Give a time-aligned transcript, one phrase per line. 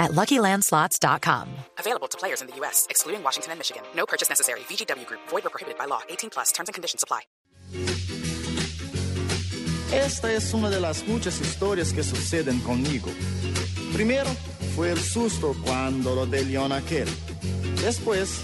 [0.00, 1.46] at LuckyLandSlots.com.
[1.78, 3.82] Available to players in the U.S., excluding Washington and Michigan.
[3.94, 4.60] No purchase necessary.
[4.60, 5.20] VGW Group.
[5.28, 6.00] Void or prohibited by law.
[6.08, 6.50] 18 plus.
[6.50, 7.20] Terms and conditions apply.
[9.92, 13.10] Esta es una de las muchas historias que suceden conmigo.
[13.92, 14.30] Primero
[14.76, 17.08] fue el susto cuando lo de León aquel.
[17.82, 18.40] Después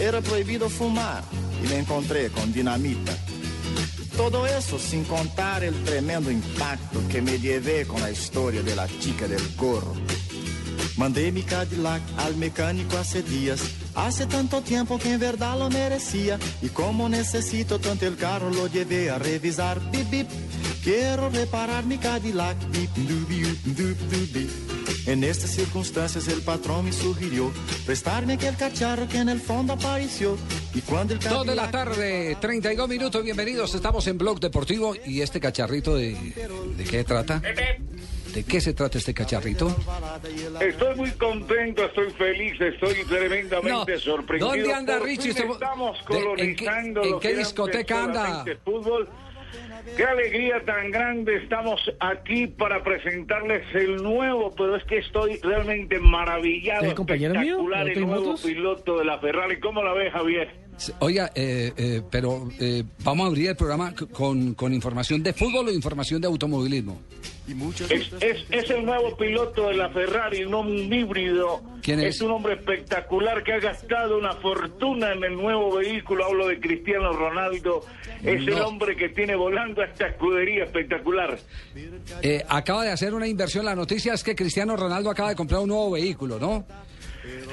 [0.00, 1.22] era prohibido fumar
[1.62, 3.16] y me encontré con dinamita.
[4.16, 8.88] Todo eso sin contar el tremendo impacto que me llevé con la historia de la
[8.88, 9.94] chica del gorro.
[10.98, 13.60] Mandé mi Cadillac al mecánico hace días.
[13.94, 16.40] Hace tanto tiempo que en verdad lo merecía.
[16.60, 19.80] Y como necesito tanto el carro, lo llevé a revisar.
[19.92, 20.28] Bip, bip.
[20.82, 22.56] Quiero reparar mi Cadillac.
[22.72, 24.50] Bip, dubi, dubi, dubi.
[25.06, 27.52] En estas circunstancias el patrón me sugirió
[27.86, 30.36] prestarme aquel cacharro que en el fondo apareció.
[30.74, 33.72] Y cuando el Dos de la tarde, 32 minutos, bienvenidos.
[33.72, 36.16] Estamos en Blog Deportivo y este cacharrito de.
[36.76, 37.40] ¿De qué trata?
[38.38, 39.66] ¿De qué se trata este cacharrito?
[40.60, 43.98] Estoy muy contento, estoy feliz, estoy tremendamente No.
[43.98, 44.50] sorprendido.
[44.52, 45.34] ¿Dónde anda Por Richie?
[45.34, 48.44] fin Estamos- de- ¿en qué- colonizando en lo qué discoteca anda?
[48.64, 49.08] Fútbol.
[49.96, 51.36] Qué alegría tan grande.
[51.42, 56.84] Estamos aquí para presentarles el nuevo, pero es que estoy realmente maravillado.
[56.84, 57.40] ¿Es el compañero mío?
[57.42, 58.42] espectacular, ¿De el nuevo Motos?
[58.42, 59.58] piloto de la Ferrari.
[59.58, 60.48] ¿Cómo la ves, Javier?
[61.00, 65.72] Oiga, eh, eh, pero eh, vamos a abrir el programa con información de fútbol o
[65.72, 67.00] información de automovilismo.
[67.48, 71.62] Y muchas Es, es, es el nuevo piloto de la Ferrari, un hombre híbrido.
[71.82, 72.20] ¿Quién es?
[72.20, 76.26] un hombre espectacular que ha gastado una fortuna en el nuevo vehículo.
[76.26, 77.84] Hablo de Cristiano Ronaldo.
[78.22, 78.66] Es el No.
[78.68, 81.38] hombre que tiene volando a esta escudería espectacular.
[82.22, 83.64] Eh, acaba de hacer una inversión.
[83.64, 86.66] La noticia es que Cristiano Ronaldo acaba de comprar un nuevo vehículo, ¿no?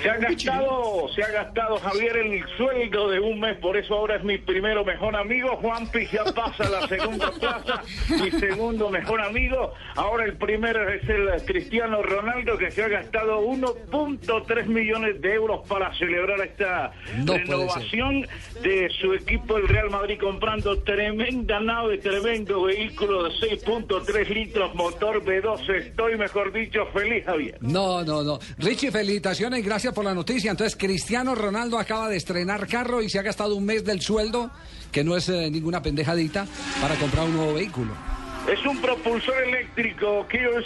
[0.02, 4.18] Se ha gastado, se ha gastado Javier el sueldo de un mes, por eso ahora
[4.18, 5.56] es mi primero mejor amigo.
[5.58, 9.74] Juanpi ya pasa a la segunda plaza, mi segundo mejor amigo.
[9.96, 15.68] Ahora el primero es el Cristiano Ronaldo que se ha gastado 1.3 millones de euros
[15.68, 16.92] para celebrar esta
[17.24, 18.28] No renovación
[18.62, 25.24] de su equipo el Real Madrid comprando tremenda nave, tremendo vehículo de 6.3 litros, motor
[25.24, 25.88] B12.
[25.88, 27.58] Estoy, mejor dicho, feliz, Javier.
[27.62, 28.40] No, no, no.
[28.58, 29.64] Richie, felicitaciones y
[29.94, 30.52] por la noticia.
[30.52, 34.52] Entonces, Cristiano Ronaldo acaba de estrenar carro y se ha gastado un mes del sueldo,
[34.92, 36.48] que no es eh, ninguna pendejadita,
[36.82, 37.94] para comprar un nuevo vehículo.
[38.52, 40.66] Es un propulsor eléctrico Kios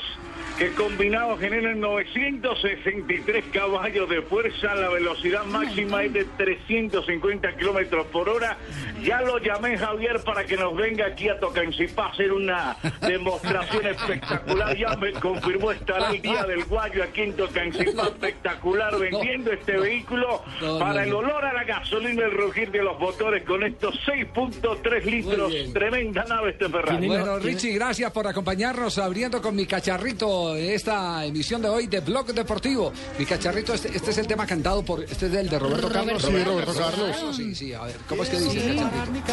[0.60, 4.76] que combinado genera 963 caballos de fuerza.
[4.76, 8.58] La velocidad máxima es de 350 kilómetros por hora.
[9.02, 12.76] Ya lo llamé Javier para que nos venga aquí a Tocancipá a hacer una
[13.08, 14.76] demostración espectacular.
[14.76, 20.44] Ya me confirmó estará el día del guayo aquí en Tocancipá espectacular vendiendo este vehículo
[20.78, 25.06] para el olor a la gasolina y el rugir de los motores con estos 6.3
[25.06, 25.54] litros.
[25.74, 26.98] Tremenda nave este Ferrari.
[27.00, 31.88] ¿Tiene- Bueno, ¿tiene- Richie, gracias por acompañarnos abriendo con mi cacharrito esta emisión de hoy
[31.88, 32.92] de Blog Deportivo.
[33.18, 35.04] Mi cacharrito, este, este es el tema cantado por.
[35.04, 36.22] Este es el de Roberto Carlos.
[36.22, 37.36] Sí, Roberto Carlos.
[37.36, 39.30] Sí, sí, a ver, ¿cómo es que dice el cacharrito?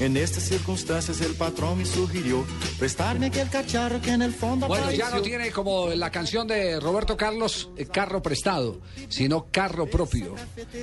[0.00, 2.46] En estas circunstancias el patrón me sugirió
[2.78, 6.78] prestarme aquel cacharro que en el fondo Bueno, ya no tiene como la canción de
[6.78, 10.36] Roberto Carlos, eh, carro prestado, sino carro propio.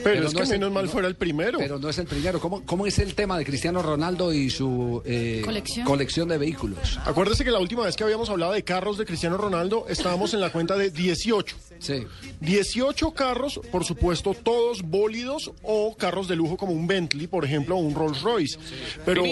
[0.03, 1.57] Pero, es no que el- menos mal no- fuera el primero.
[1.59, 2.41] Pero no es el primero.
[2.41, 5.85] ¿Cómo, cómo es el tema de Cristiano Ronaldo y su eh, ¿Colección?
[5.85, 6.99] colección de vehículos?
[7.05, 10.41] Acuérdese que la última vez que habíamos hablado de carros de Cristiano Ronaldo estábamos en
[10.41, 11.55] la cuenta de 18.
[11.79, 12.05] Sí.
[12.41, 17.75] 18 carros, por supuesto, todos bólidos o carros de lujo como un Bentley, por ejemplo,
[17.75, 18.57] o un Rolls Royce.
[19.05, 19.23] Pero,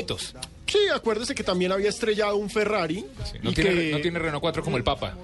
[0.66, 3.06] Sí, acuérdese que también había estrellado un Ferrari.
[3.44, 5.16] No y tiene, que- no tiene Renault 4 como el Papa.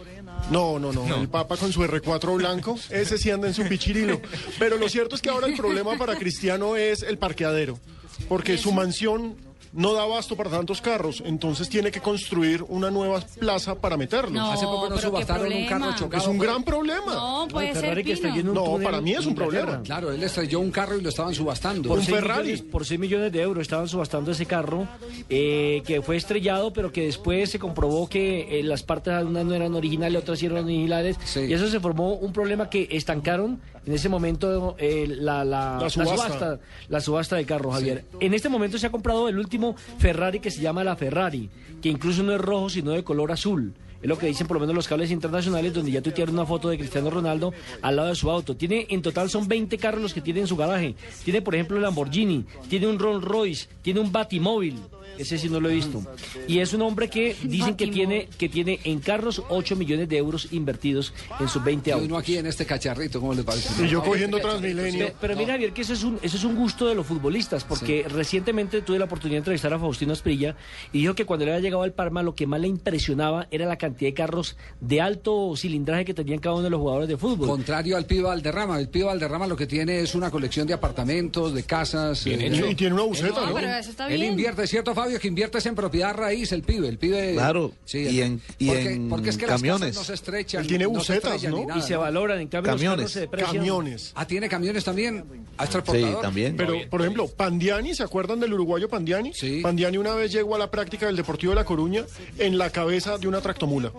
[0.52, 4.22] No, no, no, El Papa con su R4 blanco, ese sí anda en su pichirilo.
[4.60, 7.80] Pero lo cierto es que ahora el problema para Cristiano es el parqueadero.
[8.28, 9.36] Porque su mansión
[9.74, 14.32] no da abasto para tantos carros, entonces tiene que construir una nueva plaza para meterlos.
[14.34, 16.24] No, Hace poco nos subastaron un carro chocado.
[16.24, 17.14] Es un gran problema.
[17.14, 18.50] No, puede ser Ferrari que Pino.
[18.50, 19.82] un No, túnel para mí es un problema.
[19.84, 21.90] Claro, él estrelló un carro y lo estaban subastando.
[21.90, 22.52] Por Un Ferrari.
[22.52, 24.88] millones- por 6 millones de euros estaban subastando ese carro
[25.30, 29.54] eh, que fue estrellado, pero que después se comprobó que eh, las partes algunas no
[29.54, 31.18] eran originales, otras sí eran originales.
[31.26, 31.42] Sí.
[31.42, 35.82] Y eso se formó un problema que estancaron en ese momento eh, la, la, La
[35.82, 36.60] la subasta.
[36.90, 38.06] la subasta de carro, Javier.
[38.20, 41.50] En este momento se ha comprado el último Ferrari que se llama la Ferrari,
[41.82, 43.74] que incluso no es rojo, sino de color azul.
[44.00, 46.70] Es lo que dicen por lo menos los cables internacionales, donde ya tuitearon una foto
[46.70, 47.52] de Cristiano Ronaldo
[47.82, 48.56] al lado de su auto.
[48.56, 50.94] Tiene, en total son 20 carros los que tiene en su garaje.
[51.26, 54.76] Tiene, por ejemplo, el Lamborghini, tiene un Rolls Royce, tiene un Batimóvil.
[55.20, 56.02] Ese sí no lo he visto.
[56.48, 60.18] Y es un hombre que dicen que tiene, que tiene en carros 8 millones de
[60.18, 62.08] euros invertidos en sus 20 Y autos.
[62.08, 63.86] uno aquí en este cacharrito, ¿cómo les parece?
[63.86, 65.08] Y yo cogiendo Transmilenio.
[65.08, 67.64] Pe- Pero mira, Javier, que eso es un, eso es un gusto de los futbolistas,
[67.66, 70.56] porque recientemente tuve la oportunidad de entrevistar a Faustino Asprilla
[70.94, 73.66] y dijo que cuando le había llegado al Parma lo que más le impresionaba era
[73.66, 77.18] la cantidad de carros de alto cilindraje que tenían cada uno de los jugadores de
[77.18, 77.48] fútbol.
[77.48, 78.80] Contrario al Pío Valderrama.
[78.80, 82.24] El Pío Valderrama lo que tiene es una colección de apartamentos, de casas.
[82.24, 82.66] Bien eh, hecho.
[82.70, 83.54] Y tiene una buceta, ¿no?
[83.54, 85.09] pero eso está Él invierte, ¿cierto, Fabio?
[85.18, 86.88] Que inviertes en propiedad raíz, el pibe.
[86.90, 89.80] El pibe Claro, Sí, y en- y porque, en porque es que camiones.
[89.82, 90.62] las casas no se estrechan.
[90.62, 91.58] Él tiene no se bucetas, ¿no?
[91.58, 93.14] ni nada, y se valoran, en cambio los Camiones.
[93.14, 93.46] carros se.
[93.58, 94.12] Camiones.
[94.16, 95.24] Ah, tiene camiones también.
[95.58, 96.22] ¿Ah, es Sí, transportador?
[96.22, 96.56] también.
[96.56, 99.34] Pero, por ejemplo, Pandiani, ¿se acuerdan del uruguayo Pandiani?
[99.34, 99.62] Sí.
[99.62, 102.06] Pandiani una vez llegó a la práctica del Deportivo de La Coruña
[102.38, 103.92] en la cabeza de una tractomula.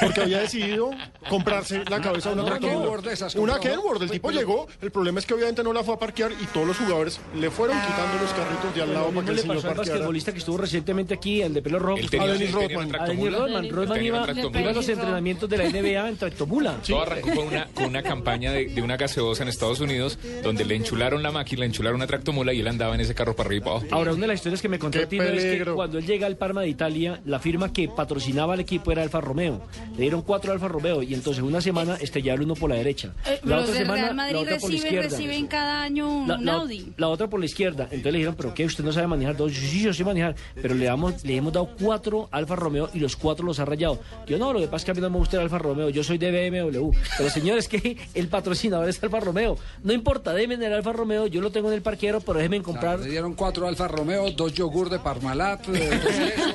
[0.00, 0.90] Porque había decidido
[1.28, 2.90] comprarse la cabeza de una tractomula.
[3.36, 3.58] Una.
[3.60, 4.02] Kenworth.
[4.02, 4.66] El tipo llegó.
[4.80, 7.50] El problema es que obviamente no la fue a parquear y todos los jugadores le
[7.50, 10.06] fueron quitando los carritos de al lado para que el señor parqueara.
[10.38, 11.98] Que estuvo recientemente aquí, el de pelo rojo.
[11.98, 12.94] Él A Dennis Rodman.
[13.00, 13.32] A Dennis.
[13.32, 13.68] Rodman.
[13.70, 16.76] Rodman iba, a los entrenamientos de la NBA en tractomula.
[16.86, 20.64] Todo arrancó con una, con una campaña de, de una gaseosa en Estados Unidos donde
[20.64, 23.48] le enchularon la máquina, le enchularon una tractomula y él andaba en ese carro para
[23.48, 23.86] arriba y para abajo.
[23.94, 26.36] Ahora, una de las historias que me contó Tino es que cuando él llega al
[26.36, 29.62] Parma de Italia, la firma que patrocinaba al equipo era Alfa Romeo.
[29.94, 33.12] Le dieron cuatro Alfa Romeo y entonces una semana estrellaron uno por la derecha.
[33.26, 35.16] Eh, La otra semana, Real Madrid la otra por la reciben, izquierda.
[35.18, 36.92] reciben cada año un, La, un la- Audi.
[36.96, 37.84] la otra por la izquierda.
[37.84, 38.64] Entonces le dijeron, ¿pero qué?
[38.64, 39.52] ¿Usted no sabe manejar dos?
[39.52, 40.36] Sí, sí, yo sé manejar.
[40.60, 43.98] Pero le, damos, le hemos dado cuatro Alfa Romeo y los cuatro los ha rayado.
[44.26, 45.88] Yo no, lo que pasa es que a mí no me gusta el Alfa Romeo.
[45.90, 46.90] Yo soy de BMW.
[47.16, 49.56] Pero señor, es que el patrocinador es Alfa Romeo.
[49.82, 51.26] No importa, déme en el Alfa Romeo.
[51.26, 53.00] Yo lo tengo en el parquero, pero déjenme comprar.
[53.00, 56.54] Le dieron cuatro Alfa Romeo, dos yogur de Parmalat, eh, dos quesos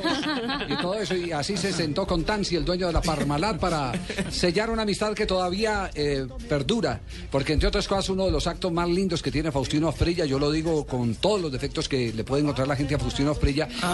[0.70, 1.16] y todo eso.
[1.16, 3.92] Y así se sentó con Tansi, el dueño de la Parmalat, para
[4.30, 7.02] sellar una amistad que todavía eh, perdura.
[7.32, 10.40] Porque, entre otras cosas, uno de los actos más lindos que tiene Faustino Asprilla, yo
[10.40, 13.32] lo digo con todos los defectos que le puede encontrar la gente a Faustino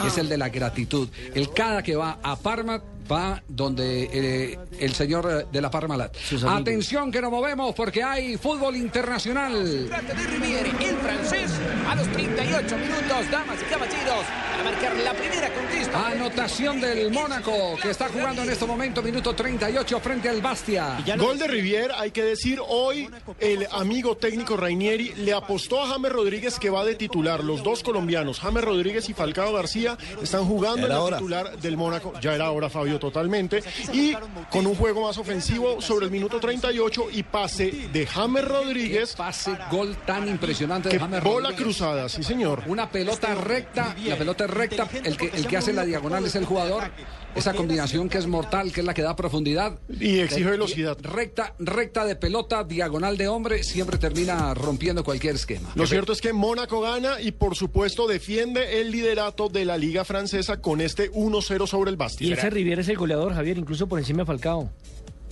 [0.06, 1.08] Es el de la gratitud.
[1.34, 6.16] El cada que va a Parma va donde eh, el señor eh, de la Parmalat.
[6.48, 9.86] Atención que nos movemos porque hay fútbol internacional.
[9.88, 11.52] Trata de Riviere, el francés,
[11.88, 16.08] a los 38 minutos, damas y caballeros, para marcar la primera conquista.
[16.08, 20.98] Anotación del Mónaco, que está jugando en este momento, minuto 38, frente al Bastia.
[21.18, 23.10] Gol de Rivier, hay que decir, hoy
[23.40, 27.44] el amigo técnico Rainieri le apostó a James Rodríguez que va de titular.
[27.44, 31.18] Los dos colombianos, James Rodríguez y Falcao García, están jugando en la hora.
[31.18, 32.14] titular del Mónaco.
[32.22, 33.64] Ya era hora, Fabio, totalmente.
[33.94, 34.14] Y
[34.52, 39.16] con un juego más ofensivo sobre el minuto 38 y pase de James Rodríguez.
[39.16, 41.64] Pase, gol tan impresionante de James bola Rodríguez.
[41.64, 42.64] cruzada, sí señor.
[42.68, 46.46] Una pelota recta, la pelota recta, el que, el que hace la diagonal es el
[46.46, 46.92] jugador.
[47.36, 49.80] Esa combinación que es mortal, que es la que da profundidad.
[50.00, 50.98] Y exige velocidad.
[51.02, 55.72] Recta, recta de pelota, diagonal de hombre, siempre termina rompiendo cualquier esquema.
[55.76, 60.04] Lo cierto es que Mónaco gana y por supuesto defiende el liderato de la liga
[60.04, 62.34] francesa con este 1-0 sobre el Y Bastia.
[62.34, 64.70] ese Riviera es el goleador, Javier, incluso por encima de Falcao.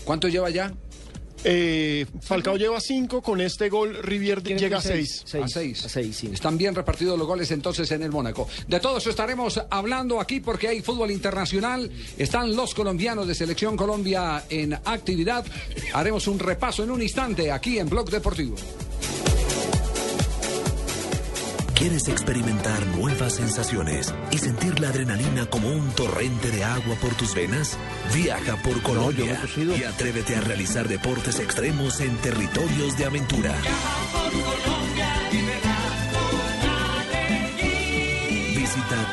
[0.05, 0.73] ¿Cuánto lleva ya?
[1.49, 5.23] Eh, Falcao lleva 5, con este gol Rivier llega 6.
[5.25, 5.43] seis.
[5.45, 5.85] a seis.
[5.85, 6.29] A seis, sí.
[6.33, 8.49] Están bien repartidos los goles entonces en el Mónaco.
[8.67, 11.89] De todo eso estaremos hablando aquí porque hay fútbol internacional.
[12.17, 15.45] Están los colombianos de Selección Colombia en actividad.
[15.93, 18.57] Haremos un repaso en un instante aquí en Blog Deportivo.
[21.77, 27.35] ¿Quieres experimentar nuevas sensaciones y sentir la adrenalina como un torrente de agua por tus
[27.35, 27.77] venas?
[28.15, 33.53] Viaja por Colombia y atrévete a realizar deportes extremos en territorios de aventura.
[38.55, 39.11] Visita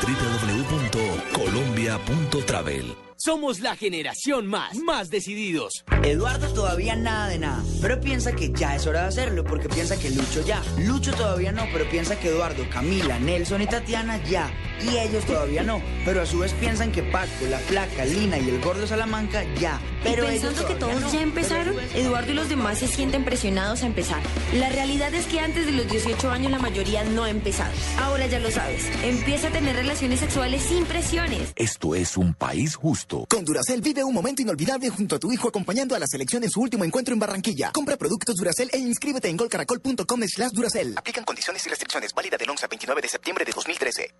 [1.84, 3.04] www.colombia.travel.
[3.16, 5.84] Somos la generación más, más decididos.
[6.02, 9.96] Eduardo todavía nada de nada, pero piensa que ya es hora de hacerlo porque piensa
[9.96, 10.60] que Lucho ya.
[10.78, 14.50] Lucho todavía no, pero piensa que Eduardo, Camila, Nelson y Tatiana ya.
[14.82, 18.48] Y ellos todavía no, pero a su vez piensan que Paco, la Flaca, Lina y
[18.48, 19.80] el Gordo Salamanca ya.
[20.02, 21.12] Pero y pensando que todos no.
[21.12, 24.20] ya empezaron, Eduardo y los demás se sienten presionados a empezar.
[24.54, 27.72] La realidad es que antes de los 18 años la mayoría no ha empezado.
[27.98, 31.52] Ahora ya lo sabes, empieza a tener relaciones sexuales sin presiones.
[31.74, 33.26] Esto es un país justo.
[33.28, 36.50] Con Duracel vive un momento inolvidable junto a tu hijo acompañando a la selección en
[36.50, 37.72] su último encuentro en Barranquilla.
[37.72, 40.94] Compra productos Duracel e inscríbete en golcaracol.com slash Duracel.
[40.96, 42.14] Aplican condiciones y restricciones.
[42.14, 44.14] Válida del 11 al 29 de septiembre de 2013.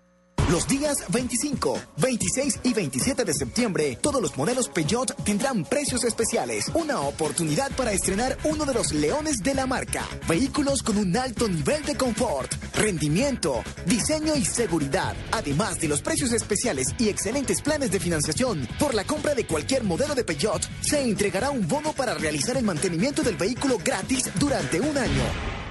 [0.51, 6.69] Los días 25, 26 y 27 de septiembre, todos los modelos Peugeot tendrán precios especiales.
[6.75, 10.07] Una oportunidad para estrenar uno de los leones de la marca.
[10.27, 15.15] Vehículos con un alto nivel de confort, rendimiento, diseño y seguridad.
[15.31, 19.83] Además de los precios especiales y excelentes planes de financiación, por la compra de cualquier
[19.83, 24.79] modelo de Peugeot, se entregará un bono para realizar el mantenimiento del vehículo gratis durante
[24.79, 25.64] un año.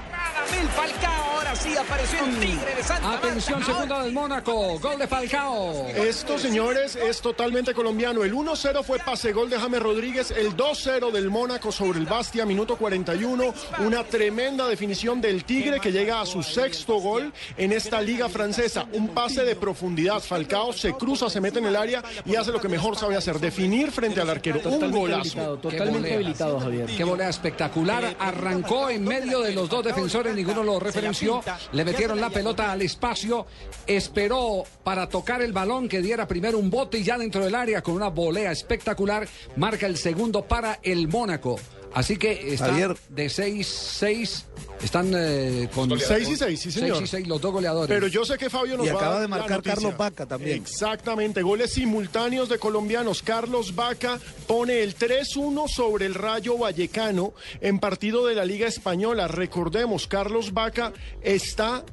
[0.45, 3.75] Radamel Falcao, ahora sí apareció el tigre de Santa Atención, Marta.
[3.75, 4.79] segunda del Mónaco.
[4.79, 5.89] Gol de Falcao.
[5.89, 8.25] Esto, señores, es totalmente colombiano.
[8.25, 12.45] El 1-0 fue pase gol de James Rodríguez, el 2-0 del Mónaco sobre el Bastia,
[12.45, 13.55] minuto 41.
[13.79, 18.87] Una tremenda definición del Tigre que llega a su sexto gol en esta liga francesa.
[18.93, 20.21] Un pase de profundidad.
[20.21, 23.39] Falcao se cruza, se mete en el área y hace lo que mejor sabe hacer,
[23.39, 24.61] definir frente al arquero.
[24.65, 25.21] Un golazo.
[25.21, 26.87] habilitado, totalmente habilitado, Javier.
[26.87, 28.17] Qué volea espectacular.
[28.19, 31.43] Arrancó en medio de los dos defensores, ninguno lo referenció.
[31.73, 33.47] Le metieron la pelota al espacio.
[33.87, 37.83] Esperó para tocar el balón que diera primero un bote y ya dentro del área
[37.83, 39.27] con una volea espectacular.
[39.57, 41.57] Marca el segundo para el Mónaco.
[41.95, 42.97] Así que está Javier.
[43.09, 44.45] de 6-6.
[44.83, 46.99] Están eh, con 6 y 6, sí, señor.
[46.99, 47.89] 6 y 6 los dos goleadores.
[47.89, 49.63] Pero yo sé que Fabio nos Y va a acaba dar de marcar.
[49.63, 50.61] Carlos Vaca también.
[50.61, 53.23] Exactamente, goles simultáneos de colombianos.
[53.23, 59.29] Carlos Vaca pone el 3-1 sobre el Rayo Vallecano en partido de la Liga Española.
[59.29, 61.85] Recordemos, Carlos Vaca está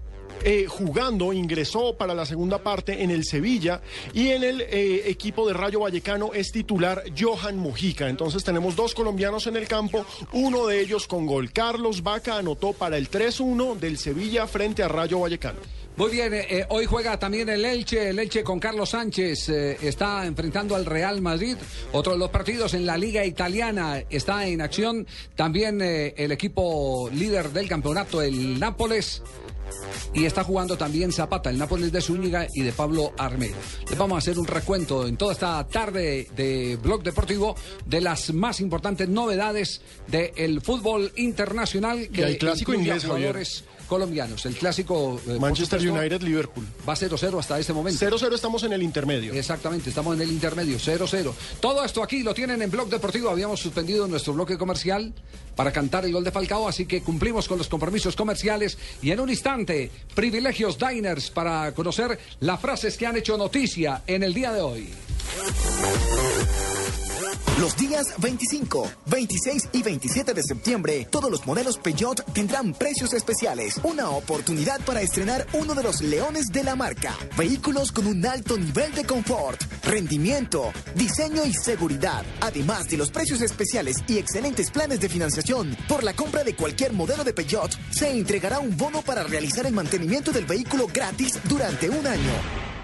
[0.44, 3.82] eh, jugando, ingresó para la segunda parte en el Sevilla
[4.14, 8.10] y en el eh, equipo de Rayo Vallecano es titular Johan Mujica.
[8.10, 11.52] Entonces tenemos dos colombianos en el campo, uno de ellos con gol.
[11.52, 15.60] Carlos Vaca anotó para el 3-1 del Sevilla frente a Rayo Vallecano.
[15.98, 20.76] Muy bien, eh, hoy juega también el Elche, el Elche con Carlos Sánchez, está enfrentando
[20.76, 21.58] al Real Madrid,
[21.92, 27.50] otro de los partidos en la Liga Italiana está en acción, también el equipo líder
[27.50, 29.22] del campeonato, el Nápoles,
[30.13, 33.56] y está jugando también Zapata, el Nápoles de Zúñiga y de Pablo Armero.
[33.90, 38.34] Les vamos a hacer un recuento en toda esta tarde de Blog Deportivo de las
[38.34, 43.38] más importantes novedades del fútbol internacional Y el clásico inglés, Javier.
[43.91, 44.45] Colombianos.
[44.45, 46.65] El clásico eh, Manchester supuesto, United, Liverpool.
[46.88, 48.05] Va 0-0 hasta este momento.
[48.05, 49.33] 0-0 estamos en el intermedio.
[49.33, 51.33] Exactamente, estamos en el intermedio, 0-0.
[51.60, 53.29] Todo esto aquí lo tienen en Blog Deportivo.
[53.29, 55.13] Habíamos suspendido nuestro bloque comercial
[55.57, 58.77] para cantar el gol de Falcao, así que cumplimos con los compromisos comerciales.
[59.01, 64.24] Y en un instante, privilegios diners para conocer las frases que han hecho noticia en
[64.24, 64.88] el día de hoy.
[67.62, 73.79] Los días 25, 26 y 27 de septiembre, todos los modelos Peugeot tendrán precios especiales.
[73.83, 77.15] Una oportunidad para estrenar uno de los leones de la marca.
[77.38, 82.25] Vehículos con un alto nivel de confort, rendimiento, diseño y seguridad.
[82.39, 86.93] Además de los precios especiales y excelentes planes de financiación, por la compra de cualquier
[86.93, 91.89] modelo de Peugeot, se entregará un bono para realizar el mantenimiento del vehículo gratis durante
[91.89, 92.81] un año.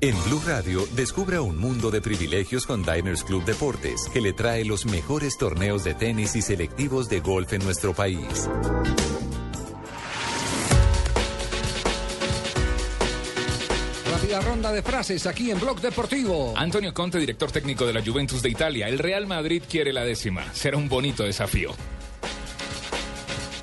[0.00, 4.64] En Blue Radio, descubra un mundo de privilegios con Diners Club Deportes, que le trae
[4.64, 8.48] los mejores torneos de tenis y selectivos de golf en nuestro país.
[14.08, 16.54] Rápida ronda de frases aquí en Blog Deportivo.
[16.56, 18.86] Antonio Conte, director técnico de la Juventus de Italia.
[18.86, 20.44] El Real Madrid quiere la décima.
[20.54, 21.74] Será un bonito desafío.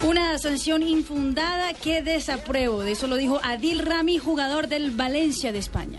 [0.06, 2.84] Una sanción infundada que desapruebo.
[2.84, 5.98] De eso lo dijo Adil Rami, jugador del Valencia de España.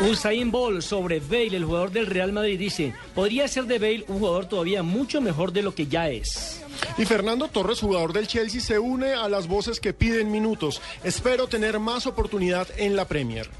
[0.00, 4.20] Usain Bolt sobre Bale, el jugador del Real Madrid, dice, podría ser de Bale un
[4.20, 6.62] jugador todavía mucho mejor de lo que ya es.
[6.96, 10.80] Y Fernando Torres, jugador del Chelsea, se une a las voces que piden minutos.
[11.02, 13.50] Espero tener más oportunidad en la Premier.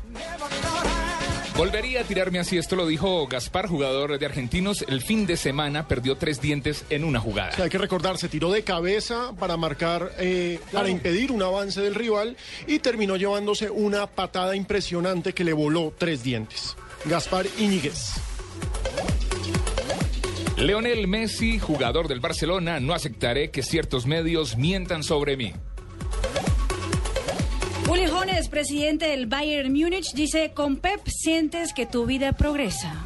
[1.56, 4.84] Volvería a tirarme así, esto lo dijo Gaspar, jugador de Argentinos.
[4.88, 7.50] El fin de semana perdió tres dientes en una jugada.
[7.50, 11.42] O sea, hay que recordar, se tiró de cabeza para marcar, eh, para impedir un
[11.42, 16.76] avance del rival y terminó llevándose una patada impresionante que le voló tres dientes.
[17.04, 18.14] Gaspar Iñiguez.
[20.56, 25.52] Leonel Messi, jugador del Barcelona, no aceptaré que ciertos medios mientan sobre mí.
[27.88, 33.04] Uli Jones, presidente del Bayern Múnich, dice, con Pep sientes que tu vida progresa.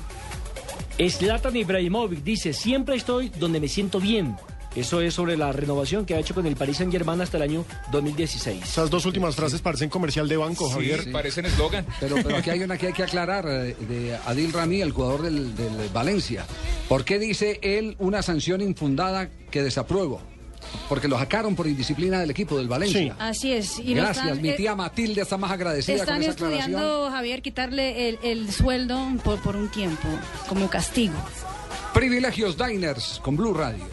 [0.99, 4.37] Zlatan Ibrahimovic dice, siempre estoy donde me siento bien.
[4.76, 7.42] Eso es sobre la renovación que ha hecho con el Paris Saint Germain hasta el
[7.42, 8.62] año 2016.
[8.62, 11.02] Esas dos últimas frases parecen comercial de banco, Javier.
[11.02, 11.85] Sí, parecen eslogan.
[12.00, 15.23] Pero, pero aquí hay una que hay que aclarar eh, de Adil Rami, el jugador
[15.23, 16.44] del, del Valencia.
[16.88, 20.20] ¿Por qué dice él una sanción infundada que desapruebo?
[20.88, 23.14] Porque lo sacaron por indisciplina del equipo del Valencia.
[23.18, 23.78] Así es.
[23.78, 26.60] y Gracias, están, mi eh, tía Matilde está más agradecida Están con esa aclaración.
[26.70, 30.08] estudiando, Javier, quitarle el, el sueldo por, por un tiempo,
[30.48, 31.14] como castigo.
[31.92, 33.84] Privilegios Diners con Blue Radio.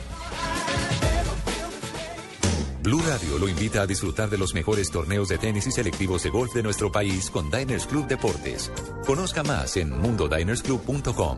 [2.81, 6.29] Blue Radio lo invita a disfrutar de los mejores torneos de tenis y selectivos de
[6.29, 8.71] golf de nuestro país con Diners Club Deportes.
[9.07, 11.37] Conozca más en mundodinersclub.com.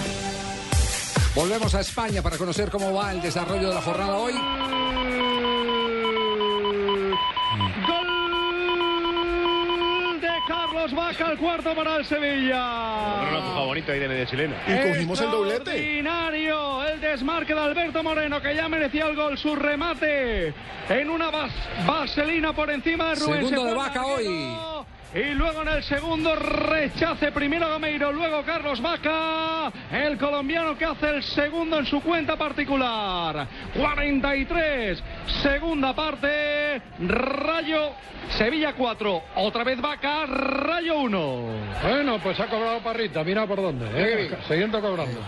[1.35, 4.33] Volvemos a España para conocer cómo va el desarrollo de la jornada hoy.
[9.21, 13.39] Gol de Carlos Vaca, el cuarto para el Sevilla.
[13.45, 14.55] tu favorito ahí de media chilena.
[14.67, 15.71] Y cogimos el doblete.
[15.71, 20.53] Extraordinario el desmarque de Alberto Moreno, que ya merecía el gol, su remate
[20.89, 21.53] en una vas-
[21.87, 23.35] vaselina por encima de Rubén.
[23.47, 24.80] Segundo Se de Vaca Arguero.
[25.13, 31.09] Y luego en el segundo rechace primero Gameiro, luego Carlos Vaca, el colombiano que hace
[31.09, 33.45] el segundo en su cuenta particular.
[33.75, 35.03] 43,
[35.43, 37.91] segunda parte, Rayo,
[38.37, 41.45] Sevilla 4, otra vez Vaca, Rayo 1.
[41.83, 43.87] Bueno, pues ha cobrado Parrita, mira por dónde.
[43.93, 44.37] ¿eh?
[44.47, 45.19] Siguiendo cobrando.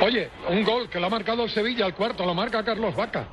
[0.00, 3.26] Oye, un gol que lo ha marcado el Sevilla, el cuarto lo marca Carlos Vaca.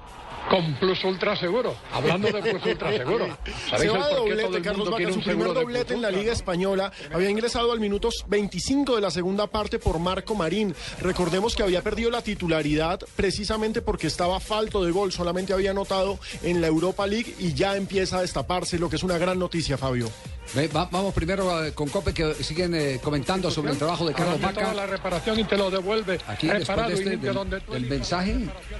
[0.49, 1.75] Con plus ultra seguro.
[1.91, 3.25] Hablando de plus ultra seguro.
[3.45, 6.11] Se ¿Sabéis el va de doblete, Carlos Vaca, su primer doblete en la?
[6.11, 6.91] Liga Española.
[7.11, 10.75] Había ingresado al minutos 25 de la segunda parte por Marco Marín.
[11.01, 15.11] Recordemos que había perdido la titularidad precisamente porque estaba falto de gol.
[15.11, 19.03] Solamente había anotado en la Europa League y ya empieza a destaparse, lo que es
[19.03, 20.09] una gran noticia, Fabio.
[20.55, 24.13] Ve, va- vamos primero eh, con Cope que siguen eh, comentando sobre el trabajo de
[24.13, 24.73] Carlos Vaca.
[24.73, 26.19] la reparación y te lo devuelve.
[26.27, 28.37] Aquí reparado de y este, limpio del, donde tú del mensaje.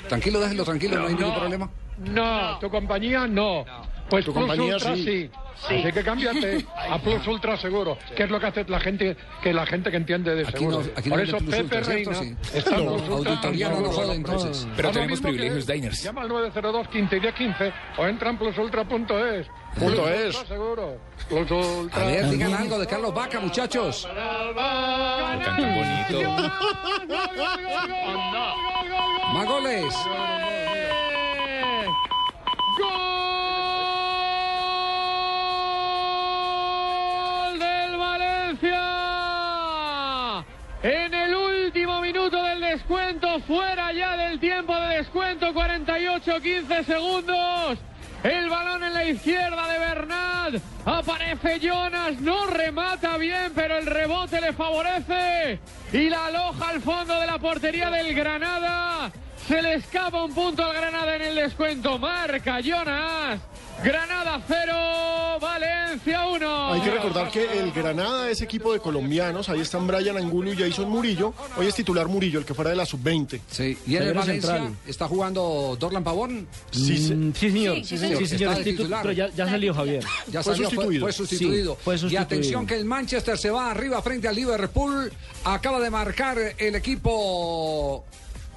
[0.08, 1.70] Tranquilo, déjenlo tranquilo, no, hay ningún problema.
[1.98, 3.66] No, tu compañía no.
[4.14, 5.04] Pues Tu Plus compañía Ultra sí.
[5.04, 5.30] sí.
[5.68, 5.76] Sí.
[5.82, 9.52] Así que cámbiate a Plus Ultra Seguro, que es lo que hace la gente que
[9.52, 10.92] la gente que entiende de Aquí no- seguro.
[10.96, 11.82] aquí no Por eso Plus Pepe.
[11.82, 12.12] Reina
[12.54, 14.68] está en No, Plus Ultra auditoría no jode, entonces.
[14.76, 16.04] Pero tenemos privilegios Diners.
[16.04, 18.86] Llama al 902 15 10 15 o entra en plusultra.es.
[18.88, 19.08] Punto
[20.04, 20.36] Plus es.
[20.36, 20.98] Ultra Seguro.
[21.28, 22.02] Plus Ultra.
[22.04, 24.08] A ver, digan algo de Carlos Vaca, muchachos.
[25.58, 26.32] Bonito.
[29.34, 29.96] Más goles.
[43.54, 47.78] Fuera ya del tiempo de descuento, 48-15 segundos.
[48.24, 50.56] El balón en la izquierda de Bernat.
[50.86, 55.60] Aparece Jonas, no remata bien, pero el rebote le favorece.
[55.92, 59.12] Y la aloja al fondo de la portería del Granada.
[59.48, 61.98] Se le escapa un punto al Granada en el descuento.
[62.00, 63.40] Marca Jonas.
[63.84, 66.74] Granada 0, Valencia 1.
[66.74, 69.50] Hay que recordar que el Granada es equipo de colombianos.
[69.50, 71.34] Ahí están Brian Angulo y Jason Murillo.
[71.58, 73.42] Hoy es titular Murillo, el que fuera de la sub-20.
[73.52, 74.78] Sí, y en el Valencia central.
[74.88, 76.48] está jugando Dorlan Pavón.
[76.72, 77.14] Sí, sí.
[77.14, 77.76] Mm, sí, señor.
[77.78, 78.54] Sí, Sí, señor.
[78.56, 79.02] titu- titular.
[79.02, 80.04] Pero ya, ya salió Javier.
[80.32, 81.02] Ya Fue salió, sustituido.
[81.06, 81.74] Fue, sustituido.
[81.74, 82.24] Sí, fue Y sustituido.
[82.24, 85.12] atención que el Manchester se va arriba frente al Liverpool.
[85.44, 88.06] Acaba de marcar el equipo,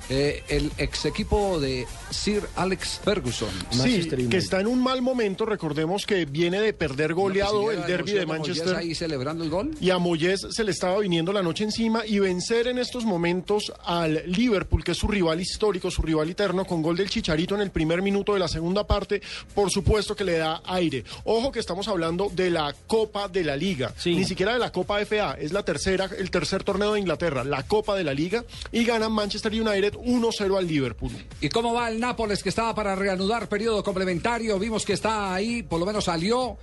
[0.09, 3.49] eh, el ex equipo de Sir Alex Ferguson.
[3.71, 5.45] Sí, que está en un mal momento.
[5.47, 8.77] Recordemos que viene de perder goleado el derby de Manchester.
[8.77, 9.71] ahí celebrando el gol.
[9.81, 13.73] Y a Moyes se le estaba viniendo la noche encima y vencer en estos momentos
[13.85, 17.61] al Liverpool, que es su rival histórico, su rival eterno, con gol del Chicharito en
[17.63, 19.21] el primer minuto de la segunda parte,
[19.55, 21.05] por supuesto que le da aire.
[21.25, 24.15] Ojo que estamos hablando de la Copa de la Liga, Sí.
[24.15, 27.65] ni siquiera de la Copa FA, es la tercera, el tercer torneo de Inglaterra, la
[27.65, 31.13] Copa de la Liga, y gana Manchester United 1-0 al Liverpool.
[31.41, 34.59] ¿Y cómo va el Nápoles que estaba para reanudar periodo complementario?
[34.59, 36.57] Vimos que está ahí, por lo menos salió.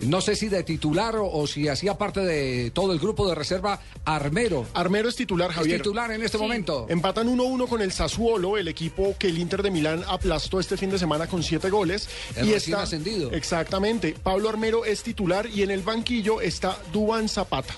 [0.00, 3.34] No sé si de titular o, o si hacía parte de todo el grupo de
[3.34, 4.66] reserva Armero.
[4.74, 5.78] Armero es titular, Es Javier.
[5.80, 6.84] titular en este momento.
[6.90, 10.90] Empatan 1-1 con el Sassuolo, el equipo que el Inter de Milán aplastó este fin
[10.90, 12.10] de semana con siete goles.
[12.34, 13.32] El recién ascendido.
[13.32, 14.14] Exactamente.
[14.22, 17.74] Pablo Armero es titular y en el banquillo está Duan Zapata.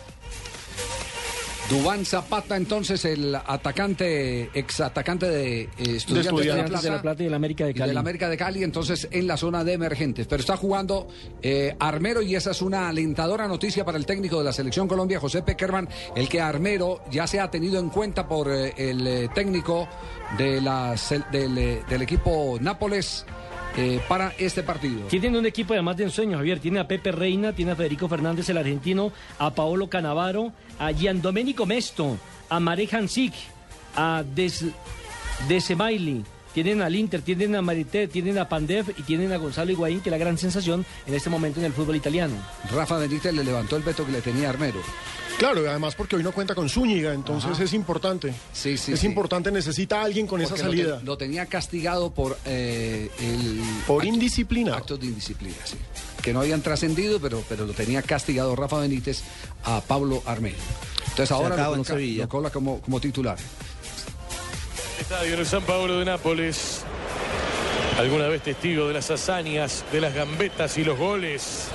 [1.68, 6.90] Dubán Zapata, entonces el atacante, ex atacante de eh, Estudiantes de, la Estudiantes Plata, de
[6.90, 7.88] la Plata y del América de Cali.
[7.88, 10.26] del América de Cali, entonces en la zona de emergentes.
[10.26, 11.08] Pero está jugando
[11.42, 15.20] eh, Armero y esa es una alentadora noticia para el técnico de la Selección Colombia,
[15.20, 19.86] José Peckerman, el que Armero ya se ha tenido en cuenta por eh, el técnico
[20.38, 20.94] de la,
[21.30, 23.26] del equipo Nápoles
[23.78, 25.02] eh, para este partido.
[25.06, 26.58] Tienen un equipo además de ensueño, Javier.
[26.58, 31.64] Tiene a Pepe Reina, tiene a Federico Fernández, el argentino, a Paolo Canavaro, a Giandomenico
[31.64, 33.34] Mesto, a Mare Hansik,
[33.94, 34.64] a Des,
[35.46, 36.24] Desemaili.
[36.64, 40.08] Tienen al Inter, tienen a Marité, tienen a Pandev y tienen a Gonzalo Higuaín, que
[40.08, 42.34] es la gran sensación en este momento en el fútbol italiano.
[42.72, 44.80] Rafa Benítez le levantó el veto que le tenía Armero.
[45.38, 47.62] Claro, y además porque hoy no cuenta con Zúñiga, entonces Ajá.
[47.62, 48.34] es importante.
[48.52, 49.06] Sí, sí, es sí.
[49.06, 50.98] importante, necesita a alguien con esa lo salida.
[50.98, 53.08] te- Lo, tenía castigado por el...
[53.86, 54.74] Por indisciplina.
[54.74, 55.76] Actos de indisciplina, sí.
[56.22, 59.22] Que no habían trascendido, pero, pero lo tenía castigado Rafa Benítez
[59.62, 60.56] a Pablo Armero.
[61.10, 63.38] Entonces ahora lo en coloca, lo coloca como, como titular.
[65.08, 66.82] Estadio en el San Paolo de Nápoles.
[67.98, 71.68] Alguna vez testigo de las hazañas, de las gambetas y los goles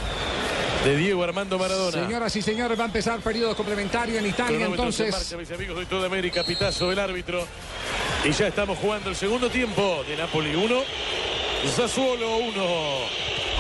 [0.86, 2.06] de Diego Armando Maradona.
[2.06, 5.12] Señoras y señores, va a empezar periodo complementario en Italia, entonces...
[5.12, 7.44] marcha, mis amigos de toda América, pitazo del árbitro.
[8.24, 10.82] Y ya estamos jugando el segundo tiempo de Napoli 1,
[11.76, 12.64] Sassuolo 1.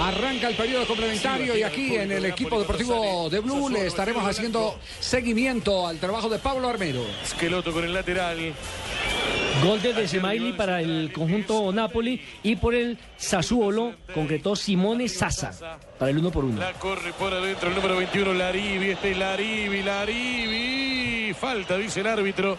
[0.02, 4.78] Arranca el periodo complementario y aquí en el equipo deportivo de Blue le estaremos haciendo
[5.00, 7.04] seguimiento al trabajo de Pablo Armero.
[7.24, 8.54] Esqueloto con el lateral.
[9.64, 16.12] Gol de Decemaili para el conjunto Napoli y por el Sassuolo concretó Simone Sasa para
[16.12, 16.60] el uno por uno.
[16.60, 18.90] La corre por adentro el número 21, Larivi.
[18.90, 21.34] Este es Larivi, Larivi.
[21.34, 22.58] Falta, dice el árbitro.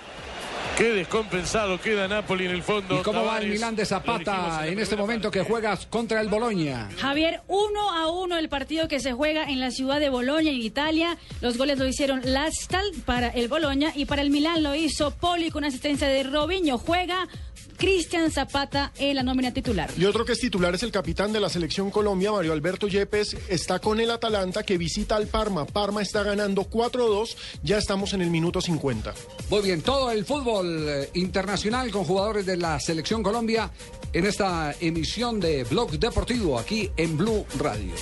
[0.77, 2.99] Qué descompensado queda Napoli en el fondo.
[2.99, 6.89] ¿Y cómo va el Milán de Zapata en este momento que juega contra el Boloña?
[6.99, 10.61] Javier, uno a uno el partido que se juega en la ciudad de Boloña, en
[10.61, 11.17] Italia.
[11.41, 15.53] Los goles lo hicieron Lastal para el Boloña y para el Milán lo hizo Poli
[15.53, 16.77] con asistencia de Robinho.
[16.77, 17.29] Juega
[17.77, 19.91] Cristian Zapata en la nómina titular.
[19.97, 23.37] Y otro que es titular es el capitán de la selección Colombia, Mario Alberto Yepes,
[23.49, 25.67] está con el Atalanta que visita al Parma.
[25.67, 29.15] Parma está ganando 4-2, ya estamos en el minuto 50.
[29.51, 33.71] Muy bien, todo el fútbol eh, internacional con jugadores de la selección Colombia
[34.13, 37.95] en esta emisión de Blog Deportivo aquí en Blue Radio.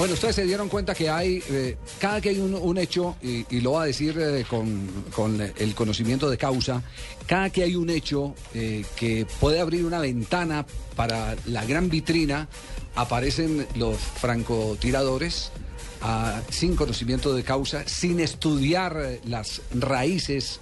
[0.00, 3.72] Bueno, ustedes se dieron cuenta que hay, eh, cada que hay un, hecho, y, lo
[3.72, 6.82] va a decir eh, con, con el conocimiento de causa,
[7.26, 10.64] cada que hay un hecho eh, que puede abrir una ventana
[10.96, 12.48] para la gran vitrina,
[12.94, 15.52] aparecen los francotiradores
[16.00, 20.60] ah, sin conocimiento de causa, sin estudiar las raíces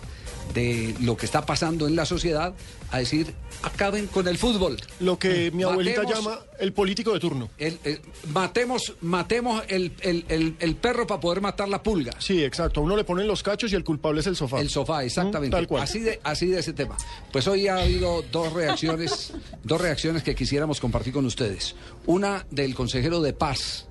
[0.53, 2.55] de lo que está pasando en la sociedad,
[2.91, 4.79] a decir, acaben con el fútbol.
[5.01, 7.51] Lo que mi abuelita Matemos- llama el político de turno.
[7.59, 8.01] el- el-
[8.33, 12.13] matemos matemos el, el- perro para poder matar la pulga.
[12.19, 12.81] Sí, exacto.
[12.81, 14.61] A uno le ponen los cachos y el culpable es el sofá.
[14.61, 15.55] El sofá, exactamente.
[15.55, 15.83] Mm, Tal cual.
[15.83, 16.97] Así de, así de ese tema.
[17.33, 19.33] Pues hoy ha habido dos reacciones,
[19.65, 21.75] dos reacciones que quisiéramos compartir con ustedes.
[22.07, 23.87] Una del consejero de paz,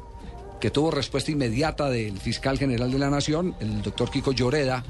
[0.60, 4.84] que tuvo respuesta inmediata del fiscal general de la Nación, el doctor Kiko Lloreda,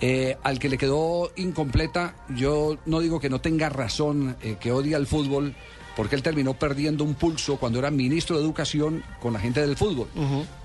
[0.00, 2.14] eh, al que le quedó incompleta.
[2.36, 5.54] Yo no digo que no tenga razón, eh, que odia el fútbol,
[5.96, 9.76] porque él terminó perdiendo un pulso cuando era ministro de Educación con la gente del
[9.76, 10.08] fútbol.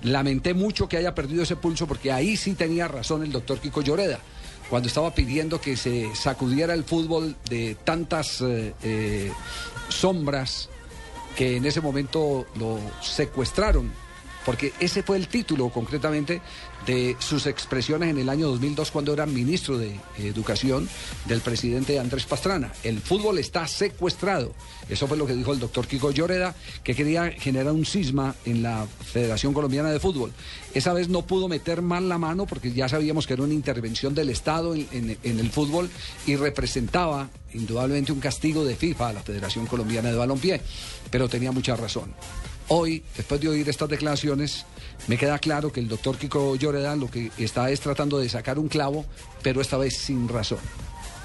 [0.02, 3.82] Lamenté mucho que haya perdido ese pulso porque ahí sí tenía razón el doctor Kiko
[3.82, 4.20] Lloreda,
[4.70, 9.32] cuando estaba pidiendo que se sacudiera el fútbol de tantas eh, eh,
[9.88, 10.68] sombras
[11.36, 13.92] que en ese momento lo secuestraron,
[14.46, 16.40] porque ese fue el título concretamente
[16.86, 20.88] de sus expresiones en el año 2002 cuando era ministro de Educación
[21.26, 22.72] del presidente Andrés Pastrana.
[22.84, 24.52] El fútbol está secuestrado.
[24.88, 26.54] Eso fue lo que dijo el doctor Kiko Lloreda,
[26.84, 30.32] que quería generar un cisma en la Federación Colombiana de Fútbol.
[30.74, 34.14] Esa vez no pudo meter mal la mano porque ya sabíamos que era una intervención
[34.14, 35.90] del Estado en, en- el fútbol
[36.26, 40.60] y representaba indudablemente un castigo de FIFA a la Federación Colombiana de Balompié,
[41.10, 42.14] pero tenía mucha razón.
[42.68, 44.66] Hoy, después de oír estas declaraciones,
[45.06, 48.58] me queda claro que el doctor Kiko Lloreda lo que está es tratando de sacar
[48.58, 49.06] un clavo,
[49.42, 50.58] pero esta vez sin razón.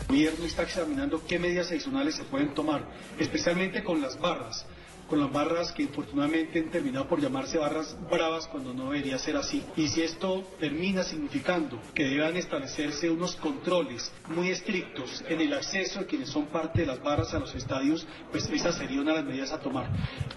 [0.02, 2.86] El gobierno está examinando qué medidas adicionales se pueden tomar,
[3.18, 4.66] especialmente con las barras,
[5.12, 9.36] con las barras que infortunadamente han terminado por llamarse barras bravas cuando no debería ser
[9.36, 9.62] así.
[9.76, 16.00] Y si esto termina significando que deban establecerse unos controles muy estrictos en el acceso
[16.00, 19.18] de quienes son parte de las barras a los estadios, pues esa sería una de
[19.18, 19.90] las medidas a tomar.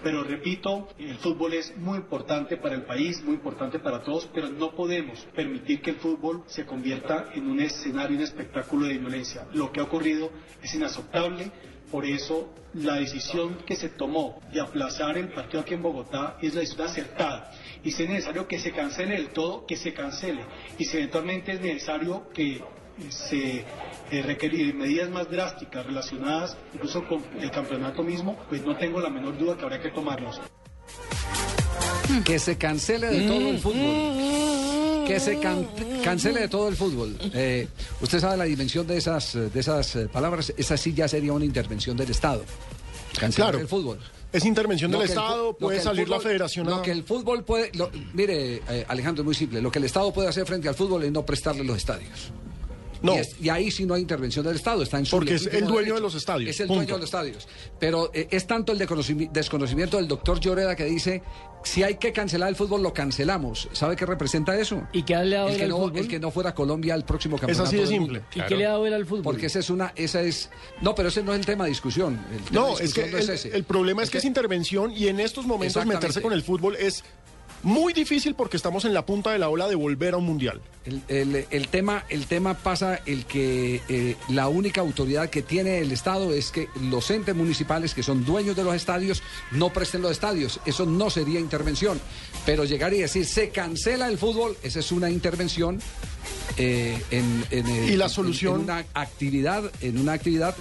[0.03, 4.49] Pero repito, el fútbol es muy importante para el país, muy importante para todos, pero
[4.49, 9.47] no podemos permitir que el fútbol se convierta en un escenario, un espectáculo de violencia.
[9.53, 11.49] Lo que ha ocurrido es inaceptable.
[11.95, 16.53] Por eso la decisión que se tomó de aplazar el partido aquí en Bogotá es
[16.53, 17.53] la decisión acertada.
[17.85, 20.43] Y si es necesario que se cancele del todo, que se cancele.
[20.77, 22.61] Y si eventualmente es necesario que eh,
[23.07, 23.63] se
[24.11, 29.37] eh, medidas más drásticas relacionadas incluso con el campeonato mismo, pues no tengo la menor
[29.37, 30.41] duda que habría que tomarlos.
[32.23, 35.05] Que se cancele de todo el fútbol.
[35.07, 35.67] Que se can-
[36.03, 37.15] cancele de todo el fútbol.
[37.33, 37.67] Eh,
[38.01, 40.53] usted sabe la dimensión de esas, de esas eh, palabras.
[40.57, 42.43] Esa sí ya sería una intervención del Estado.
[43.19, 43.59] Cancelar Claro.
[43.61, 43.99] el fútbol.
[44.33, 47.71] Es intervención Lo del el Estado, puede salir la federación Lo que el fútbol puede.
[47.75, 49.61] lo- mire, eh, Alejandro, es muy simple.
[49.61, 52.31] Lo que el Estado puede hacer frente al fútbol es no prestarle los estadios.
[53.01, 53.15] No.
[53.15, 55.45] Y, es- y ahí sí no hay intervención del Estado, está en su Porque es
[55.47, 55.95] el dueño derecho.
[55.95, 56.79] de los estadios, Es el punto.
[56.81, 57.47] dueño de los estadios.
[57.79, 61.21] Pero eh, es tanto el desconocimi- desconocimiento del doctor Lloreda que dice,
[61.63, 63.67] si hay que cancelar el fútbol, lo cancelamos.
[63.73, 64.83] ¿Sabe qué representa eso?
[64.93, 65.97] ¿Y qué le ha dado el que, no, fútbol?
[65.97, 68.21] el que no fuera a Colombia al próximo campeonato así de simple.
[68.35, 69.23] ¿Y qué le ha dado él al fútbol?
[69.23, 70.49] Porque esa es una, esa es,
[70.81, 72.19] no, pero ese no es el tema de discusión.
[72.31, 73.55] El tema No, de es que no el, ese.
[73.55, 77.03] el problema es que es intervención y en estos momentos meterse con el fútbol es
[77.65, 80.61] muy difícil porque estamos en la punta de la ola de volver a un mundial.
[80.85, 85.79] El, el- el tema, el tema pasa el que eh, la única autoridad que tiene
[85.79, 90.01] el Estado es que los entes municipales que son dueños de los estadios no presten
[90.03, 90.59] los estadios.
[90.65, 91.99] Eso no sería intervención.
[92.45, 95.79] Pero llegar y decir se cancela el fútbol, esa es una intervención
[96.57, 100.55] eh, en, en, eh, Y la solución- en una actividad, en una actividad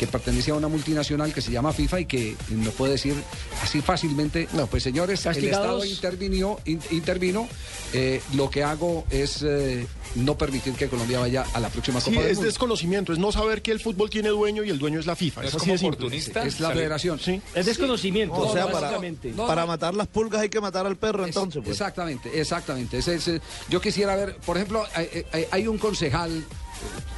[0.00, 3.14] que pertenece a una multinacional que se llama FIFA y que nos puede decir
[3.62, 5.44] así fácilmente, no, pues señores, el.
[5.44, 7.46] Estado intervinió, in- intervino,
[7.92, 12.12] eh, lo que hago es eh, no permitir que Colombia vaya a la próxima Sí,
[12.12, 12.46] Copa del es Mundo.
[12.48, 15.42] desconocimiento, es no saber que el fútbol tiene dueño y el dueño es la FIFA.
[15.42, 16.46] ¿No es es así oportunista?
[16.46, 17.20] Es la Sale- federación.
[17.20, 17.42] Sí.
[17.54, 21.60] Es desconocimiento, O sea, para, matar las pulgas hay que matar al perro, Es- entonces.
[21.62, 21.72] Pues.
[21.72, 22.96] Exactamente, exactamente.
[22.96, 23.30] Es,
[23.68, 26.42] yo quisiera ver, por ejemplo, hay, hay- hay un concejal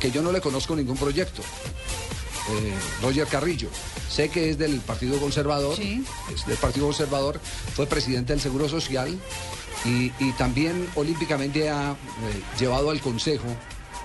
[0.01, 1.42] que yo no le conozco ningún proyecto.
[2.50, 3.68] Eh, Roger Carrillo.
[4.11, 6.05] Sé que es del Partido Conservador, Sí.
[6.35, 7.40] es del Partido Conservador,
[7.74, 9.18] fue presidente del Seguro Social
[9.85, 11.96] y, y también olímpicamente ha eh,
[12.59, 13.46] llevado al Consejo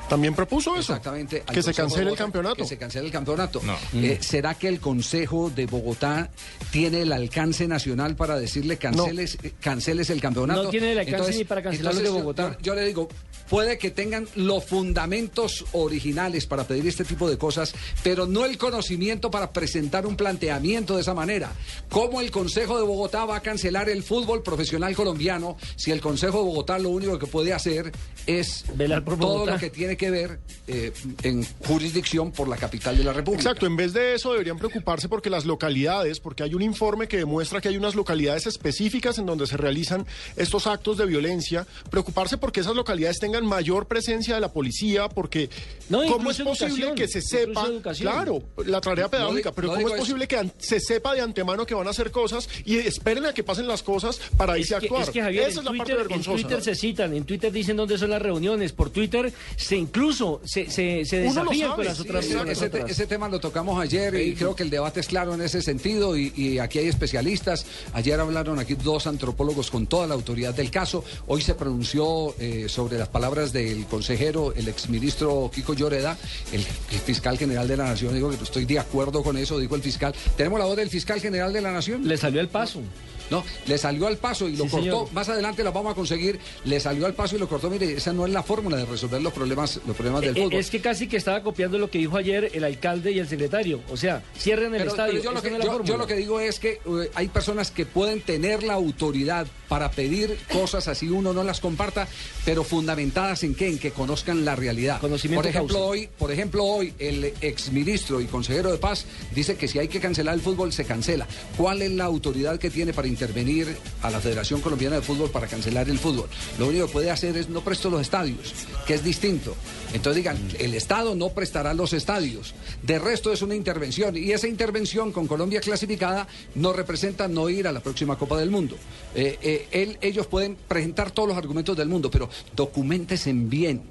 [0.10, 0.94] También propuso eso.
[0.94, 1.44] Exactamente.
[1.52, 2.56] Que se cancele el Bogotá, campeonato.
[2.56, 3.62] Que se cancele el campeonato.
[3.64, 3.76] No.
[3.94, 6.30] Eh, ¿Será que el Consejo de Bogotá
[6.72, 10.64] tiene el alcance nacional para decirle canceles, eh, canceles el campeonato?
[10.64, 12.58] No tiene el alcance ni para cancelar lo de Bogotá.
[12.60, 13.10] Yo, yo le digo,
[13.50, 18.58] puede que tengan los fundamentos originales para pedir este tipo de cosas, pero no el
[18.58, 21.52] conocimiento para presentar un planteamiento de esa manera.
[21.90, 26.40] ¿Cómo el Consejo de Bogotá va a cancelar el fútbol profesional colombiano si el Consejo
[26.40, 27.92] de Bogotá lo único que puede hacer
[28.26, 29.54] es Velar por todo Bogotá.
[29.54, 33.42] lo que tiene que ver eh, en jurisdicción por la capital de la República.
[33.44, 37.18] Exacto, en vez de eso deberían preocuparse porque las localidades, porque hay un informe que
[37.18, 40.06] demuestra que hay unas localidades específicas en donde se realizan
[40.36, 45.50] estos actos de violencia, preocuparse porque esas localidades tengan mayor presencia de la policía, porque
[45.90, 49.94] No, cómo es posible que se sepa, claro, la tarea pedagógica, pero no cómo es
[49.94, 50.02] eso.
[50.04, 53.44] posible que se sepa de antemano que van a hacer cosas y esperen a que
[53.44, 55.04] pasen las cosas para irse a actuar.
[55.04, 56.36] es que, Javier, Esa en es la parte Twitter, en vergonzosa.
[56.48, 60.70] Twitter se citan, en Twitter dicen dónde son las reuniones, por Twitter se incluso se,
[60.70, 62.58] se, se desafían con las sí, otras Ese, reuniones.
[62.58, 65.42] ese te- ese tema lo tocamos ayer y creo que el debate es claro en
[65.42, 67.66] ese sentido y, y aquí hay especialistas.
[67.94, 71.04] Ayer hablaron aquí dos antropólogos con toda la autoridad del caso.
[71.28, 76.18] Hoy se pronunció eh, sobre las palabras del consejero, el exministro Kiko Lloreda,
[76.52, 78.14] el, el fiscal general de la Nación.
[78.14, 80.14] Digo que estoy de acuerdo con eso, dijo el fiscal.
[80.36, 82.08] ¿Tenemos la voz del fiscal general de la Nación?
[82.08, 82.82] Le salió el paso.
[83.30, 84.84] No, le salió al paso y lo Sí, cortó.
[84.86, 85.14] señor.
[85.14, 86.40] Más adelante lo vamos a conseguir.
[86.66, 87.70] Le salió al paso y lo cortó.
[87.70, 90.54] Mire, esa no es la fórmula de resolver los problemas, los problemas del Eh, fútbol.
[90.60, 93.82] Es que casi que estaba copiando lo que dijo ayer el alcalde y el secretario.
[93.90, 95.12] O sea, cierren el Pero- estadio.
[95.14, 97.86] pero yo, lo que, no yo- lo que digo es que eh, hay personas que
[97.86, 102.08] pueden tener la autoridad para pedir cosas así uno no las comparta,
[102.46, 105.02] pero fundamentadas en qué, en que conozcan la realidad.
[105.02, 105.90] Conocimiento por ejemplo, causa.
[105.90, 110.00] hoy, por ejemplo, hoy el exministro y consejero de paz dice que si hay que
[110.00, 111.28] cancelar el fútbol se cancela.
[111.58, 115.48] ¿Cuál es la autoridad que tiene para intervenir a la Federación Colombiana de Fútbol para
[115.48, 116.30] cancelar el fútbol?
[116.60, 118.54] Lo único que puede hacer es no presto los estadios,
[118.86, 119.56] que es distinto.
[119.94, 122.54] Entonces digan, el Estado no prestará los estadios.
[122.84, 127.68] De resto es una intervención y esa intervención con Colombia clasificada no representa no ir
[127.68, 128.76] a la próxima Copa del Mundo.
[129.16, 133.82] Eh, eh, él- ellos pueden presentar todos los argumentos del mundo, pero documentense bien.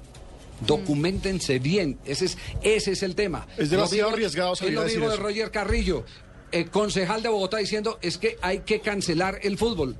[0.65, 3.45] Documentense bien, ese es, ese es el tema.
[3.57, 5.15] Es demasiado Lo arriesgado Es lo mismo de.
[5.15, 6.03] Roger Carrillo,
[6.51, 9.95] eh, concejal de Bogotá, diciendo es que hay que cancelar el fútbol.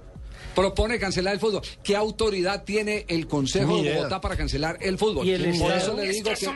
[0.55, 1.61] Propone cancelar el fútbol.
[1.83, 3.93] ¿Qué autoridad tiene el Consejo de.
[3.95, 5.25] Bogotá para cancelar el fútbol?
[5.27, 6.47] Y el Por eso le digo que,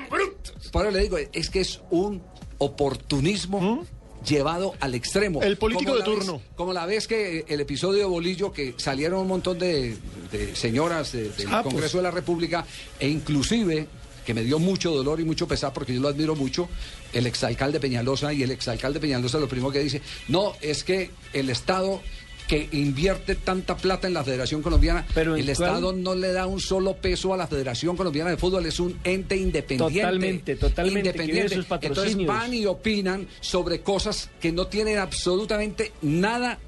[0.71, 2.21] por eso le digo, es que es un
[2.57, 3.85] oportunismo
[4.27, 5.39] llevado al extremo.
[5.39, 5.43] ¿Mm?
[5.43, 6.41] El político Como de vez- turno.
[6.55, 9.95] como la vez que el episodio de Bolillo, que salieron un montón de,
[10.31, 11.73] de señoras de- del Ah, pues.
[11.73, 12.65] Congreso de la República,
[12.99, 13.87] e inclusive
[14.25, 16.69] que me dio mucho dolor y mucho pesar porque yo lo admiro mucho,
[17.13, 21.49] el exalcalde Peñalosa y el exalcalde Peñalosa lo primero que dice, no, es que el
[21.49, 22.01] Estado
[22.47, 25.69] que invierte tanta plata en la Federación Colombiana, Pero ¿en el cuál?
[25.69, 28.99] Estado no le da un solo peso a la Federación Colombiana de Fútbol, es un
[29.05, 30.01] ente independiente.
[30.01, 31.55] Totalmente, totalmente, Independiente.
[31.55, 36.59] sus Entonces van y opinan sobre cosas que no tienen absolutamente nada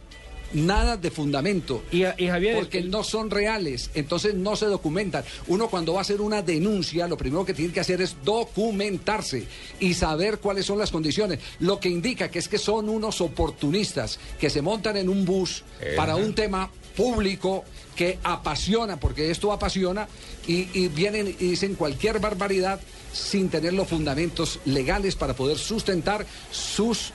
[0.53, 1.83] nada de fundamento.
[1.91, 5.23] Y, Javier, porque no son reales, entonces no se documentan.
[5.47, 9.45] Uno cuando va a hacer una denuncia, lo primero que tiene que hacer es documentarse
[9.79, 11.39] y saber cuáles son las condiciones.
[11.59, 15.63] Lo que indica que es que son unos oportunistas que se montan en un bus
[15.95, 17.63] para un tema público
[17.95, 20.07] que apasiona, porque esto apasiona,
[20.47, 22.79] y, y vienen y dicen cualquier barbaridad
[23.11, 27.13] sin tener los fundamentos legales para poder sustentar sus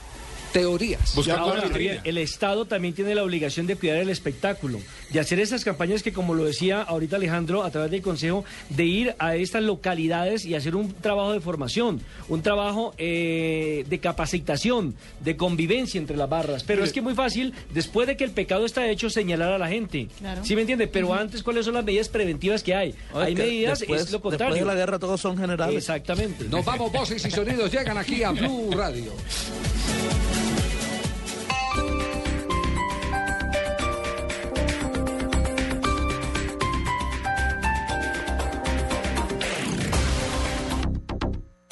[0.51, 1.17] teorías.
[1.29, 1.63] Ahora,
[2.03, 6.13] el Estado también tiene la obligación de cuidar el espectáculo, de hacer esas campañas que,
[6.13, 10.55] como lo decía ahorita Alejandro, a través del Consejo, de ir a estas localidades y
[10.55, 16.63] hacer un trabajo de formación, un trabajo eh, de capacitación, de convivencia entre las barras.
[16.63, 19.57] Pero es que es muy fácil, después de que el pecado está hecho, señalar a
[19.57, 20.07] la gente.
[20.43, 20.87] ¿Sí me entiende?
[20.87, 22.95] Pero antes, ¿cuáles son las medidas preventivas que hay?
[23.13, 24.55] hay medidas, es lo contrario.
[24.55, 25.75] Después de la guerra todos son generales.
[25.75, 26.45] Exactamente.
[26.45, 29.13] Nos vamos, voces y sonidos llegan aquí a Blue Radio.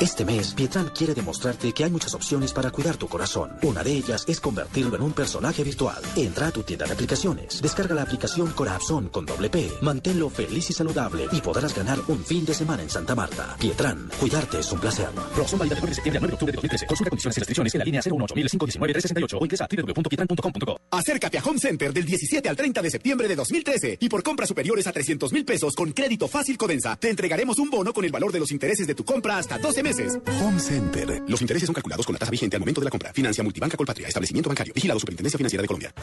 [0.08, 3.52] Este mes, Pietran quiere demostrarte que hay muchas opciones para cuidar tu corazón.
[3.62, 6.02] Una de ellas es convertirlo en un personaje virtual.
[6.16, 10.70] Entra a tu tienda de aplicaciones, descarga la aplicación Corazón con doble P, manténlo feliz
[10.70, 13.58] y saludable y podrás ganar un fin de semana en Santa Marta.
[13.60, 15.10] Pietran, cuidarte es un placer.
[15.10, 16.86] Promoción válida del 9 de septiembre al 9 de octubre de 2013.
[16.88, 20.78] Consulta condiciones y restricciones en la línea 018 o ingresa a www.pietran.com.co.
[20.90, 24.48] Acércate a Home Center del 17 al 30 de septiembre de 2013 y por compras
[24.48, 28.12] superiores a 300 mil pesos con crédito fácil Codensa, te entregaremos un bono con el
[28.12, 29.97] valor de los intereses de tu compra hasta 12 meses.
[30.00, 31.24] Home Center.
[31.28, 33.12] Los intereses son calculados con la tasa vigente al momento de la compra.
[33.14, 34.08] Financia Multibanca Colpatria.
[34.08, 34.74] Establecimiento bancario.
[34.74, 35.94] Vigilado Superintendencia Financiera de Colombia.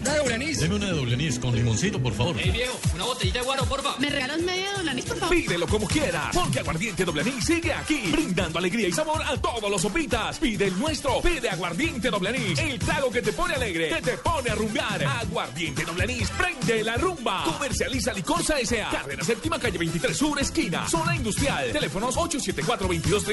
[0.00, 0.60] ¿Una doble anís?
[0.60, 2.36] Deme una doble anís con limoncito, por favor.
[2.38, 3.96] Ey, viejo, una botellita de guaro, porfa.
[3.98, 5.36] ¿Me regalas media doble anís, por favor?
[5.36, 9.70] Pídelo como quiera, porque Aguardiente Doble Anís sigue aquí, brindando alegría y sabor a todos
[9.70, 10.38] los sopitas.
[10.38, 14.18] Pide el nuestro, pide Aguardiente Doble Anís, el trago que te pone alegre, que te
[14.18, 15.04] pone a rumbear.
[15.04, 17.44] Aguardiente Doble Anís, prende la rumba.
[17.44, 18.90] Comercializa Licorsa S.A.
[18.90, 21.72] Carrera Séptima, calle 23 Sur, esquina, zona industrial.
[21.72, 22.16] Teléfonos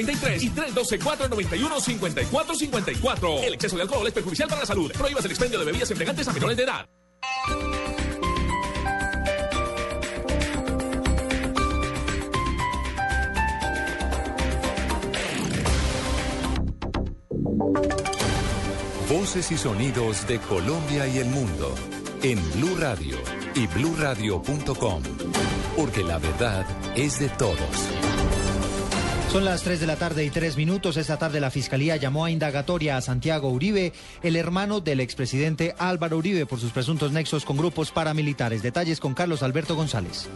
[0.05, 3.43] 874-2233 y 312-491-5454.
[3.43, 4.91] El exceso de alcohol es perjudicial para la salud.
[4.91, 6.87] Prohíbas el expendio de bebidas embriagantes a menores de edad.
[19.09, 21.75] Voces y sonidos de Colombia y el mundo
[22.23, 23.17] en Blue Radio
[23.55, 25.03] y bluradio.com,
[25.75, 27.57] porque la verdad es de todos.
[29.31, 30.97] Son las 3 de la tarde y 3 minutos.
[30.97, 36.17] Esta tarde la Fiscalía llamó a indagatoria a Santiago Uribe, el hermano del expresidente Álvaro
[36.17, 38.61] Uribe, por sus presuntos nexos con grupos paramilitares.
[38.61, 40.27] Detalles con Carlos Alberto González.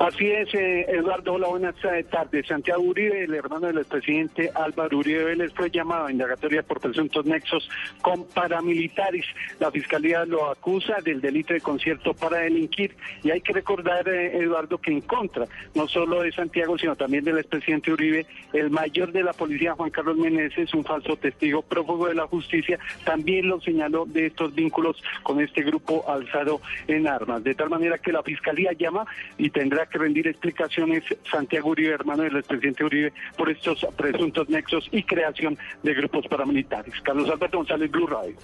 [0.00, 1.76] Así es, eh, Eduardo, hola, buenas
[2.10, 2.48] tardes.
[2.48, 7.24] Santiago Uribe, el hermano del expresidente Álvaro Uribe Vélez, fue llamado a indagatoria por presuntos
[7.24, 7.68] nexos
[8.02, 9.24] con paramilitares.
[9.60, 12.96] La fiscalía lo acusa del delito de concierto para delinquir.
[13.22, 17.22] Y hay que recordar, eh, Eduardo, que en contra, no solo de Santiago, sino también
[17.22, 22.08] del expresidente Uribe, el mayor de la policía, Juan Carlos Meneses, un falso testigo prófugo
[22.08, 27.44] de la justicia, también lo señaló de estos vínculos con este grupo alzado en armas.
[27.44, 29.06] De tal manera que la fiscalía llama
[29.38, 34.88] y tendrá que rendir explicaciones Santiago Uribe, hermano del expresidente Uribe, por estos presuntos nexos
[34.92, 36.94] y creación de grupos paramilitares.
[37.02, 38.34] Carlos Alberto González, Blue Radio.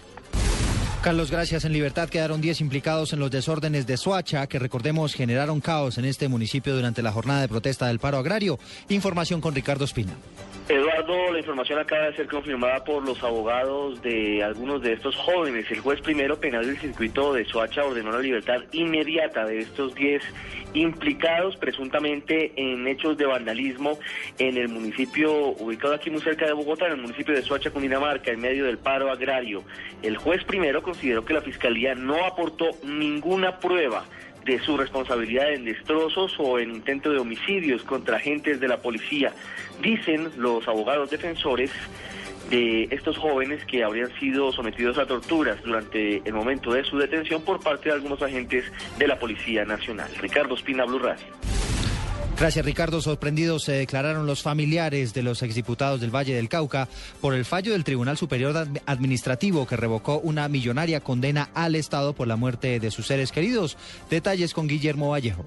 [1.02, 1.64] Carlos, gracias.
[1.64, 6.04] En libertad quedaron 10 implicados en los desórdenes de Soacha, que recordemos generaron caos en
[6.04, 8.58] este municipio durante la jornada de protesta del paro agrario.
[8.90, 10.12] Información con Ricardo Espina.
[10.68, 15.68] Eduardo, la información acaba de ser confirmada por los abogados de algunos de estos jóvenes.
[15.70, 20.22] El juez primero penal del circuito de Soacha ordenó la libertad inmediata de estos 10
[20.74, 23.98] implicados presuntamente en hechos de vandalismo
[24.38, 28.30] en el municipio ubicado aquí muy cerca de Bogotá, en el municipio de Soacha, Cundinamarca,
[28.30, 29.64] en medio del paro agrario.
[30.02, 34.04] El juez primero consideró que la fiscalía no aportó ninguna prueba
[34.44, 39.32] de su responsabilidad en destrozos o en intento de homicidios contra agentes de la policía.
[39.82, 41.70] Dicen los abogados defensores
[42.48, 47.42] de estos jóvenes que habrían sido sometidos a torturas durante el momento de su detención
[47.42, 48.64] por parte de algunos agentes
[48.98, 50.10] de la Policía Nacional.
[50.20, 51.59] Ricardo Espina, Blue Radio.
[52.40, 53.02] Gracias, Ricardo.
[53.02, 56.88] Sorprendidos se declararon los familiares de los exdiputados del Valle del Cauca
[57.20, 62.28] por el fallo del Tribunal Superior Administrativo que revocó una millonaria condena al Estado por
[62.28, 63.76] la muerte de sus seres queridos.
[64.08, 65.44] Detalles con Guillermo Vallejo.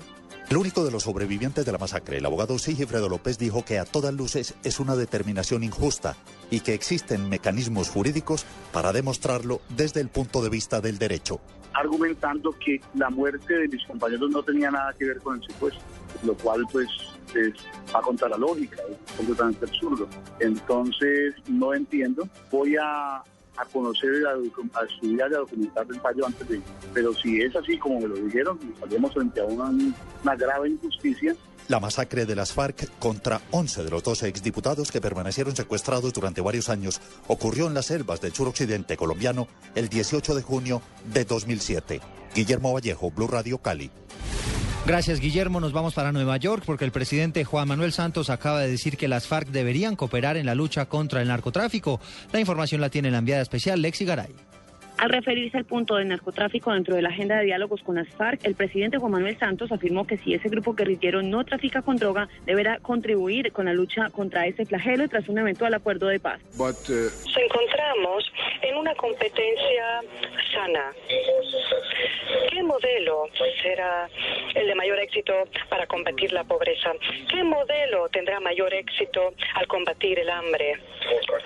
[0.51, 3.85] El único de los sobrevivientes de la masacre, el abogado Sigifredo López, dijo que a
[3.85, 6.15] todas luces es una determinación injusta
[6.51, 11.41] y que existen mecanismos jurídicos para demostrarlo desde el punto de vista del derecho.
[11.73, 15.81] Argumentando que la muerte de mis compañeros no tenía nada que ver con el secuestro,
[16.23, 16.87] lo cual pues
[17.35, 17.53] es,
[17.93, 20.07] va contra la lógica, es completamente absurdo.
[20.39, 22.27] Entonces no entiendo.
[22.51, 23.23] Voy a
[23.57, 26.61] a conocer, a, estudiar y a documentar el fallo antes de...
[26.93, 29.65] Pero si es así como me lo dijeron, estaríamos frente a una,
[30.23, 31.35] una grave injusticia
[31.67, 36.41] La masacre de las FARC contra 11 de los 12 exdiputados que permanecieron secuestrados durante
[36.41, 40.81] varios años ocurrió en las selvas del suroccidente colombiano el 18 de junio
[41.13, 42.01] de 2007.
[42.33, 43.91] Guillermo Vallejo, Blue Radio Cali.
[44.85, 45.61] Gracias, Guillermo.
[45.61, 49.07] Nos vamos para Nueva York porque el presidente Juan Manuel Santos acaba de decir que
[49.07, 52.01] las FARC deberían cooperar en la lucha contra el narcotráfico.
[52.33, 54.52] La información la tiene la enviada especial Lexi Garay.
[54.97, 58.45] Al referirse al punto del narcotráfico dentro de la agenda de diálogos con las FARC,
[58.45, 62.29] el presidente Juan Manuel Santos afirmó que si ese grupo guerrillero no trafica con droga,
[62.45, 66.39] deberá contribuir con la lucha contra ese flagelo tras un eventual acuerdo de paz.
[66.57, 68.31] Nos encontramos
[68.61, 70.01] en una competencia
[70.53, 70.91] sana.
[72.49, 73.27] ¿Qué modelo
[73.61, 74.07] será
[74.55, 75.33] el de mayor éxito
[75.69, 76.91] para combatir la pobreza?
[77.29, 80.77] ¿Qué modelo tendrá mayor éxito al combatir el hambre?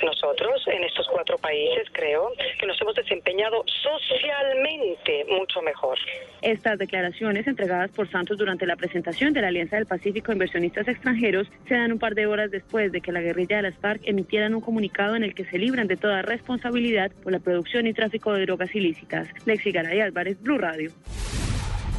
[0.04, 3.37] Nosotros, en estos cuatro países, creo que nos hemos desempeñado
[3.84, 5.98] socialmente mucho mejor.
[6.42, 10.88] Estas declaraciones entregadas por Santos durante la presentación de la Alianza del Pacífico a Inversionistas
[10.88, 14.02] Extranjeros se dan un par de horas después de que la guerrilla de las FARC
[14.06, 17.94] emitieran un comunicado en el que se libran de toda responsabilidad por la producción y
[17.94, 19.28] tráfico de drogas ilícitas.
[19.46, 20.92] Lexi Garay Álvarez, Blue Radio.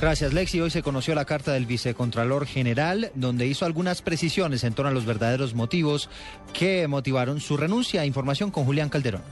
[0.01, 0.61] Gracias, Lexi.
[0.61, 4.95] Hoy se conoció la carta del vicecontralor general, donde hizo algunas precisiones en torno a
[4.95, 6.09] los verdaderos motivos
[6.53, 8.05] que motivaron su renuncia.
[8.05, 9.23] Información con Julián Calderón.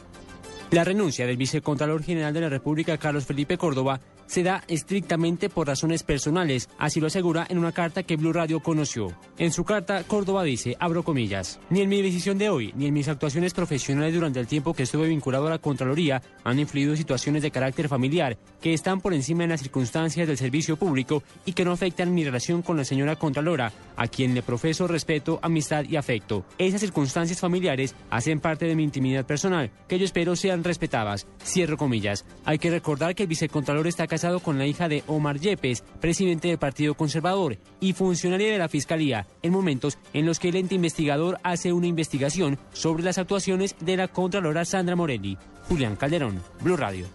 [0.73, 5.69] La renuncia del vicecontralor general de la República, Carlos Felipe Córdoba, se da estrictamente por
[5.69, 9.17] razones personales, así lo asegura en una carta que Blue Radio conoció.
[9.39, 12.95] En su carta, Córdoba dice, abro comillas, ni en mi decisión de hoy, ni en
[12.95, 17.43] mis actuaciones profesionales durante el tiempo que estuve vinculado a la Contraloría han influido situaciones
[17.43, 21.64] de carácter familiar que están por encima de las circunstancias del servicio público y que
[21.64, 25.97] no afectan mi relación con la señora Contralora, a quien le profeso respeto, amistad y
[25.97, 26.45] afecto.
[26.59, 31.26] Esas circunstancias familiares hacen parte de mi intimidad personal, que yo espero respetadas.
[31.42, 32.24] Cierro comillas.
[32.44, 36.48] Hay que recordar que el vicecontralor está casado con la hija de Omar Yepes, presidente
[36.48, 40.74] del Partido Conservador y funcionaria de la Fiscalía, en momentos en los que el ente
[40.74, 45.38] investigador hace una investigación sobre las actuaciones de la Contralora Sandra Morelli.
[45.68, 47.07] Julián Calderón, Blue Radio.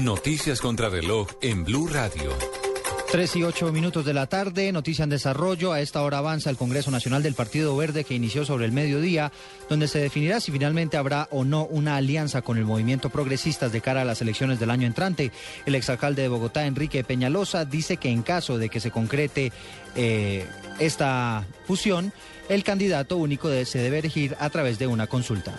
[0.00, 2.57] Noticias contra reloj en Blue Radio.
[3.10, 5.72] Tres y ocho minutos de la tarde, noticia en desarrollo.
[5.72, 9.32] A esta hora avanza el Congreso Nacional del Partido Verde que inició sobre el mediodía,
[9.70, 13.80] donde se definirá si finalmente habrá o no una alianza con el movimiento progresistas de
[13.80, 15.32] cara a las elecciones del año entrante.
[15.64, 19.52] El exalcalde de Bogotá, Enrique Peñalosa, dice que en caso de que se concrete
[19.96, 20.46] eh,
[20.78, 22.12] esta fusión,
[22.50, 25.54] el candidato único de- se debe elegir a través de una consulta.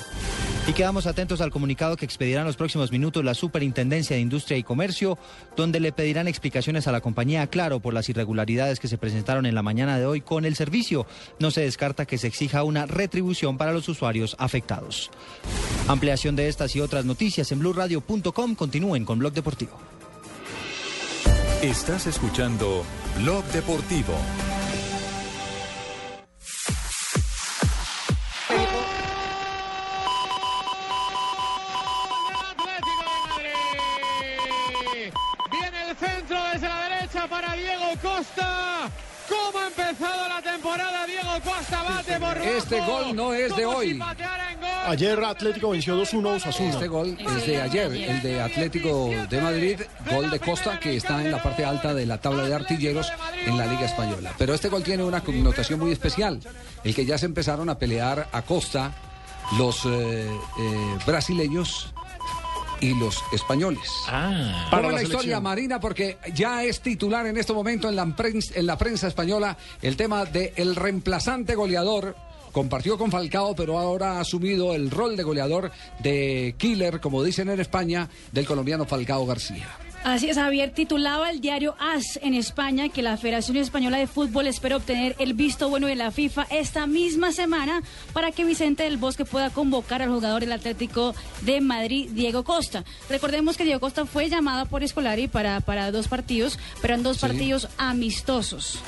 [0.69, 4.55] Y quedamos atentos al comunicado que expedirá en los próximos minutos la Superintendencia de Industria
[4.55, 5.17] y Comercio,
[5.57, 9.55] donde le pedirán explicaciones a la compañía Claro por las irregularidades que se presentaron en
[9.55, 11.07] la mañana de hoy con el servicio.
[11.39, 15.09] No se descarta que se exija una retribución para los usuarios afectados.
[15.87, 18.53] Ampliación de estas y otras noticias en blurradio.com.
[18.53, 19.75] Continúen con Blog Deportivo.
[21.63, 22.83] Estás escuchando
[23.17, 24.13] Blog Deportivo.
[36.53, 38.89] Desde la derecha para Diego Costa.
[39.27, 41.05] ¿Cómo ha empezado la temporada?
[41.05, 43.99] Diego Costa bate por Este gol no es de si hoy.
[44.87, 46.69] Ayer Atlético venció 2-1 a Osasuna.
[46.69, 51.21] Este gol es de ayer, el de Atlético de Madrid, gol de Costa que está
[51.21, 53.11] en la parte alta de la tabla de artilleros
[53.45, 54.33] en la Liga Española.
[54.37, 56.39] Pero este gol tiene una connotación muy especial,
[56.83, 58.91] el que ya se empezaron a pelear a Costa
[59.57, 61.93] los eh, eh, brasileños
[62.81, 63.89] y los españoles.
[64.07, 68.05] Ah, Para la la historia marina porque ya es titular en este momento en la
[68.15, 72.15] prensa, en la prensa española el tema de el reemplazante goleador.
[72.51, 77.47] Compartió con Falcao, pero ahora ha asumido el rol de goleador de killer, como dicen
[77.49, 79.67] en España, del colombiano Falcao García.
[80.01, 80.71] Así es, Javier.
[80.71, 85.33] Titulaba el diario AS en España que la Federación Española de Fútbol espera obtener el
[85.33, 87.83] visto bueno de la FIFA esta misma semana
[88.13, 92.85] para que Vicente del Bosque pueda convocar al jugador del Atlético de Madrid, Diego Costa.
[93.09, 97.17] Recordemos que Diego Costa fue llamado por Escolari para, para dos partidos, pero en dos
[97.17, 97.21] Sí.
[97.27, 98.79] partidos amistosos.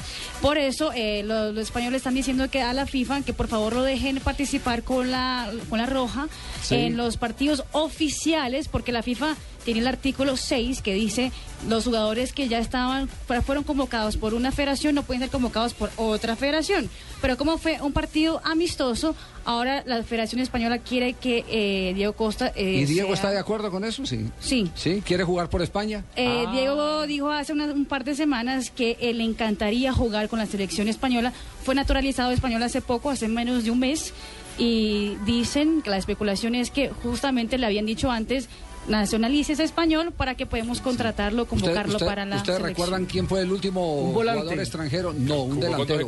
[0.41, 3.73] Por eso eh, los, los españoles están diciendo que a la FIFA que por favor
[3.73, 6.29] lo dejen participar con la, con la roja
[6.63, 6.75] Sí.
[6.75, 11.31] en los partidos oficiales, porque la FIFA tiene el artículo 6 que dice
[11.67, 13.07] los jugadores que ya estaban
[13.45, 16.89] fueron convocados por una federación no pueden ser convocados por otra federación.
[17.21, 22.51] Pero como fue un partido amistoso, ahora la Federación Española quiere que eh, Diego Costa
[22.55, 24.05] eh, ¿Y Diego sea- está de acuerdo con eso?
[24.05, 24.25] Sí.
[24.39, 24.71] Sí.
[24.75, 25.03] ¿Sí?
[25.05, 26.03] ¿Quiere jugar por España?
[26.15, 26.51] Eh, Ah.
[26.51, 30.47] Diego dijo hace una- un par de semanas que eh, le encantaría jugar con la
[30.47, 31.31] selección española.
[31.63, 34.13] Fue naturalizado español hace poco, hace menos de un mes.
[34.57, 38.49] y dicen que la especulación es que justamente le habían dicho antes
[38.87, 42.69] nacionalice ese español para que podamos contratarlo, convocarlo ¿Usted- para la ¿Ustedes selección.
[42.87, 45.13] recuerdan quién fue el último jugador extranjero?
[45.13, 46.07] No, un ¿Jugó con delantero.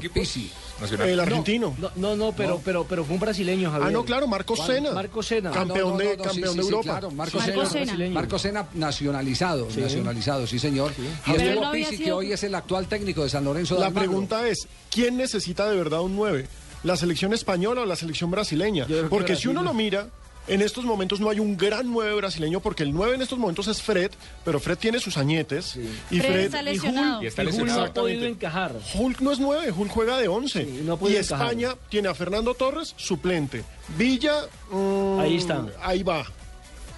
[0.82, 1.10] Nacional.
[1.10, 1.76] El No, argentino.
[1.78, 3.88] No, no, no, pero, pero, pero fue un brasileño, Javier.
[3.90, 4.92] Ah, no, claro, Marco Sena.
[4.92, 5.52] Marco Sena.
[5.52, 7.02] Campeón de- campeón sí, de sí, sí, Europa.
[7.14, 8.38] Marco, Sí, Sena, Marco
[8.74, 9.80] nacionalizado, Sí.
[9.82, 10.92] nacionalizado, sí señor.
[11.28, 13.88] Y Pero no Pizzi, que hoy es el actual técnico de San Lorenzo de La
[13.88, 14.10] Almagro.
[14.10, 16.48] pregunta es, ¿quién necesita de verdad un 9?
[16.84, 18.86] ¿La selección española o la selección brasileña?
[19.10, 20.08] Porque si uno lo mira,
[20.48, 23.68] en estos momentos no hay un gran 9 brasileño, porque el 9 en estos momentos
[23.68, 24.12] es Fred,
[24.44, 25.76] pero Fred tiene sus añetes.
[26.12, 27.24] Y Fred Fred, está y lesionado.
[27.24, 28.76] Y está Y Hulk no ha podido encajar.
[28.94, 30.64] Hulk no es 9, Hulk juega de 11.
[30.64, 31.48] Sí, no y encajar.
[31.48, 33.64] España tiene a Fernando Torres, suplente.
[33.98, 34.42] Villa,
[34.72, 35.66] mm, Ahí está.
[35.82, 36.26] Ahí va.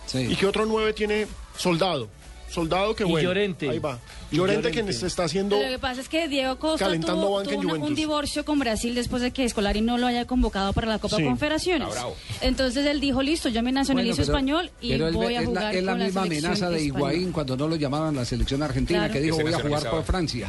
[0.07, 0.19] Sí.
[0.19, 1.27] ¿Y qué otro 9 tiene?
[1.57, 2.09] Soldado.
[2.49, 3.27] Soldado que Y bueno.
[3.29, 3.69] Llorente.
[3.69, 3.99] Ahí va.
[4.31, 4.93] Y Llorente, que Llorente.
[4.93, 5.57] se está haciendo...
[5.61, 8.95] Lo que pasa es que Diego Costa Calentando tuvo, banca en un divorcio con Brasil
[8.95, 11.23] después de que Escolari no lo haya convocado para la Copa Sí.
[11.23, 11.89] Confederaciones.
[11.97, 12.07] Ah.
[12.41, 15.39] Entonces él dijo, listo, yo me nacionalizo Bueno, pero- español y pero él- voy a
[15.41, 17.13] es jugar la, es la con misma selección amenaza de española".
[17.13, 19.13] Higuaín cuando no lo llamaban la selección argentina, Claro.
[19.13, 20.47] que dijo voy a jugar por Francia.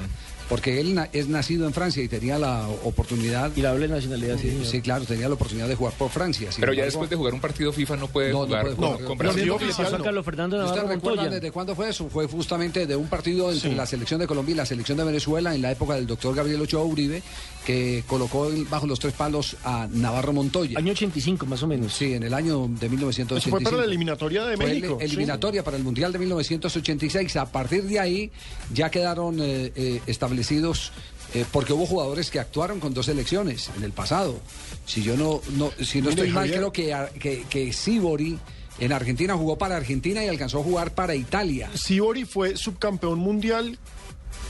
[0.48, 3.50] Porque él na- es nacido en Francia y tenía la oportunidad.
[3.56, 4.56] Y la doble nacionalidad, sí.
[4.64, 6.50] Sí, claro, tenía la oportunidad de jugar por Francia.
[6.60, 8.84] Pero ya después de jugar un partido FIFA no puede No, no jugar puede con-
[8.86, 8.98] jugar.
[8.98, 9.42] con No, Lo Brasil.
[9.42, 10.04] mismo que le oficial pasó a no.
[10.04, 11.40] Carlos Fernando ¿Ustedes Navarro recuerdan Montoya.
[11.40, 12.08] desde cuándo fue eso?
[12.08, 13.74] Fue justamente de un partido entre Sí.
[13.76, 16.60] la selección de Colombia y la selección de Venezuela en la época del doctor Gabriel
[16.60, 17.22] Ochoa Uribe,
[17.66, 20.78] que colocó bajo los tres palos a Navarro Montoya.
[20.78, 21.92] Año 85, más o menos.
[21.92, 23.36] Sí, en el año de 1985.
[23.38, 24.98] Eso fue para la eliminatoria de Fue México.
[25.00, 27.34] el- eliminatoria para el Mundial de 1986.
[27.36, 28.30] A partir de ahí
[28.72, 30.92] ya quedaron eh, eh, establecidos,
[31.34, 34.38] eh, porque hubo jugadores que actuaron con dos selecciones en el pasado.
[34.86, 38.38] Si yo no, no si no estoy mal, creo que, que, que Sibori
[38.78, 41.68] en Argentina jugó para Argentina y alcanzó a jugar para Italia.
[41.74, 43.76] Sibori fue subcampeón mundial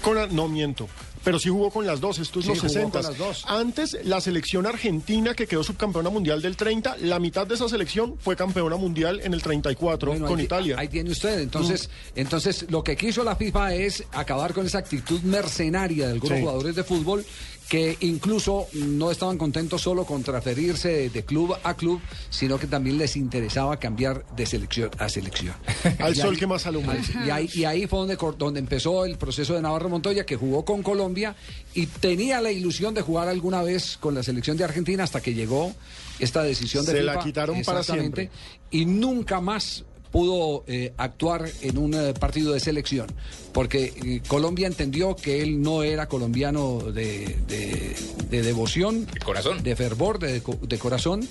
[0.02, 0.86] con no miento
[1.26, 3.00] pero sí jugó con las dos, esto es Sí, los jugó 60.
[3.00, 3.44] con las dos.
[3.48, 8.14] Antes, la selección argentina que quedó subcampeona mundial del 30, la mitad de esa selección
[8.20, 10.76] fue campeona mundial en el 34 Bueno, con ahí, Italia.
[10.78, 11.40] Ahí tiene usted.
[11.40, 16.36] Entonces, entonces lo que quiso la FIFA es acabar con esa actitud mercenaria de algunos
[16.38, 16.42] Sí.
[16.44, 17.24] jugadores de fútbol
[17.68, 22.00] que incluso no estaban contentos solo con transferirse de club a club,
[22.30, 25.54] sino que también les interesaba cambiar de selección a selección.
[25.98, 27.00] Al Y sol ahí- que más alumbre.
[27.26, 28.06] Y ahí, y ahí fue
[28.38, 31.34] donde, empezó el proceso de Navarro Montoya, que jugó con Colombia
[31.74, 35.34] y tenía la ilusión de jugar alguna vez con la selección de Argentina hasta que
[35.34, 35.74] llegó
[36.20, 37.12] esta decisión de Se FIFA.
[37.14, 38.30] la quitaron para Exactamente.
[38.70, 39.84] Y nunca más
[40.20, 43.06] pudo eh, actuar en un eh, partido de selección,
[43.52, 47.94] porque eh, Colombia entendió que él no era colombiano de, de-
[48.30, 49.62] de devoción, De corazón.
[49.62, 51.28] de fervor, de, de corazón,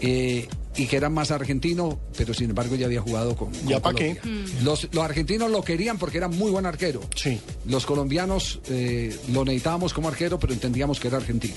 [0.00, 3.80] eh, y que era más argentino, pero sin embargo ya había jugado con, con ¿Ya
[3.80, 4.16] qué?
[4.16, 4.22] Colombia.
[4.62, 7.00] Los, los argentinos lo querían porque era muy buen arquero.
[7.14, 7.40] Sí.
[7.66, 11.56] Los colombianos eh, lo necesitábamos como arquero, pero entendíamos que era argentino.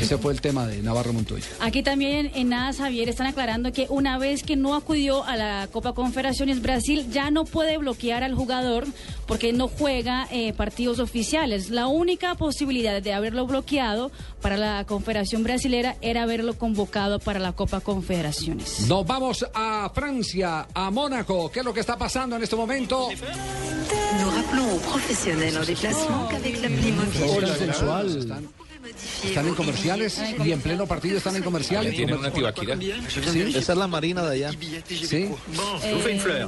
[0.00, 1.46] Ese fue el tema de Navarro Montoya.
[1.60, 5.68] Aquí también en nada, Javier, están aclarando que una vez que no acudió a la
[5.72, 8.86] Copa Confederaciones, Brasil ya no puede bloquear al jugador
[9.26, 11.70] porque no juega eh, partidos oficiales.
[11.70, 14.10] La única posibilidad de haberlo bloqueado
[14.40, 18.88] para la Confederación Brasilera era haberlo convocado para la Copa Confederaciones.
[18.88, 21.50] Nos vamos a Francia, a Mónaco.
[21.50, 23.08] ¿Qué es lo que está pasando en este momento?
[24.20, 28.65] Nous rappelons aux professionnels en déplacement qu'avec l'appli mobile.
[29.24, 31.94] Están, en comerciales y en pleno partido están en comerciales.
[31.94, 32.74] Tienen una tibaquira.
[32.74, 34.58] Esa es la marina de allá.
[34.88, 35.28] Sí.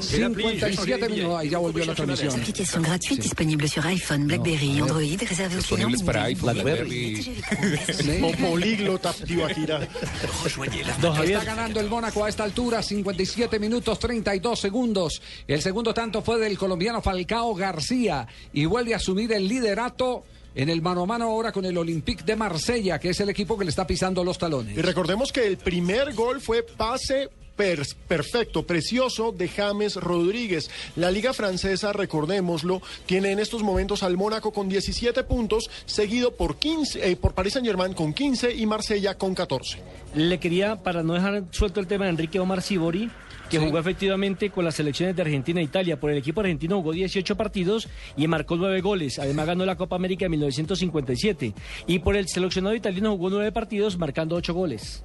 [0.00, 1.38] 57 minutos.
[1.38, 2.32] Ahí ya volvió la transmisión.
[2.32, 7.22] application gratuite disponible sur iPhone, BlackBerry, Android, réservée aux clients Disponibles para iPhone, BlackBerry.
[7.22, 8.20] Sí.
[8.22, 9.86] O políglota, Tibaquira.
[11.24, 15.22] Está ganando el Mónaco a esta altura, 57 minutos 32 segundos.
[15.46, 20.24] El segundo tanto fue del colombiano Falcao García y vuelve a asumir el liderato
[20.58, 23.56] en el mano a mano ahora con el Olympique de Marsella, que es el equipo
[23.56, 24.76] que le está pisando los talones.
[24.76, 30.68] Y recordemos que el primer gol fue pase per- perfecto, precioso de James Rodríguez.
[30.96, 36.56] La liga francesa, recordémoslo, tiene en estos momentos al Mónaco con 17 puntos, seguido por
[36.56, 39.78] 15, eh, por Paris Saint-Germain con 15 y Marsella con 14.
[40.14, 43.10] le quería, para no dejar suelto el tema de Enrique Omar Sibori,
[43.50, 43.64] que Sí.
[43.64, 45.98] jugó efectivamente con las selecciones de Argentina e Italia.
[45.98, 49.18] Por el equipo argentino jugó 18 partidos y marcó 9 goles.
[49.18, 51.54] Además ganó la Copa América en 1957.
[51.86, 55.02] Y por el seleccionado italiano jugó 9 partidos marcando 8 goles.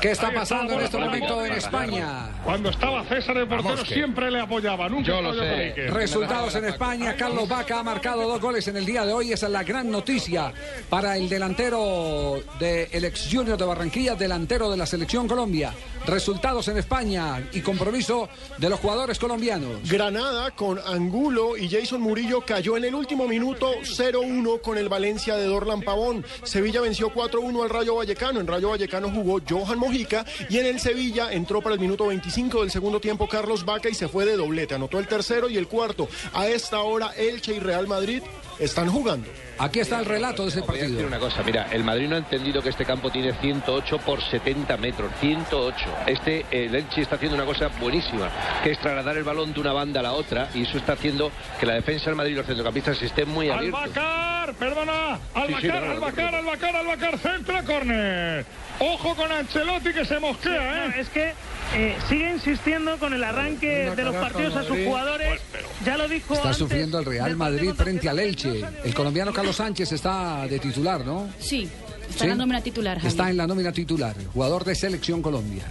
[0.00, 2.28] ¿Qué está pasando en este momento en España.
[2.44, 5.72] Cuando estaba César el portero siempre le apoyaba, nunca Yo lo sé.
[5.88, 7.14] Resultados en España.
[7.16, 9.32] Carlos Vaca ha marcado dos goles en el día de hoy.
[9.32, 10.52] Esa es la gran noticia
[10.90, 15.72] para el delantero del ex Junior de Barranquilla, delantero de la selección Colombia.
[16.06, 17.03] Resultados en España
[17.52, 19.86] y compromiso de los jugadores colombianos.
[19.90, 25.36] Granada con Angulo y Jason Murillo cayó en el último minuto 0-1 con el Valencia
[25.36, 26.24] de Dorlan Pavón.
[26.44, 28.40] Sevilla venció 4-1 al Rayo Vallecano.
[28.40, 32.62] En Rayo Vallecano jugó Johan Mojica y en el Sevilla entró para el minuto 25
[32.62, 34.74] del segundo tiempo Carlos Vaca y se fue de doblete.
[34.74, 36.08] Anotó el tercero y el cuarto.
[36.32, 38.22] A esta hora Elche y Real Madrid
[38.58, 39.28] están jugando.
[39.58, 41.06] Aquí está el relato de ese Voy a decir partido.
[41.08, 44.76] una cosa, mira, el Madrid no ha entendido que este campo tiene 108 por 70
[44.78, 45.76] metros, 108.
[46.06, 48.30] Este, el Elche está haciendo una cosa buenísima,
[48.62, 51.30] que es trasladar el balón de una banda a la otra, y eso está haciendo
[51.60, 53.80] que la defensa del Madrid y los centrocampistas estén muy abiertos.
[53.80, 58.44] Albacar, perdona, Albacar, sí, no, no, no, Albacar, Albacar, Albacar, centra, córner.
[58.80, 60.94] Ojo con Ancelotti que se mosquea, ¿eh?
[60.98, 61.32] es que
[61.74, 65.40] eh, sigue insistiendo con el arranque de los partidos a sus jugadores.
[65.84, 66.58] Ya lo dijo Está antes.
[66.58, 68.64] sufriendo el Real Madrid frente al Elche.
[68.84, 71.28] El colombiano Carlos Sánchez está de titular, ¿no?
[71.38, 71.68] Sí,
[72.08, 72.24] está ¿Sí?
[72.24, 72.98] en la nómina titular.
[73.04, 75.64] Está en la nómina titular, jugador de Selección Colombia.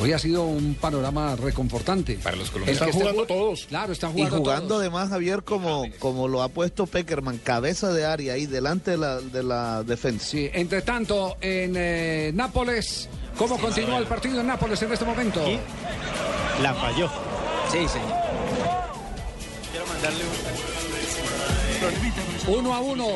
[0.00, 2.18] Hoy ha sido un panorama reconfortante.
[2.22, 3.66] Para los Están jugando todos.
[3.68, 4.80] Claro, están Y jugando jugando todos.
[4.80, 9.20] además, Javier, como, como lo ha puesto Peckerman, cabeza de área ahí delante de la,
[9.20, 10.26] de la defensa.
[10.26, 15.40] Sí, entre tanto, en eh, Nápoles, ¿cómo continúa el partido en Nápoles en este momento?
[16.60, 17.08] La falló.
[17.70, 18.12] Sí, señor.
[19.70, 20.24] Quiero mandarle
[22.48, 23.06] Uno a uno.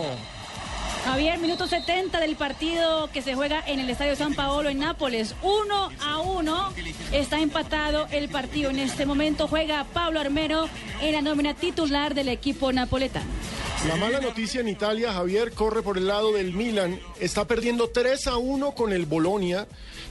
[1.04, 5.34] Javier, minuto 70 del partido que se juega en el Estadio San Paolo en Nápoles.
[5.42, 6.72] Uno a uno.
[7.12, 8.70] Está empatado el partido.
[8.70, 10.68] En este momento juega Pablo Armero
[11.00, 13.26] en la nómina titular del equipo napoletano.
[13.86, 18.26] La mala noticia en Italia, Javier corre por el lado del Milan, está perdiendo 3
[18.26, 19.68] a 1 con el Bolonia.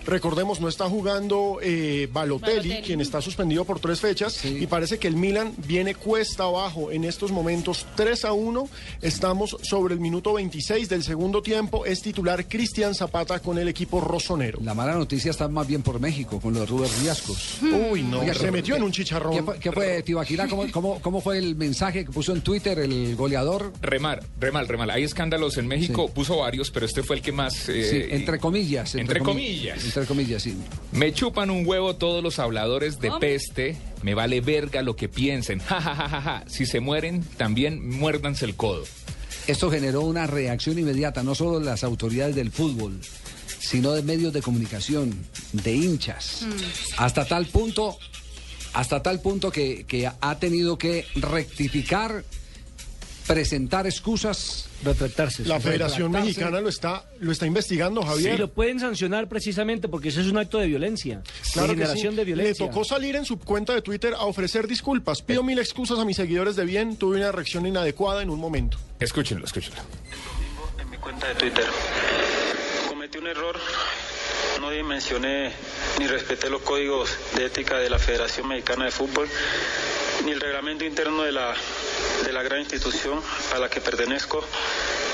[0.08, 2.82] Recordemos, no está jugando eh, Balotelli, Balotelli.
[2.82, 7.04] quien está suspendido por tres fechas, y parece que el Milan viene cuesta abajo en
[7.04, 8.70] estos momentos 3 a 1.
[9.02, 11.86] Estamos sobre el minuto 26 del segundo tiempo.
[11.86, 14.60] Es titular Cristian Zapata con el equipo rosonero.
[14.64, 17.58] La mala noticia está más bien por México, con los Rubén Riascos.
[17.62, 19.46] Uy, no, Oiga, se ¿qué- metió en un ¿Qué chicharrón.
[19.46, 20.48] fue, qué fue, Tibaquirá?
[20.48, 23.74] ¿Cómo, cómo, cómo fue el mensaje que puso en Twitter el goleador?
[23.82, 24.90] Remar, remal, remal.
[24.90, 27.68] Hay escándalos en México, puso varios, pero este fue el que más...
[27.70, 28.96] eh, Sí, entre comillas.
[28.96, 29.84] entre comi- comillas.
[29.98, 30.56] Entre comillas, sí.
[30.92, 33.76] Me chupan un huevo todos los habladores de peste.
[34.04, 35.60] Me vale verga lo que piensen.
[35.68, 36.44] Ja, ja, ja, ja, ja.
[36.46, 38.84] Si se mueren, también muérdanse el codo.
[39.48, 43.00] Esto generó una reacción inmediata, no solo de las autoridades del fútbol,
[43.60, 45.18] sino de medios de comunicación,
[45.52, 46.46] de hinchas.
[46.98, 47.98] Hasta tal punto,
[48.74, 52.24] hasta tal punto que, que ha tenido que rectificar,
[53.28, 54.66] presentar excusas.
[54.84, 55.44] Retractarse.
[55.46, 56.28] La Federación retractarse.
[56.28, 58.40] Mexicana lo está, lo está investigando, Sí, Javier.
[58.40, 61.22] lo pueden sancionar precisamente porque eso es un acto de violencia.
[61.54, 62.18] Claro de generación sí.
[62.18, 62.66] de violencia.
[62.66, 65.22] Le tocó salir en su cuenta de Twitter a ofrecer disculpas.
[65.22, 66.96] Pido mil excusas a mis seguidores de bien.
[66.96, 68.78] Tuve una reacción inadecuada en un momento.
[69.00, 69.82] Escúchenlo, escúchenlo.
[70.90, 71.66] mi cuenta de Twitter.
[72.88, 73.58] Cometí un error,
[74.62, 75.52] no dimensioné
[76.00, 79.28] ni respeté los códigos de ética de la Federación Mexicana de Fútbol,
[80.26, 81.54] ni el reglamento interno de la,
[82.26, 83.22] de la gran institución
[83.54, 84.44] a la que pertenezco.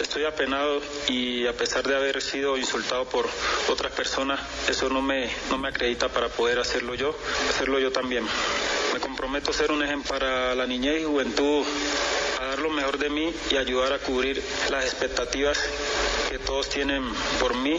[0.01, 3.27] Estoy apenado y a pesar de haber sido insultado por
[3.69, 7.15] otras personas, eso no me, no me acredita para poder hacerlo yo,
[7.49, 8.25] hacerlo yo también.
[8.93, 11.63] Me comprometo a ser un ejemplo para la niñez y juventud,
[12.39, 15.57] a dar lo mejor de mí y ayudar a cubrir las expectativas
[16.29, 17.03] que todos tienen
[17.39, 17.77] por mí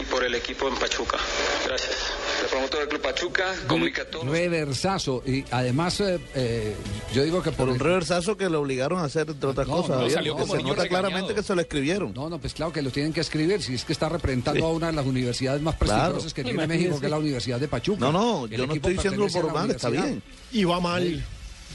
[0.00, 1.18] y por el equipo en Pachuca.
[1.66, 1.96] Gracias.
[2.42, 4.26] El promotor del Club Pachuca comunica a todos.
[4.26, 5.22] Reversazo.
[5.26, 6.74] Y además, eh, eh,
[7.12, 10.00] yo digo que por, un reversazo que lo obligaron a hacer, entre otras No, cosas.
[10.02, 11.08] no, salió como se niño nota regañado.
[11.08, 12.14] claramente que se lo escribieron.
[12.14, 13.60] No, no, pues claro que lo tienen que escribir.
[13.62, 15.94] Si es que está representando a una de las universidades más Claro.
[16.14, 16.78] prestigiosas que tiene Imagínese.
[16.84, 18.00] México, que es la Universidad de Pachuca.
[18.00, 20.22] No, no, El yo no estoy diciéndolo por mal, está bien.
[20.52, 21.24] Y va mal.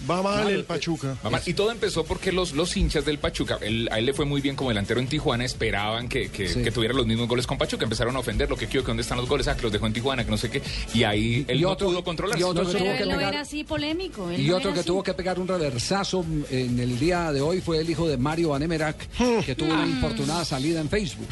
[0.10, 1.16] Va mal Claro, el Pachuca.
[1.24, 1.42] Va mal.
[1.46, 4.42] Y todo empezó porque los, los hinchas del Pachuca, él- a él le fue muy
[4.42, 6.64] bien como delantero en Tijuana, esperaban que, que, Sí.
[6.64, 9.04] que tuviera los mismos goles con Pachuca, empezaron a ofender lo que quiero, que dónde
[9.04, 10.64] están los goles, ah, que los dejó en Tijuana, que no sé qué,
[10.96, 12.40] y ahí él Y no otro- pudo controlarse.
[12.40, 14.32] y otro que tuvo que pegar- era así polémico.
[14.34, 14.88] Y otro era que así.
[14.88, 18.50] tuvo que pegar un reversazo en el día de hoy fue el hijo de Mario
[18.50, 18.98] Vanemerac,
[19.46, 21.28] que tuvo una infortunada salida en Facebook.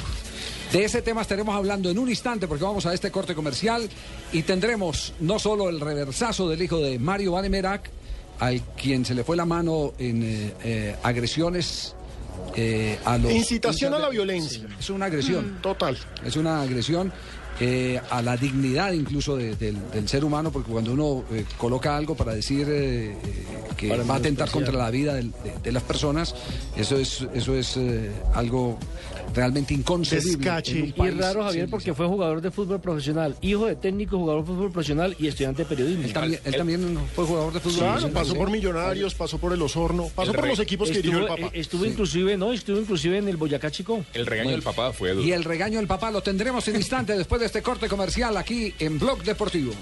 [0.72, 3.90] De ese tema estaremos hablando en un instante porque vamos a este corte comercial
[4.32, 7.90] y tendremos no solo el reversazo del hijo de Mario Vanemerac,
[8.40, 11.94] al quien se le fue la mano en eh, eh, agresiones
[12.56, 13.32] eh, a los...
[13.34, 14.62] Incitación a la violencia.
[14.62, 15.60] Sí, es una agresión.
[15.62, 15.98] Total.
[16.26, 17.12] Es una agresión
[17.60, 21.98] eh, a la dignidad incluso de- del, del ser humano, porque cuando uno eh, coloca
[21.98, 23.16] algo para decir eh,
[23.76, 25.30] que Para va a atentar contra la vida de,
[25.62, 26.34] de las personas,
[26.78, 28.80] eso es, eso es eh, algo
[29.34, 30.38] realmente inconcebible.
[30.38, 30.80] Descache.
[30.80, 34.42] en un Y raro, Javier, porque fue jugador de fútbol profesional, hijo de técnico, jugador
[34.42, 36.04] de fútbol profesional y estudiante de periodismo.
[36.06, 37.80] Él también, él también fue jugador de fútbol.
[37.80, 41.20] Claro, pasó por Millonarios, pasó por el Osorno, pasó El por los equipos que dirigió
[41.20, 41.56] el Estuvo, papá.
[41.56, 44.04] eh, estuvo inclusive, no, estuvo inclusive en el Boyacá Chico.
[44.14, 45.26] El regaño del papá fue duro.
[45.26, 48.74] Y el regaño del papá lo tendremos en instante después de este corte comercial aquí
[48.80, 49.74] en Blog Deportivo.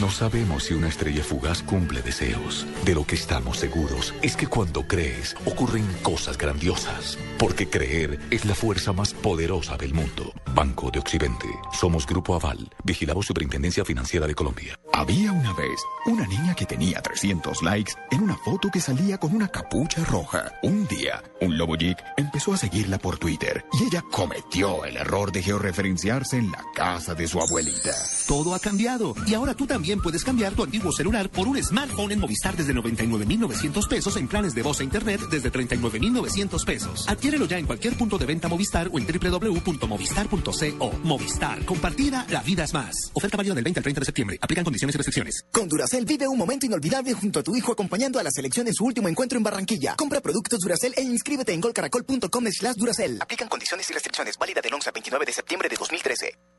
[0.00, 2.66] No sabemos si una estrella fugaz cumple deseos.
[2.82, 7.18] De lo que estamos seguros es que cuando crees ocurren cosas grandiosas.
[7.38, 10.32] Porque creer es la fuerza más poderosa del mundo.
[10.54, 11.46] Banco de Occidente.
[11.78, 12.70] Somos Grupo Aval.
[12.84, 14.78] Vigilamos Superintendencia Financiera de Colombia.
[14.94, 19.34] Había una vez una niña que tenía 300 likes en una foto que salía con
[19.34, 20.52] una capucha roja.
[20.62, 25.32] Un día, un lobo geek empezó a seguirla por Twitter y ella cometió el error
[25.32, 27.94] de georreferenciarse en la casa de su abuelita.
[28.26, 32.12] Todo ha cambiado y ahora tú también puedes cambiar tu antiguo celular por un smartphone
[32.12, 37.08] en Movistar desde 99,900 pesos en planes de voz e internet desde 39,900 pesos.
[37.08, 40.92] Adquiérelo ya en cualquier punto de venta Movistar o en www.movistar.co.
[41.02, 43.10] Movistar, compartida, la vida es más.
[43.12, 44.38] Oferta válida del 20 al 30 de septiembre.
[44.40, 45.44] Aplican condiciones y restricciones.
[45.52, 48.74] Con Duracel vive un momento inolvidable junto a tu hijo acompañando a la selección en
[48.74, 49.96] su último encuentro en Barranquilla.
[49.96, 53.20] Compra productos Duracel e inscríbete en golcaracol.com slash Duracel.
[53.20, 54.38] Aplican condiciones y restricciones.
[54.38, 56.51] Válida del 11 al 29 de septiembre de 2013.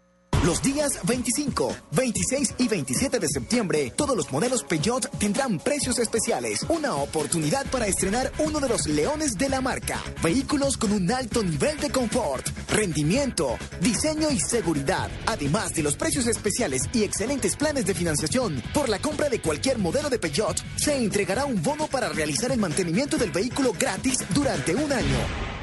[0.46, 6.66] Los días 25, 26 y 27 de septiembre, todos los modelos Peugeot tendrán precios especiales.
[6.68, 10.04] Una oportunidad para estrenar uno de los leones de la marca.
[10.22, 15.10] Vehículos con un alto nivel de confort, rendimiento, diseño y seguridad.
[15.28, 19.80] Además de los precios especiales y excelentes planes de financiación, por la compra de cualquier
[19.80, 24.76] modelo de Peugeot, se entregará un bono para realizar el mantenimiento del vehículo gratis durante
[24.76, 25.63] un año.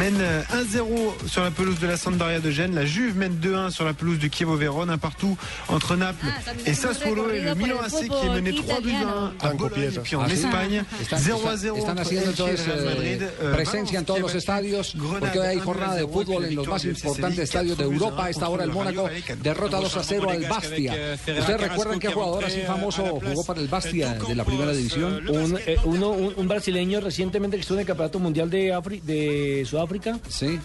[0.00, 2.74] Mène euh, 1-0 sur la pelouse de la Sampdoria de Gênes.
[2.74, 4.88] La Juve mène 2-1 sur la pelouse du Chievo Vérone.
[4.88, 5.36] Un partout
[5.68, 6.26] entre Naples
[6.64, 9.82] et Sassuolo et le Milan AC qui est mené 3 buts à 1 à Bologne.
[9.94, 10.32] Et puis en Ah.
[10.32, 13.22] Espagne, Están- 0 à están- 0 Están entre haciendo Elche y entonces Real Madrid.
[13.42, 16.84] Euh, presencia en todos los estadios, porque hoy hay jornada de fútbol en los más
[16.86, 18.24] importantes estadios de Europa.
[18.24, 19.06] A esta hora el Mónaco
[19.42, 20.94] derrota 2 a 0 al Bastia.
[21.26, 25.28] ¿Ustedes recuerdan qué jugador así famoso jugó para el Bastia de la primera división?
[25.28, 29.02] Un, eh, uno, un, un brasileño recientemente que estuvo en el Campeonato Mundial de, Afri-
[29.02, 29.89] de Sudáfrica.
[30.28, 30.58] Sí.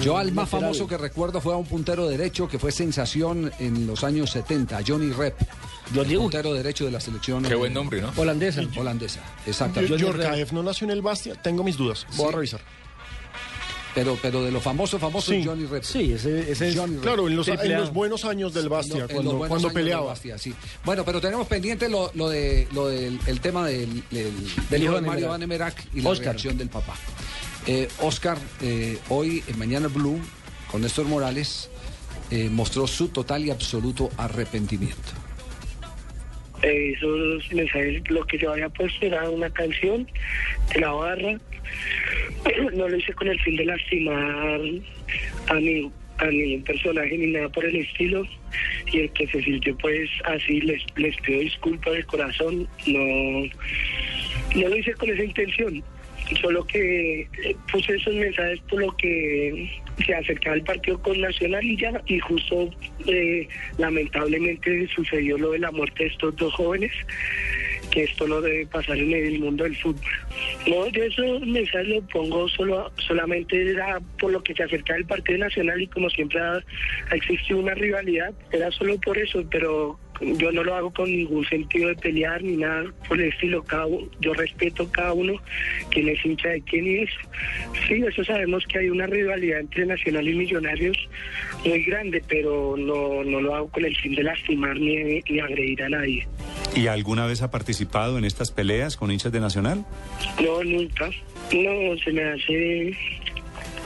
[0.00, 0.62] Yo al más lateral.
[0.72, 4.80] famoso que recuerdo fue a un puntero derecho que fue sensación en los años 70,
[4.86, 5.36] Johnny Rep.
[6.18, 7.42] puntero derecho de la selección.
[7.44, 8.12] Qué buen nombre, ¿no?
[8.16, 8.62] Holandesa.
[8.76, 9.98] Holandesa, exactamente.
[9.98, 12.06] Yorkaev no nació en el Bastia, tengo mis dudas.
[12.16, 12.32] Voy Sí.
[12.32, 12.60] a revisar.
[13.94, 15.44] Pero, pero de los famosos, famosos, Sí.
[15.44, 15.82] Johnny Rep.
[15.82, 17.02] Sí, ese, ese es Johnny Rep.
[17.02, 20.06] Claro, en los, en buenos años del Bastia, cuando, peleaba.
[20.06, 20.54] Bastia, sí.
[20.82, 24.32] Bueno, pero tenemos pendiente lo, lo de lo del el tema del, del,
[24.70, 25.28] Del hijo de Mario.
[25.28, 26.28] Van Emerac y la Oscar.
[26.28, 26.94] reacción del papá.
[27.66, 30.18] Eh, Oscar, eh, hoy en Mañana Blue,
[30.70, 31.70] con Néstor Morales,
[32.30, 35.12] eh, mostró su total y absoluto arrepentimiento.
[36.62, 40.08] Eh, esos mensajes, lo que yo había puesto era una canción
[40.74, 41.38] de la barra.
[42.74, 44.60] No lo hice con el fin de lastimar
[45.46, 48.26] a mi, a mi personaje ni nada por el estilo.
[48.92, 52.68] Y el que se sintió pues así, les, les pido disculpas de corazón.
[52.86, 53.48] No,
[54.56, 55.84] no lo hice con esa intención.
[56.40, 59.70] Solo que eh, puse esos mensajes por lo que
[60.04, 62.70] se acercaba el partido con Nacional y ya, y justo
[63.06, 63.46] eh,
[63.78, 66.92] lamentablemente sucedió lo de la muerte de estos dos jóvenes,
[67.90, 70.10] que esto no debe pasar en el mundo del fútbol.
[70.66, 75.06] No, yo esos mensajes lo pongo solo, solamente era por lo que se acercaba el
[75.06, 76.62] partido nacional y como siempre ha,
[77.10, 81.44] ha existido una rivalidad, era solo por eso, pero yo no lo hago con ningún
[81.46, 83.62] sentido de pelear ni nada por el estilo.
[83.64, 85.34] Cada uno, yo respeto cada uno,
[85.90, 87.20] quién es hincha de quién y eso.
[87.88, 90.96] Sí, eso sabemos que hay una rivalidad entre Nacional y Millonarios
[91.64, 95.82] muy grande, pero no, no lo hago con el fin de lastimar ni, ni agredir
[95.82, 96.26] a nadie.
[96.74, 99.84] ¿Y alguna vez ha participado en estas peleas con hinchas de Nacional?
[100.42, 101.10] No, nunca.
[101.52, 102.88] No, se me hace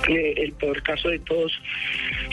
[0.09, 1.53] eh, el peor caso de todos.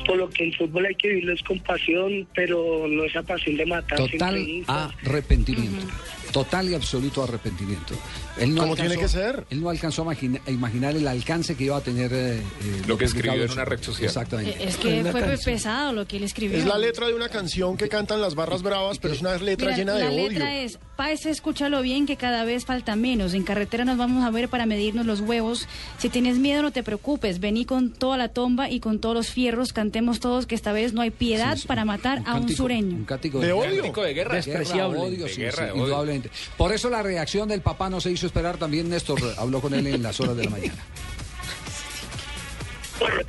[0.06, 3.58] Por lo que el fútbol hay que vivirlo es con pasión, pero no esa pasión
[3.58, 3.98] de matar.
[3.98, 5.86] Total arrepentimiento.
[6.32, 7.94] Total y absoluto arrepentimiento.
[8.40, 9.46] Él ¿Cómo tiene que ser?
[9.52, 12.12] Él no alcanzó a, imagina- a imaginar el alcance que iba a tener.
[12.12, 12.42] eh, eh,
[12.88, 14.06] Lo que escribió en una red social.
[14.08, 14.64] Exactamente.
[14.64, 16.58] Es que fue pesado lo que él escribió.
[16.58, 19.68] Es la letra de una canción que cantan las barras bravas, pero es una letra
[19.68, 20.30] Mira, llena de la odio.
[20.30, 23.34] letra es, Paez, escúchalo bien que cada vez falta menos.
[23.34, 25.68] En carretera nos vamos a ver para medirnos los huevos.
[25.98, 27.42] Si tienes miedo, no te preocupes.
[27.42, 29.74] Vení con toda la tomba y con todos los fierros.
[29.74, 32.96] Cantemos todos que esta vez no hay piedad para matar a un sureño.
[32.96, 33.82] Un cántico De de, odio.
[33.82, 34.36] Cántico de guerra.
[34.36, 34.98] Despreciable.
[34.98, 35.76] Guerra, odio, de sí, guerra, odio.
[35.76, 36.30] indudablemente.
[36.56, 38.56] Por eso la reacción del papá no se hizo esperar.
[38.56, 40.86] También Néstor habló con él en las horas de la mañana.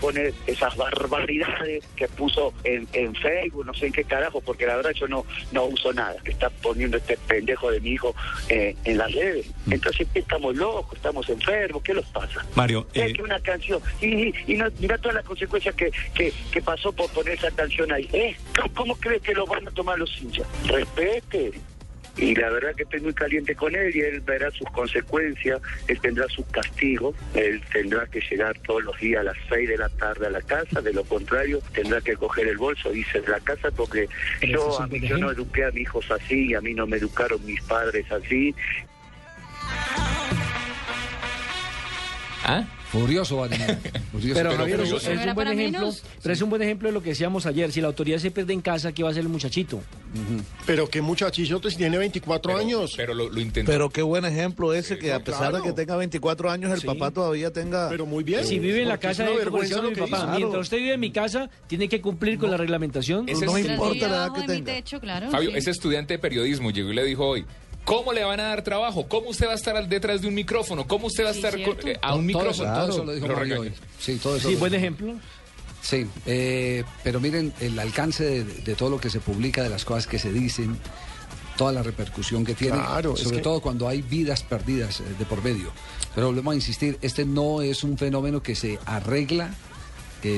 [0.00, 4.76] Poner esas barbaridades que puso en, en Facebook, no sé en qué carajo, porque la
[4.76, 8.14] verdad yo no, no uso nada, que está poniendo este pendejo de mi hijo
[8.48, 9.46] eh, en las redes.
[9.70, 10.96] Entonces, ¿qué estamos locos?
[10.96, 11.82] ¿Estamos enfermos?
[11.82, 12.44] ¿Qué los pasa?
[12.54, 16.32] Mario, Es eh, que una canción, y, y no, mira todas las consecuencias que, que,
[16.50, 18.08] que pasó por poner esa canción ahí.
[18.12, 18.36] ¿Eh?
[18.56, 20.46] ¿Cómo, cómo crees que lo van a tomar los hinchas?
[20.66, 21.52] Respete.
[22.16, 26.00] Y la verdad que estoy muy caliente con él y él verá sus consecuencias, él
[26.00, 29.88] tendrá sus castigos, él tendrá que llegar todos los días a las 6 de la
[29.88, 33.28] tarde a la casa, de lo contrario tendrá que coger el bolso y irse de
[33.28, 34.08] la casa porque
[34.40, 36.96] yo, a mí, yo no eduqué a mis hijos así, y a mí no me
[36.96, 38.54] educaron mis padres así,
[42.44, 42.64] ¿Ah?
[42.92, 43.42] Furioso.
[44.34, 45.92] Pero, Javier, Pero- es, es un buen ejemplo,
[46.22, 47.72] pero es un buen ejemplo de lo que decíamos ayer.
[47.72, 49.80] Si la autoridad se pierde en casa, ¿qué va a hacer el muchachito?
[50.66, 52.94] Pero qué muchachillo, si tiene 24 años.
[52.96, 53.72] Pero lo, lo intentó.
[53.72, 55.56] Pero qué buen ejemplo ese, que a pesar claro.
[55.58, 56.86] de que tenga 24 años, el Sí.
[56.86, 57.88] papá todavía tenga...
[57.88, 58.44] Pero muy bien.
[58.46, 61.10] Si vive en la casa de vergüenza mi que papá, mientras usted vive en mi
[61.10, 63.28] casa, tiene que cumplir con la reglamentación.
[63.28, 64.72] Ese no es- importa la edad que tenga.
[64.72, 65.30] techo, claro.
[65.30, 65.56] Fabio, sí.
[65.56, 67.44] ese estudiante de periodismo llegó y le dijo hoy,
[67.84, 69.06] ¿cómo le van a dar trabajo?
[69.08, 70.86] ¿Cómo usted va a estar al- detrás de un micrófono?
[70.86, 72.50] ¿Cómo usted va a Sí, estar con- eh, a un todo micrófono?
[72.50, 73.72] eso, todo eso lo dijo Lo Mario hoy.
[73.98, 74.48] Sí, todo eso.
[74.48, 75.14] Sí, lo- buen ejemplo.
[75.82, 79.84] Sí, eh, pero miren el alcance de, de todo lo que se publica, de las
[79.84, 80.78] cosas que se dicen,
[81.58, 85.04] toda la repercusión que tiene, Claro, es sobre que- todo cuando hay vidas perdidas eh,
[85.18, 85.70] de por medio.
[86.14, 89.50] Pero volvemos a insistir, este no es un fenómeno que se arregla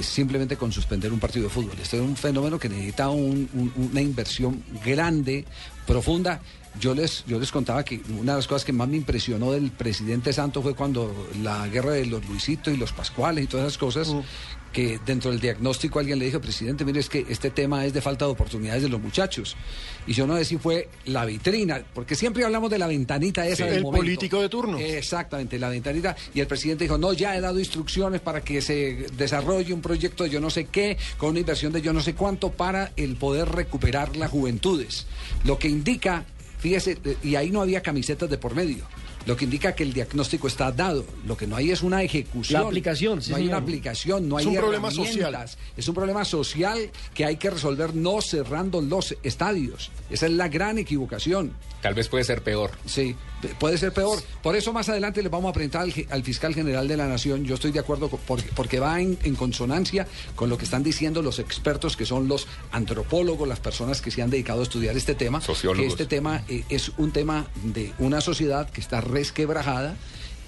[0.03, 1.77] simplemente con suspender un partido de fútbol.
[1.81, 5.45] Este es un fenómeno que necesita un- un- una inversión grande,
[5.87, 6.41] profunda.
[6.79, 9.71] Yo les, yo les contaba que una de las cosas que más me impresionó del
[9.71, 11.11] presidente Santos fue cuando
[11.43, 14.13] la guerra de los Luisitos y los Pascuales y todas esas cosas,
[14.73, 18.01] que dentro del diagnóstico alguien le dijo, presidente, mire, es que este tema es de
[18.03, 19.57] falta de oportunidades de los muchachos.
[20.07, 23.57] Y yo no sé si fue la vitrina, porque siempre hablamos de la ventanita esa
[23.57, 23.63] Sí.
[23.65, 24.03] del El momento.
[24.05, 24.79] político de turno.
[24.79, 26.15] Exactamente, la ventanita.
[26.35, 30.25] Y el presidente dijo, no, ya he dado instrucciones para que se desarrolle un proyecto
[30.25, 33.17] de yo no sé qué, con una inversión de yo no sé cuánto, para el
[33.17, 35.07] poder recuperar las juventudes.
[35.45, 36.25] Lo que indica,
[36.59, 38.85] fíjese, eh, y ahí no había camisetas de por medio.
[39.27, 41.05] Lo que indica que el diagnóstico está dado.
[41.27, 42.63] Lo que no hay es una ejecución.
[42.63, 45.47] La aplicación, sí, No hay una aplicación, no Es hay un problema social.
[45.77, 49.91] Es un problema social que hay que resolver no cerrando los estadios.
[50.11, 51.53] Esa es la gran equivocación.
[51.83, 52.71] Tal vez puede ser peor.
[52.87, 53.15] Sí,
[53.59, 54.21] puede ser peor.
[54.43, 57.45] Por eso más adelante le vamos a presentar al, fiscal general de la Nación.
[57.45, 60.83] Yo estoy de acuerdo con- porque, porque va en, en consonancia con lo que están
[60.83, 64.97] diciendo los expertos, que son los antropólogos, las personas que se han dedicado a estudiar
[64.97, 65.41] este tema.
[65.41, 65.87] Sociólogos.
[65.87, 69.97] Que este tema eh, es un tema de una sociedad que está resquebrajada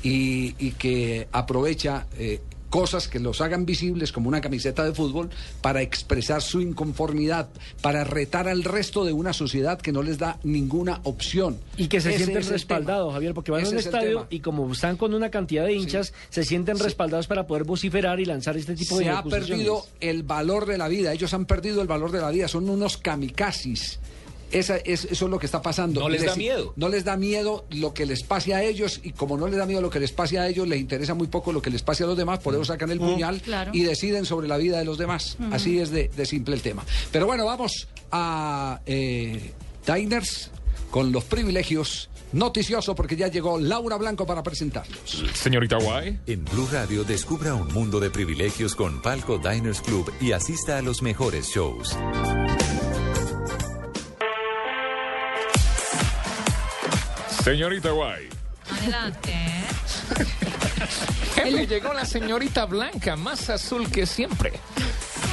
[0.02, 2.06] y, y que aprovecha...
[2.18, 2.40] eh,
[2.70, 7.48] cosas que los hagan visibles como una camiseta de fútbol para expresar su inconformidad,
[7.80, 11.58] para retar al resto de una sociedad que no les da ninguna opción.
[11.76, 13.12] Y que se Ese sienten respaldados.
[13.12, 15.64] Javier, porque van a Ese un es el estadio y como están con una cantidad
[15.64, 19.22] de hinchas, se sienten respaldados para poder vociferar y lanzar este tipo de se ha
[19.22, 21.12] perdido el valor de la vida.
[21.12, 22.48] Ellos han perdido el valor de la vida.
[22.48, 23.98] Son unos kamikazes.
[24.50, 26.00] Esa es, eso es lo que está pasando.
[26.00, 26.72] No les Es da miedo.
[26.76, 29.66] No les da miedo lo que les pase a ellos y como no les da
[29.66, 32.04] miedo lo que les pase a ellos, les interesa muy poco lo que les pase
[32.04, 33.70] a los demás, por eso sacan el puñal Claro.
[33.74, 35.36] y deciden sobre la vida de los demás.
[35.50, 36.84] Así es de, de simple el tema.
[37.12, 39.52] Pero bueno, vamos a eh,
[39.86, 40.50] Diners
[40.90, 42.08] con los privilegios.
[42.30, 45.24] Noticioso porque ya llegó Laura Blanco para presentarlos.
[45.32, 46.18] Señorita Guay.
[46.26, 50.82] En Blue Radio descubra un mundo de privilegios con Palco Diners Club y asista a
[50.82, 51.96] los mejores shows.
[57.48, 58.28] Señorita Guay.
[58.70, 59.32] Adelante.
[61.34, 64.52] Jefe, llegó la señorita Blanca, más azul que siempre.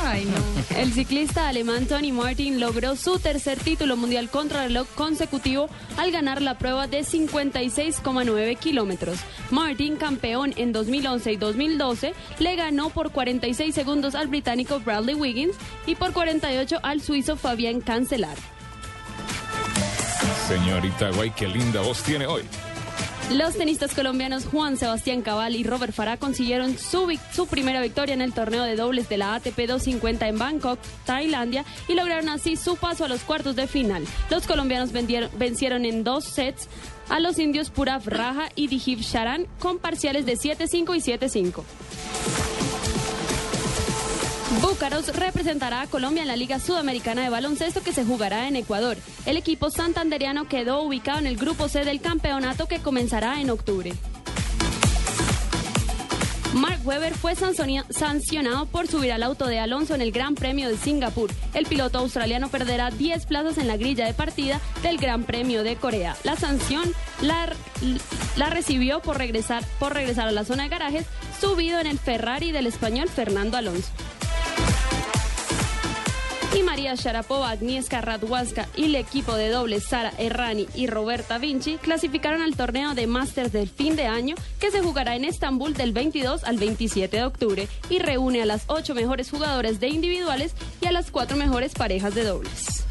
[0.02, 0.80] Ay, no.
[0.80, 6.58] El ciclista alemán Tony Martin logró su tercer título mundial contrarreloj consecutivo al ganar la
[6.58, 9.20] prueba de 56,9 kilómetros.
[9.52, 15.58] Martin, campeón en 2011 y 2012, le ganó por 46 segundos al británico Bradley Wiggins
[15.86, 18.55] y por 48 al suizo Fabián Cancelar.
[20.48, 22.44] Señorita Guay, qué linda voz tiene hoy.
[23.32, 27.08] Los tenistas colombianos Juan Sebastián Cabal y Robert Farah consiguieron su,
[27.50, 31.96] primera victoria en el torneo de dobles de la ATP 250 en Bangkok, Tailandia, y
[31.96, 34.06] lograron así su paso a los cuartos de final.
[34.30, 36.70] Los colombianos vencieron en dos sets
[37.10, 41.64] a los indios Purav Raja y Dijiv Sharan con parciales de 7-5 y 7-5.
[44.62, 48.96] Búcaros representará a Colombia en la Liga Sudamericana de Baloncesto que se jugará en Ecuador.
[49.26, 53.94] El equipo santandereano quedó ubicado en el grupo C del campeonato que comenzará en octubre.
[56.54, 60.78] Mark Webber fue sancionado por subir al auto de Alonso en el Gran Premio de
[60.78, 61.30] Singapur.
[61.54, 65.76] El piloto australiano perderá 10 plazas en la grilla de partida del Gran Premio de
[65.76, 66.16] Corea.
[66.24, 67.50] La sanción la,
[68.38, 71.06] la recibió por regresar, por regresar a la zona de garajes,
[71.42, 73.90] subido en el Ferrari del español Fernando Alonso.
[76.56, 81.76] Y María Sharapova, Agnieszka Radwaska y el equipo de dobles Sara Errani y Roberta Vinci
[81.76, 85.92] clasificaron al torneo de Masters del fin de año que se jugará en Estambul del
[85.92, 90.86] 22 al 27 de octubre y reúne a las ocho mejores jugadores de individuales y
[90.86, 92.86] a las cuatro mejores parejas de dobles.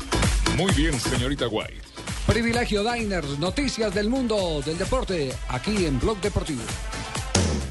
[0.59, 1.81] Muy bien, señorita White.
[2.27, 6.63] Privilegio Diners, noticias del mundo del deporte, aquí en Blog Deportivo.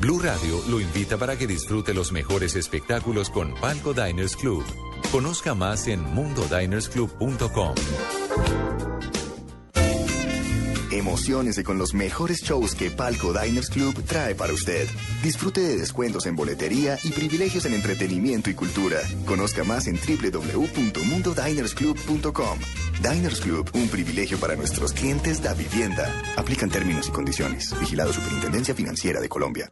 [0.03, 4.65] Blue Radio lo invita para que disfrute los mejores espectáculos con Palco Diners Club.
[5.13, 7.75] Conozca más en mundodinersclub.com.
[10.91, 14.89] Emociones con los mejores shows que Palco Diners Club trae para usted.
[15.23, 18.99] Disfrute de descuentos en boletería y privilegios en entretenimiento y cultura.
[19.25, 22.59] Conozca más en www.mundodinersclub.com.
[23.01, 26.11] Diners Club, un privilegio para nuestros clientes da vivienda.
[26.35, 27.73] Aplican términos y condiciones.
[27.79, 29.71] Vigilado Superintendencia Financiera de Colombia.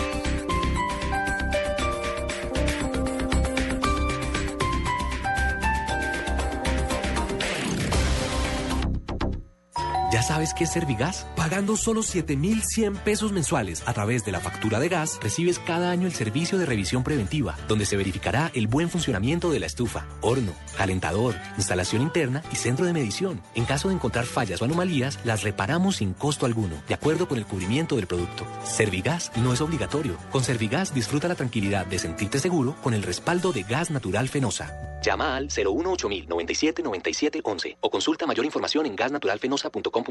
[10.21, 11.25] ¿Ya sabes qué es Servigas?
[11.35, 16.05] Pagando solo 7,100 pesos mensuales a través de la factura de gas, recibes cada año
[16.05, 20.53] el servicio de revisión preventiva, donde se verificará el buen funcionamiento de la estufa, horno,
[20.77, 23.41] calentador, instalación interna y centro de medición.
[23.55, 27.39] En caso de encontrar fallas o anomalías, las reparamos sin costo alguno, de acuerdo con
[27.39, 28.45] el cubrimiento del producto.
[28.63, 30.17] Servigas no es obligatorio.
[30.29, 34.71] Con Servigas disfruta la tranquilidad de sentirte seguro con el respaldo de gas natural Fenosa.
[35.01, 38.95] Llama al 018 97 97 11 o consulta mayor información en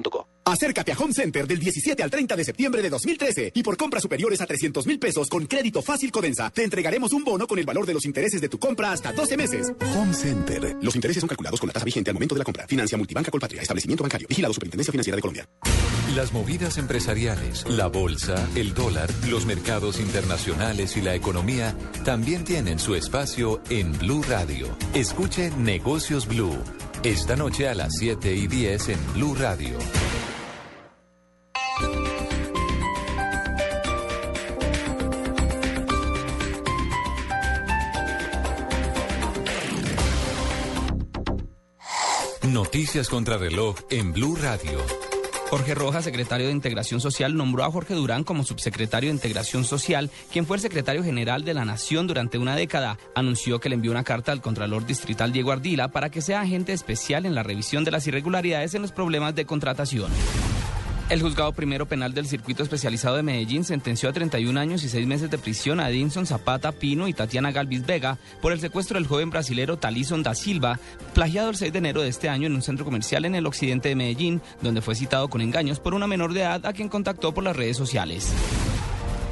[0.01, 0.28] gasnaturalfenosa.com.co.
[0.44, 4.03] Acércate a Home Center del 17 al 30 de septiembre de 2013 y por compras
[4.03, 7.66] superiores a 300 mil pesos con crédito fácil Codensa, te entregaremos un bono con el
[7.66, 9.72] valor de los intereses de tu compra hasta 12 meses.
[9.94, 10.76] Home Center.
[10.82, 12.66] Los intereses son calculados con la tasa vigente al momento de la compra.
[12.66, 13.62] Financia Multibanca Colpatria.
[13.62, 14.26] Establecimiento bancario.
[14.28, 15.48] Vigilado Superintendencia Financiera de Colombia.
[16.16, 22.80] Las movidas empresariales, la bolsa, el dólar, los mercados internacionales y la economía también tienen
[22.80, 24.76] su espacio en Blue Radio.
[24.92, 26.59] Escuche Negocios Blue.
[27.03, 29.78] Esta noche a las 7 y 10 en Blue Radio.
[42.42, 45.09] Noticias contra reloj en Blue Radio.
[45.51, 50.09] Jorge Rojas, secretario de Integración Social, nombró a Jorge Durán como subsecretario de Integración Social,
[50.32, 52.98] quien fue el secretario general de la Nación durante una década.
[53.16, 56.72] Anunció que le envió una carta al Contralor Distrital Diego Ardila para que sea agente
[56.72, 60.12] especial en la revisión de las irregularidades en los problemas de contratación.
[61.11, 65.08] El juzgado primero penal del circuito especializado de Medellín sentenció a 31 años y 6
[65.08, 69.08] meses de prisión a Edinson Zapata Pino y Tatiana Galvis Vega por el secuestro del
[69.08, 70.78] joven brasilero Talison da Silva,
[71.12, 73.88] plagiado el 6 de enero de este año en un centro comercial en el occidente
[73.88, 77.34] de Medellín, donde fue citado con engaños por una menor de edad a quien contactó
[77.34, 78.32] por las redes sociales.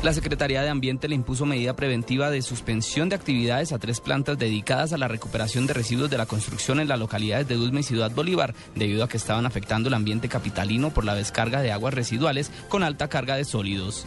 [0.00, 4.38] La Secretaría de Ambiente le impuso medida preventiva de suspensión de actividades a tres plantas
[4.38, 7.82] dedicadas a la recuperación de residuos de la construcción en las localidades de Dulme y
[7.82, 11.94] Ciudad Bolívar, debido a que estaban afectando el ambiente capitalino por la descarga de aguas
[11.94, 14.04] residuales con alta carga de sólidos.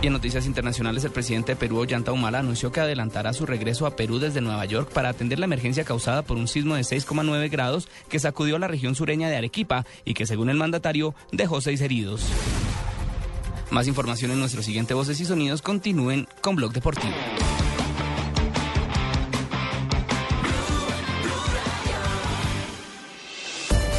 [0.00, 3.86] Y en noticias internacionales, el presidente de Perú, Ollanta Humala, anunció que adelantará su regreso
[3.86, 7.50] a Perú desde Nueva York para atender la emergencia causada por un sismo de 6,9
[7.50, 11.80] grados que sacudió la región sureña de Arequipa y que, según el mandatario, dejó seis
[11.80, 12.22] heridos.
[13.70, 15.62] Más información en nuestro siguiente Voces y Sonidos.
[15.62, 17.14] Continúen con Blog Deportivo.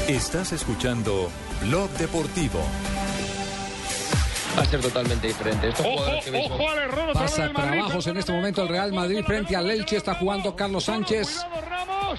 [0.08, 1.30] Estás escuchando
[1.62, 2.60] Blog Deportivo.
[4.58, 5.70] Va a ser totalmente diferente.
[5.70, 7.72] Estos jugadores que mismo- Ojo al error Pasa Madrid.
[7.78, 9.96] trabajos en este momento el Real Madrid frente al Elche.
[9.96, 11.46] Está jugando Carlos Sánchez,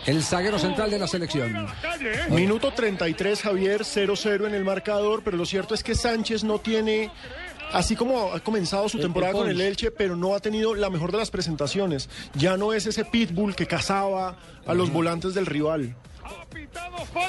[0.06, 1.66] el zaguero central de la selección.
[2.30, 7.10] Minuto 33, Javier, 0-0 en el marcador, pero lo cierto es que Sánchez no tiene,
[7.72, 9.60] así como ha comenzado su temporada el con el.
[9.60, 12.08] Elche, pero no ha tenido la mejor de las presentaciones.
[12.34, 15.96] Ya no es ese pitbull que cazaba a los volantes del rival.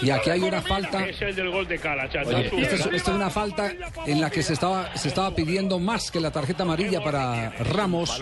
[0.02, 1.08] Y aquí hay una falta.
[1.08, 2.30] Es el del gol de Cala, chato.
[2.30, 3.72] Oye, esta es, esta es una falta
[4.06, 8.22] en la que se estaba, se estaba pidiendo más que la tarjeta amarilla para Ramos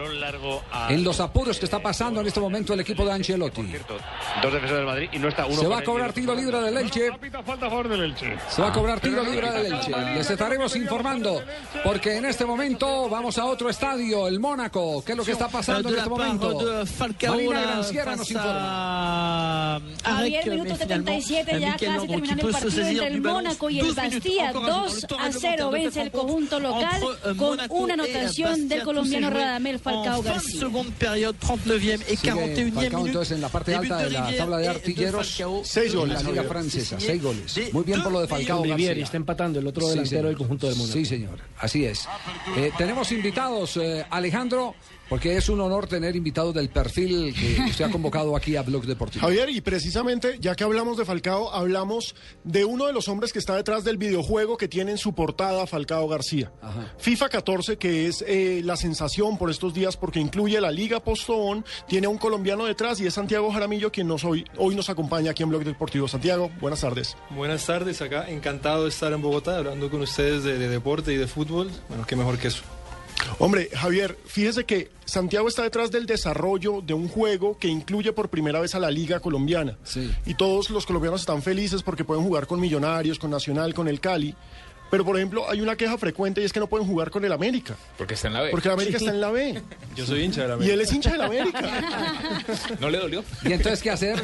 [0.90, 3.62] en los apuros que está pasando en este momento el equipo de Ancelotti.
[4.42, 5.62] Dos defensores del Madrid y no está uno.
[5.62, 7.12] Se va a cobrar tiro libre del Elche.
[8.50, 9.92] Se va a cobrar tiro libre del Elche.
[10.16, 11.42] Les estaremos informando
[11.84, 15.04] porque en este momento vamos a otro estadio, el Mónaco.
[15.06, 16.86] ¿Qué es lo que está pasando en este momento?
[17.30, 19.82] Marina Granciera nos informa.
[20.04, 24.52] Javier, Minuto 77 ya casi terminando el partido entre el Mónaco y el Bastilla.
[24.54, 27.02] 2 a 0 vence el conjunto local
[27.38, 30.68] con una anotación del colombiano Radamel Falcao García.
[30.98, 33.08] Période, 39e et Sigue 41e Falcao, minute.
[33.08, 35.42] entonces en la parte alta de la tabla de de artilleros.
[35.64, 36.44] Seis goles, En la Liga.
[36.44, 37.74] Francesa, seis goles.
[37.74, 38.92] Muy bien por lo de Falcao García.
[38.94, 40.26] está empatando el otro Sí, delantero señor.
[40.28, 40.94] del conjunto del Mónaco.
[40.94, 41.40] Sí, señor.
[41.60, 42.08] Así es.
[42.58, 44.76] Eh, tenemos invitados, eh, Alejandro,
[45.12, 48.86] porque es un honor tener invitados del perfil que usted ha convocado aquí a Blog
[48.86, 49.20] Deportivo.
[49.20, 53.40] Javier, y precisamente, ya que hablamos de Falcao, hablamos de uno de los hombres que
[53.40, 56.54] está detrás del videojuego que tiene en su portada Falcao García.
[56.98, 61.66] FIFA 14, que es eh, la sensación por estos días porque incluye la Liga Postobón,
[61.90, 65.32] tiene a un colombiano detrás y es Santiago Jaramillo quien nos hoy, hoy nos acompaña
[65.32, 66.08] aquí en Blog Deportivo.
[66.08, 67.18] Santiago, buenas tardes.
[67.32, 71.18] Buenas tardes, acá encantado de estar en Bogotá hablando con ustedes de, de deporte y
[71.18, 71.70] de fútbol.
[71.90, 72.64] Bueno, qué mejor que eso.
[73.40, 78.30] Hombre, Javier, fíjese que Santiago está detrás del desarrollo de un juego que incluye por
[78.30, 79.78] primera vez a la Liga Colombiana.
[80.26, 84.00] Y todos los colombianos están felices porque pueden jugar con Millonarios, con Nacional, con el
[84.00, 84.36] Cali.
[84.90, 87.32] Pero, por ejemplo, hay una queja frecuente y es que no pueden jugar con el
[87.32, 87.78] América.
[87.98, 88.50] Porque está en la B.
[88.52, 89.62] Porque el América está en la B.
[89.96, 90.74] Yo soy hincha de la Y América.
[90.74, 92.42] él es hincha del América.
[92.82, 93.24] ¿No le dolió?
[93.46, 94.22] ¿Y entonces qué hacer?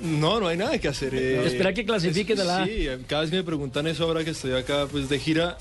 [0.00, 1.14] No, no hay nada que hacer.
[1.14, 2.66] eh, Espera que clasifiquen a la A.
[2.66, 5.58] Sí, cada vez que me preguntan eso ahora que estoy acá pues de gira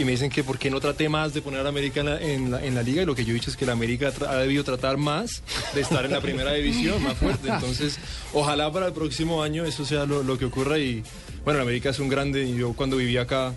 [0.00, 2.20] y me dicen que por qué no traté más de poner a América en la,
[2.20, 4.36] en en la liga y lo que yo he dicho es que la América ha
[4.36, 5.42] debido tratar más
[5.74, 7.48] de estar en la primera división, más fuerte.
[7.48, 7.98] Entonces,
[8.32, 11.02] ojalá para el próximo año eso sea lo, lo que ocurra y
[11.44, 13.52] bueno, la América es un grande y yo cuando vivía acá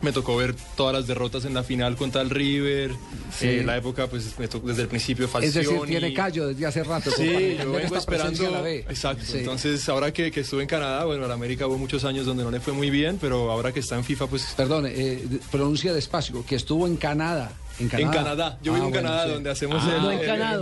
[0.00, 2.90] me tocó ver todas las derrotas en la final contra el River,
[3.38, 3.46] Sí.
[3.48, 5.86] eh, la época pues me tocó desde el principio Es decir, Falcioni.
[5.90, 7.10] tiene callo desde hace rato.
[7.10, 8.44] Sí, yo vengo esperando.
[8.44, 8.78] en la B.
[8.88, 9.24] Exacto.
[9.26, 9.38] Sí.
[9.38, 12.50] Entonces, ahora que, que estuve en Canadá, bueno, en América hubo muchos años donde no
[12.50, 14.54] le fue muy bien, pero ahora que está en FIFA, pues.
[14.56, 17.52] Perdón, eh, pronuncia despacio, que estuvo en Canadá.
[17.78, 18.06] En Canadá.
[18.06, 18.58] En Canadá.
[18.62, 19.32] Yo Ah, vivo en bueno, Canadá, sí.
[19.32, 20.02] donde hacemos Ah, el.
[20.02, 20.60] no, en Canadá.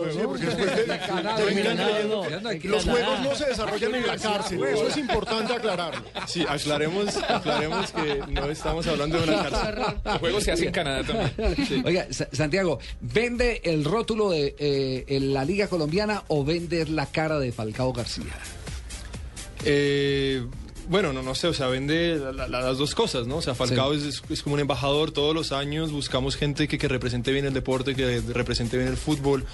[2.53, 4.65] En Los juegos no se desarrollan en la cárcel.
[4.65, 6.05] Eso es importante aclararlo.
[6.27, 9.85] Sí, aclaremos, aclaremos que no estamos hablando de una cárcel.
[10.05, 11.85] El juego se hace en Canadá también.
[11.85, 17.07] Oiga, Sa- Santiago, ¿vende el rótulo de eh, en la Liga Colombiana o vende la
[17.07, 18.25] cara de Falcao García?
[19.65, 20.43] Eh,
[20.91, 23.36] bueno, no, no sé, o sea, vende la- la- las dos cosas, ¿no?
[23.36, 26.76] O sea, Falcao es, es- es como un embajador todos los años, buscamos gente que,
[26.76, 29.45] que represente bien el deporte, que represente bien el fútbol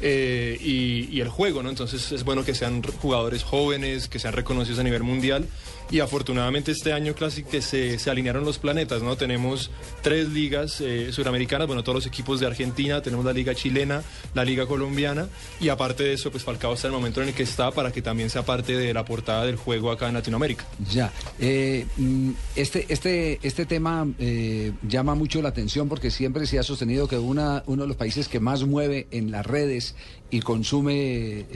[0.00, 1.68] eh, y, y el juego, ¿no?
[1.68, 5.46] Entonces es bueno que sean jugadores jóvenes, que sean reconocidos a nivel mundial
[5.90, 9.16] y afortunadamente este año casi que se, se alinearon los planetas, ¿no?
[9.16, 9.70] Tenemos
[10.02, 14.02] tres ligas eh, suramericanas, bueno, todos los equipos de Argentina, tenemos la liga chilena,
[14.34, 15.28] la liga colombiana
[15.60, 17.92] y aparte de eso, pues Falcao está en el momento en el que está para
[17.92, 20.64] que también sea parte de la portada del juego acá en Latinoamérica.
[20.90, 26.58] Ya, eh, mm, este, este, este tema eh, llama mucho la atención porque siempre se
[26.58, 29.94] ha sostenido que una, uno de los países que más mueve en las redes
[30.30, 31.46] y consume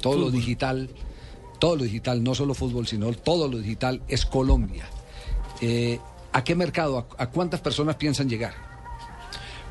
[0.00, 0.88] todo lo digital,
[1.58, 4.84] todo lo digital, no solo fútbol, sino todo lo digital, es Colombia.
[5.60, 5.98] Eh,
[6.32, 8.54] ¿A qué mercado, a, cuántas personas piensan llegar?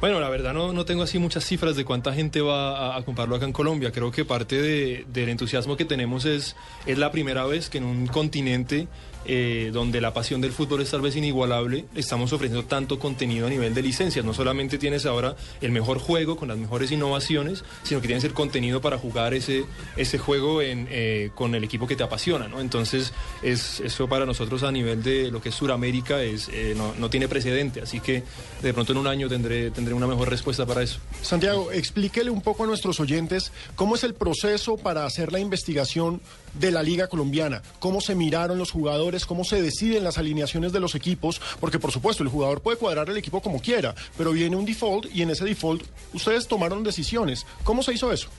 [0.01, 3.05] Bueno, la verdad no, no tengo así muchas cifras de cuánta gente va a, a
[3.05, 3.91] comprarlo acá en Colombia.
[3.91, 6.55] Creo que parte de- del entusiasmo que tenemos es,
[6.85, 8.87] es la primera vez que en un continente
[9.27, 13.49] eh, donde la pasión del fútbol es tal vez inigualable, estamos ofreciendo tanto contenido a
[13.49, 14.23] nivel de licencias.
[14.25, 18.33] No solamente tienes ahora el mejor juego con las mejores innovaciones, sino que tienes el
[18.33, 19.65] contenido para jugar ese,
[19.97, 22.49] ese juego eh, con el equipo que te apasiona.
[22.59, 26.93] Entonces, es, eso para nosotros a nivel de lo que es Sudamérica es, eh, no,
[26.97, 27.81] no tiene precedente.
[27.81, 28.23] Así que
[28.61, 30.99] de pronto en un año tendré, tendré una mejor respuesta para eso.
[31.21, 36.21] Santiago, explíquele un poco a nuestros oyentes cómo es el proceso para hacer la investigación
[36.59, 40.79] de la Liga Colombiana, cómo se miraron los jugadores, cómo se deciden las alineaciones de
[40.79, 44.55] los equipos, porque por supuesto el jugador puede cuadrar el equipo como quiera, pero viene
[44.55, 45.83] un default y en ese default
[46.13, 47.45] ustedes tomaron decisiones.
[47.63, 48.29] ¿Cómo se hizo eso?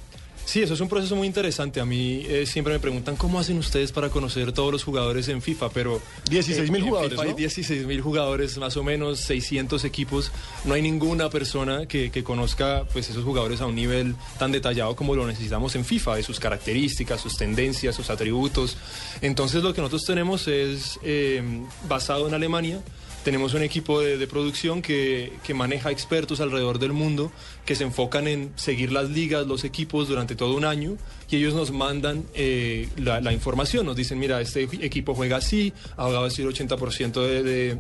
[0.47, 1.81] Sí, eso es un proceso muy interesante.
[1.81, 5.43] A mí eh, siempre me preguntan cómo hacen ustedes para conocer todos los jugadores en
[5.43, 6.01] FIFA, pero...
[6.31, 7.37] 16.000 en jugadores, FIFA hay ¿no?
[7.37, 10.31] 16 mil jugadores, más o menos 600 equipos.
[10.65, 14.95] No hay ninguna persona que, que conozca pues, esos jugadores a un nivel tan detallado
[14.95, 18.77] como lo necesitamos en FIFA, de sus características, sus tendencias, sus atributos.
[19.23, 21.43] Entonces lo que nosotros tenemos es eh,
[21.89, 22.81] basado en Alemania.
[23.27, 27.33] Tenemos un equipo de, de producción que, que maneja expertos alrededor del mundo
[27.65, 30.97] que se enfocan en seguir las ligas, los equipos durante todo un año
[31.29, 33.85] y ellos nos mandan eh, la, información.
[33.85, 37.79] Nos dicen, mira, este equipo juega así, así el 80% de, de,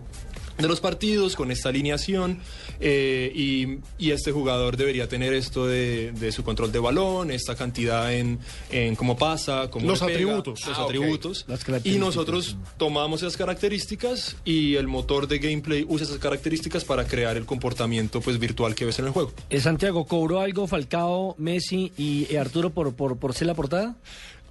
[0.58, 2.38] de los partidos con esta alineación
[2.80, 7.54] eh, y, y este jugador debería tener esto de, de su control de balón, esta
[7.54, 8.38] cantidad en,
[8.70, 10.66] en cómo pasa, cómo Los pega, atributos.
[10.66, 11.44] los Ah, atributos.
[11.48, 17.06] Las Y nosotros tomamos esas características y el motor de gameplay usa esas características para
[17.06, 19.32] crear el comportamiento pues virtual que ves en el juego.
[19.50, 23.96] Eh, Santiago, ¿cobró algo Falcao, Messi y eh, Arturo por, por, por ser la portada?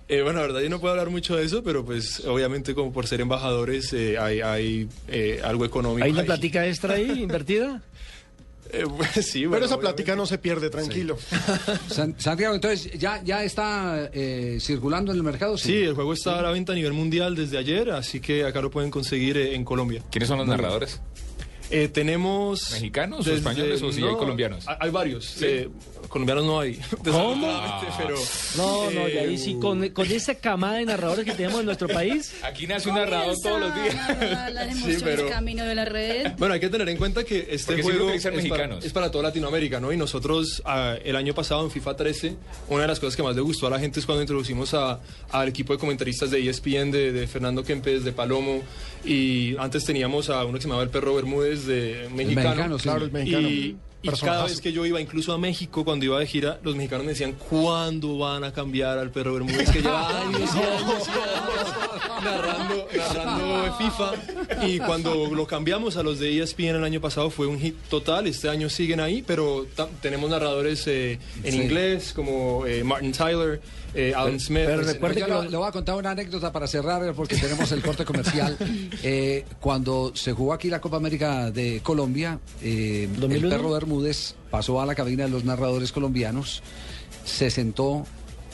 [0.08, 2.94] Eh, bueno, la verdad yo no puedo hablar mucho de eso, pero pues obviamente como
[2.94, 6.06] por ser embajadores eh, hay, hay eh, algo económico.
[6.06, 6.26] ¿Hay una ahí.
[6.28, 7.82] platica extra ahí invertida?
[8.72, 9.78] Eh, pues, sí, Pero bueno, esa obviamente.
[10.04, 11.18] plática no se pierde, tranquilo.
[11.88, 15.58] San- Santiago, entonces, ¿ya, ya está eh, circulando en el mercado?
[15.58, 18.62] Sí, el juego está a la venta a nivel mundial desde ayer, así que acá
[18.62, 20.04] lo pueden conseguir eh, en Colombia.
[20.12, 20.68] ¿Quiénes son los Muy bien.
[21.76, 22.72] Eh, tenemos...
[22.72, 24.66] ¿Mexicanos o españoles o sí hay colombianos?
[24.80, 25.42] Hay, varios.
[25.42, 25.70] eh,
[26.08, 26.74] colombianos no hay.
[27.04, 28.16] desafortunadamente, Pero,
[28.58, 31.66] No, no, y ahí eh, sí, con, con esa camada de narradores que tenemos en
[31.66, 32.34] nuestro país.
[32.44, 33.96] Aquí nace un narrador todos los días.
[34.54, 36.32] Las Sí, pero- camino de la red.
[36.38, 39.80] Bueno, hay que tener en cuenta que este juego es para, es para toda Latinoamérica,
[39.80, 39.92] ¿no?
[39.92, 42.36] Y nosotros ah, el año pasado en FIFA 13,
[42.70, 45.00] una de las cosas que más le gustó a la gente es cuando introducimos a-
[45.32, 48.62] al equipo de comentaristas de ESPN, de, de Fernando Kempes, de Palomo,
[49.06, 52.50] y antes teníamos a uno que se llamaba el Perro Bermúdez, de mexicano.
[52.50, 52.84] mexicano, sí.
[52.84, 53.48] Claro, el mexicano.
[53.50, 56.76] Y, y cada vez que yo iba, incluso a México, cuando iba de gira, los
[56.76, 59.70] mexicanos me decían, ¿cuándo van a cambiar al Perro Bermúdez?
[59.72, 64.66] Que lleva años y años y años narrando, narrando FIFA.
[64.68, 68.28] Y cuando lo cambiamos a los de ESPN el año pasado fue un hit total.
[68.28, 69.66] Este año siguen ahí, pero
[70.02, 71.62] tenemos narradores eh, en Sí.
[71.62, 73.60] inglés como eh, Martin Tyler,
[73.96, 74.64] eh, Smith.
[74.66, 78.06] pero recuerde que lo- voy a contar una anécdota para cerrar porque tenemos el corte
[78.06, 78.58] comercial.
[79.08, 83.50] Eh, cuando se jugó aquí la Copa América de Colombia, eh, el 2001.
[83.50, 86.64] perro Bermúdez pasó a la cabina de los narradores colombianos,
[87.24, 88.06] se sentó,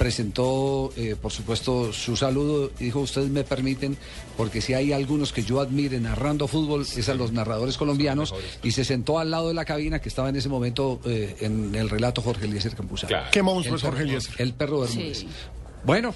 [0.01, 3.95] presentó, eh, por supuesto, su saludo y dijo, ustedes me permiten,
[4.35, 8.33] porque si hay algunos que yo admire narrando fútbol, es a los narradores colombianos,
[8.63, 11.75] y se sentó al lado de la cabina que estaba en ese momento eh, en
[11.75, 13.09] el relato Jorge Eliezer Campuzano.
[13.09, 13.27] Claro.
[13.31, 14.33] Qué monstruo El es Jorge Eliezer.
[14.39, 15.19] El perro Bermúdez.
[15.19, 15.27] Sí.
[15.83, 16.15] Bueno,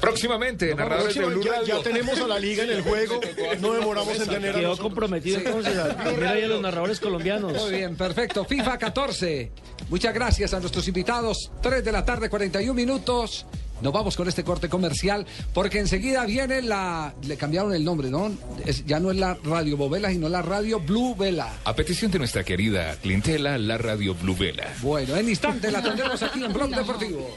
[0.00, 1.76] Próximamente, narradores de Blue ya, Radio.
[1.78, 3.20] ya tenemos a la liga en el juego.
[3.60, 6.04] No demoramos en tener a Quedó comprometido entonces a
[6.48, 7.52] los narradores colombianos.
[7.52, 8.44] Muy bien, perfecto.
[8.44, 9.50] FIFA 14.
[9.88, 11.50] Muchas gracias a nuestros invitados.
[11.62, 13.46] 3 de la tarde, 41 minutos.
[13.82, 17.12] Nos vamos con este corte comercial porque enseguida viene la...
[17.26, 18.32] Le cambiaron el nombre, ¿no?
[18.64, 21.52] Es- ya no es la Radio Bovela, sino la Radio Blue Vela.
[21.64, 24.72] A petición de nuestra querida clientela, la radio Blue Vela.
[24.80, 27.36] Bueno, en instante la tendremos aquí en Blog Deportivo.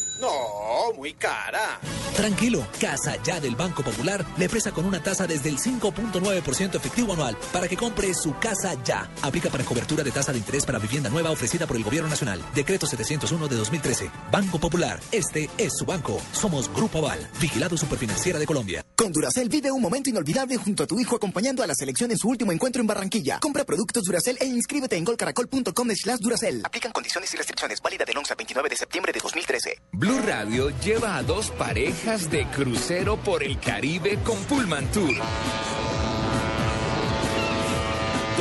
[0.21, 1.79] No, muy cara.
[2.15, 7.13] Tranquilo, Casa Ya del Banco Popular le presta con una tasa desde el 5.9% efectivo
[7.13, 9.09] anual para que compre su casa ya.
[9.23, 12.39] Aplica para cobertura de tasa de interés para vivienda nueva ofrecida por el Gobierno Nacional.
[12.53, 14.11] Decreto 701 de 2013.
[14.31, 16.21] Banco Popular, este es su banco.
[16.33, 18.85] Somos Grupo Aval, vigilado superfinanciera de Colombia.
[18.95, 22.19] Con Duracel vive un momento inolvidable junto a tu hijo acompañando a la selección en
[22.19, 23.39] su último encuentro en Barranquilla.
[23.39, 26.61] Compra productos Duracel e inscríbete en golcaracol.com slash Duracel.
[26.63, 27.81] Aplican condiciones y restricciones.
[27.81, 29.81] Válida del 11 al 29 de septiembre de 2013.
[29.93, 35.15] Blue Radio lleva a dos parejas de crucero por el Caribe con Pullman Tour.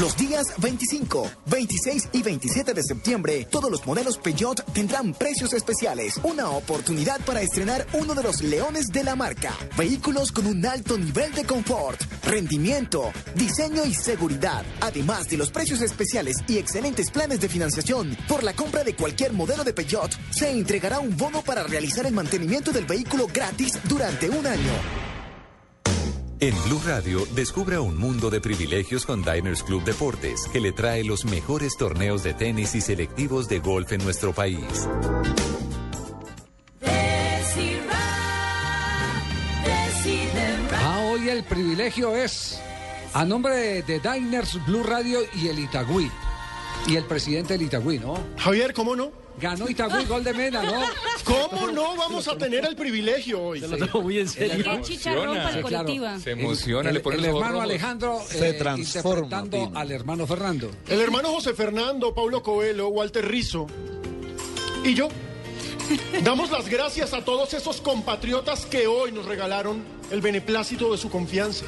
[0.00, 6.18] Los días 25, 26 y 27 de septiembre, todos los modelos Peugeot tendrán precios especiales.
[6.24, 9.56] Una oportunidad para estrenar uno de los leones de la marca.
[9.78, 14.64] Vehículos con un alto nivel de confort, rendimiento, diseño y seguridad.
[14.80, 19.32] Además de los precios especiales y excelentes planes de financiación, por la compra de cualquier
[19.32, 24.28] modelo de Peugeot, se entregará un bono para realizar el mantenimiento del vehículo gratis durante
[24.28, 25.13] un año.
[26.40, 31.04] En Blue Radio, descubra un mundo de privilegios con Diners Club Deportes, que le trae
[31.04, 34.88] los mejores torneos de tenis y selectivos de golf en nuestro país.
[40.72, 42.60] Ah, hoy el privilegio es
[43.12, 46.10] a nombre de, de Diners Blue Radio y el Itagüí.
[46.88, 48.18] Y el presidente del Itagüí, ¿no?
[48.36, 49.23] Javier, ¿cómo no?
[49.40, 50.82] Ganó Itagüí, gol de Mena, ¿no?
[51.24, 53.60] ¿Cómo no vamos a tener el privilegio hoy?
[53.60, 54.64] Se lo tomo muy en serio.
[54.64, 56.18] Qué chicharrón para el Coritiba.
[56.20, 57.64] Se emociona, el, le pone el ojos hermano rojos.
[57.64, 59.78] Alejandro Se eh, transforma, interpretando Pino.
[59.78, 60.70] al hermano Fernando.
[60.88, 63.66] El hermano José Fernando, Pablo Coelho, Walter Rizzo
[64.84, 65.08] y yo
[66.22, 71.10] damos las gracias a todos esos compatriotas que hoy nos regalaron el beneplácito de su
[71.10, 71.64] confianza,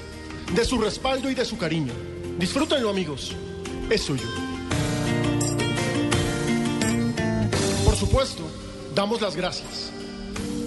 [0.55, 1.93] de su respaldo y de su cariño.
[2.39, 3.35] Disfrútenlo, amigos.
[3.91, 4.25] Es suyo.
[7.97, 8.43] Supuesto,
[8.95, 9.91] damos las gracias.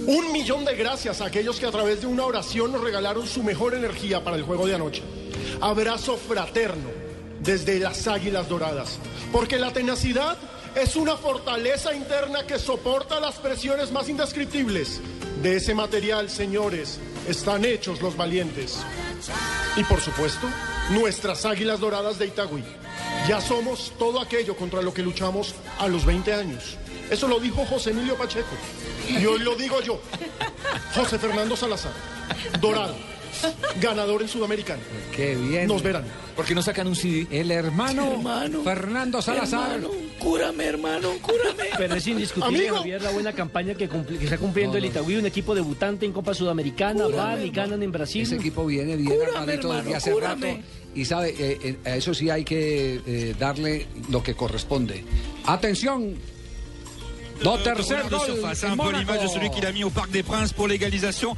[0.07, 3.43] Un millón de gracias a aquellos que a través de una oración nos regalaron su
[3.43, 5.03] mejor energía para el juego de anoche.
[5.61, 6.89] Abrazo fraterno
[7.41, 8.97] desde las Águilas Doradas,
[9.31, 10.37] porque la tenacidad
[10.75, 14.99] es una fortaleza interna que soporta las presiones más indescriptibles.
[15.43, 18.79] De ese material, señores, están hechos los valientes.
[19.75, 20.47] Y por supuesto,
[20.91, 22.63] nuestras Águilas Doradas de Itagüí.
[23.27, 26.77] Ya somos todo aquello contra lo que luchamos a los 20 años.
[27.09, 28.55] Eso lo dijo José Emilio Pacheco.
[29.09, 29.99] Y hoy lo digo yo.
[30.93, 31.91] José Fernando Salazar.
[32.61, 32.95] Dorado.
[33.79, 34.81] Ganador en Sudamericano.
[35.15, 35.67] Qué bien.
[35.67, 36.03] Nos verán.
[36.35, 37.27] ¿Por qué no sacan un CD?
[37.31, 38.63] El hermano, Hermano.
[38.63, 39.75] Fernando Salazar.
[39.75, 41.69] Hermano, cúrame, hermano, cúrame.
[41.77, 42.77] Pero es indiscutible, Amigo.
[42.77, 44.85] Javier, la buena campaña que, está cumpliendo No, no.
[44.85, 48.23] el Itagüí, un equipo debutante en Copa Sudamericana, van y ganan en Brasil.
[48.23, 50.51] Ese equipo viene bien Cúrame, armadito desde hace cúrame.
[50.53, 50.63] rato.
[50.95, 55.03] Y sabe, eh, eh, a eso sí hay que eh, darle lo que corresponde.
[55.45, 56.15] Atención.
[57.43, 60.23] Do tercer de surface, un peu l'image de celui qu'il a mis au Parc des
[60.23, 61.35] Princes pour l'égalisation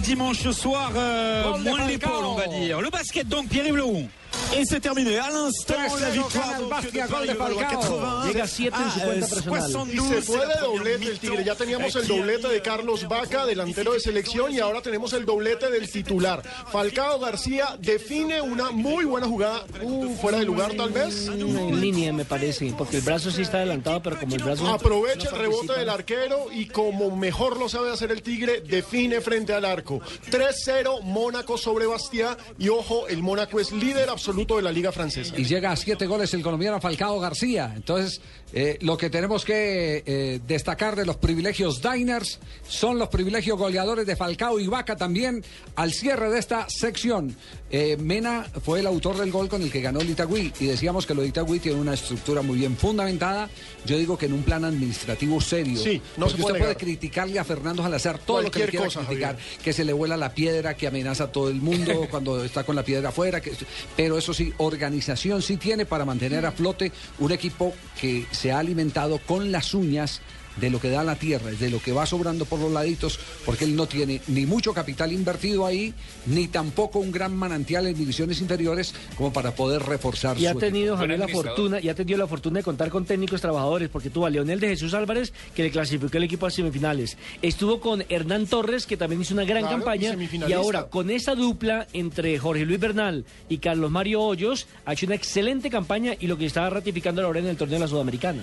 [0.00, 2.80] dimanche soir, euh, moins l'épaule on va dire.
[2.80, 4.08] Le basket donc, Pierre-Yves.
[4.56, 7.80] Et c'est terminé à l'instant 3-0 la victoire donc, de Paris Valois Falcao.
[7.80, 9.62] 80 Llega a 7 en su à, cuenta personal.
[9.72, 11.44] 72, Y se fue de doblete el Tigre.
[11.44, 15.70] Ya teníamos el doblete de Carlos Vaca, delantero de selección, y ahora tenemos el doblete
[15.70, 16.42] del titular.
[16.70, 21.26] Falcao García define una muy buena jugada, uh, fuera de lugar tal vez.
[21.26, 24.68] En línea, me parece, porque el brazo sí está adelantado, pero como el brazo.
[24.68, 29.52] Aprovecha el rebote del arquero y como mejor lo sabe hacer el Tigre, define frente
[29.52, 30.00] al arco.
[30.30, 34.23] 3-0 Mónaco sobre Bastia y ojo, el Mónaco es líder absoluto
[34.56, 35.34] de la liga francesa.
[35.36, 37.72] Y llega a siete goles el colombiano Falcao García.
[37.74, 38.20] Entonces,
[38.56, 44.06] eh, lo que tenemos que eh, destacar de los privilegios Diners son los privilegios goleadores
[44.06, 45.44] de Falcao y Vaca también
[45.74, 47.34] al cierre de esta sección.
[47.72, 51.04] Eh, Mena fue el autor del gol con el que ganó el Itagüí y decíamos
[51.04, 53.50] que lo de Itagüí tiene una estructura muy bien fundamentada.
[53.84, 55.76] Yo digo que en un plan administrativo serio.
[55.76, 58.84] Sí, no se puede usted puede criticarle a Fernando Salazar todo lo que le quiera
[58.84, 59.62] cosa, criticar, Javier.
[59.64, 62.76] que se le vuela la piedra, que amenaza a todo el mundo cuando está con
[62.76, 63.50] la piedra afuera, que,
[63.96, 68.58] pero eso sí, organización sí tiene para mantener a flote un equipo que se ha
[68.58, 70.20] alimentado con las uñas
[70.56, 73.64] de lo que da la tierra, de lo que va sobrando por los laditos, porque
[73.64, 75.92] él no tiene ni mucho capital invertido ahí,
[76.26, 80.50] ni tampoco un gran manantial en divisiones inferiores como para poder reforzar Y su ha
[80.50, 80.60] equipo.
[80.60, 84.10] tenido Javier la fortuna, y ha tenido la fortuna de contar con técnicos trabajadores, porque
[84.10, 87.16] tuvo a Leonel de Jesús Álvarez, que le clasificó el equipo a semifinales.
[87.42, 90.16] Estuvo con Hernán Torres, que también hizo una gran Claro, campaña.
[90.48, 95.06] Y ahora, con esa dupla entre Jorge Luis Bernal y Carlos Mario Hoyos, ha hecho
[95.06, 98.42] una excelente campaña y lo que está ratificando ahora en el torneo de la Sudamericana.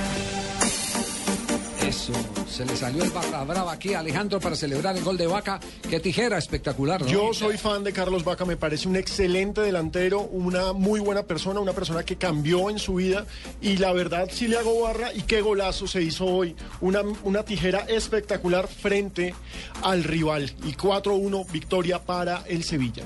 [1.91, 2.13] Eso,
[2.47, 5.59] se le salió el barra brava aquí a Alejandro para celebrar el gol de Vaca.
[5.89, 7.07] Qué tijera espectacular, ¿no?
[7.07, 11.59] Yo soy fan de Carlos Vaca, me parece un excelente delantero, una muy buena persona,
[11.59, 13.25] una persona que cambió en su vida
[13.59, 16.55] y la verdad sí le hago barra y qué golazo se hizo hoy.
[16.79, 19.35] Una, una tijera espectacular frente
[19.83, 23.03] al rival y 4-1 victoria para el Sevilla.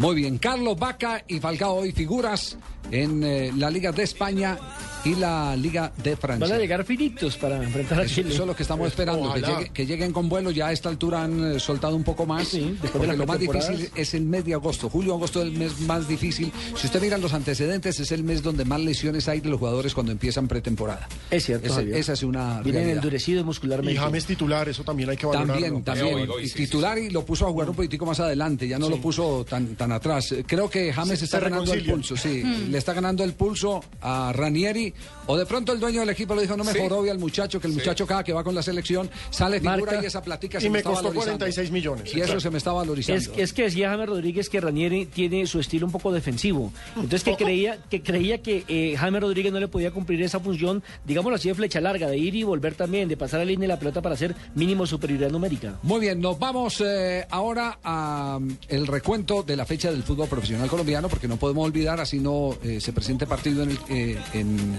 [0.00, 2.58] Muy bien, Carlos Vaca y Falcao hoy figuras
[2.90, 4.58] en eh, la Liga de España
[5.06, 6.46] y la Liga de Francia.
[6.48, 8.30] Van a llegar finitos para enfrentar a Chile.
[8.32, 9.58] eso es lo que estamos esperando, que, Ojalá.
[9.60, 10.50] llegue- que lleguen con vuelo.
[10.50, 12.50] Ya a esta altura han eh, soltado un poco más.
[12.52, 14.88] de porque lo más difícil es el mes de agosto.
[14.88, 16.50] Julio, agosto es el mes más difícil.
[16.76, 19.94] Si usted mira los antecedentes, es el mes donde más lesiones hay de los jugadores
[19.94, 21.08] cuando empiezan pretemporada.
[21.30, 23.92] Es cierto, Ese- esa es una Vienen endurecidos muscularmente.
[23.92, 25.82] Y James titular, eso también hay que valorarlo.
[25.82, 26.28] También, también.
[26.42, 29.44] y titular y lo puso a jugar un poquitico más adelante, ya no lo puso
[29.48, 30.34] tan, tan atrás.
[30.46, 32.42] Creo que James está ganando el pulso, sí.
[32.44, 32.70] Hmm.
[32.70, 34.92] Le está ganando el pulso a Ranieri.
[35.26, 36.78] O de pronto el dueño del equipo le dijo, no me Sí.
[36.80, 37.78] jorobie al muchacho, que el Sí.
[37.78, 40.02] muchacho cada que va con la selección sale figura Marca.
[40.02, 41.38] y esa platica Y se me está costó valorizando.
[41.38, 43.20] 46 millones, Y eso se me está valorizando.
[43.20, 46.72] Es, es que decía James Rodríguez que Ranieri tiene su estilo un poco defensivo.
[46.96, 50.82] Entonces que creía que creía que eh, James Rodríguez no le podía cumplir esa función,
[51.04, 53.68] digámoslo así, de flecha larga, de ir y volver también, de pasar a la línea
[53.68, 55.78] de la pelota para hacer mínimo superioridad numérica.
[55.82, 59.76] Muy bien, nos vamos eh, ahora a mm, el recuento de la fecha.
[59.76, 63.62] fecha del fútbol profesional colombiano, porque no podemos olvidar, así no eh, se presente partido
[63.62, 64.75] en el, eh, en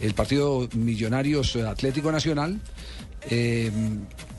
[0.00, 2.60] el partido Millonarios Atlético Nacional.
[3.30, 3.70] Eh,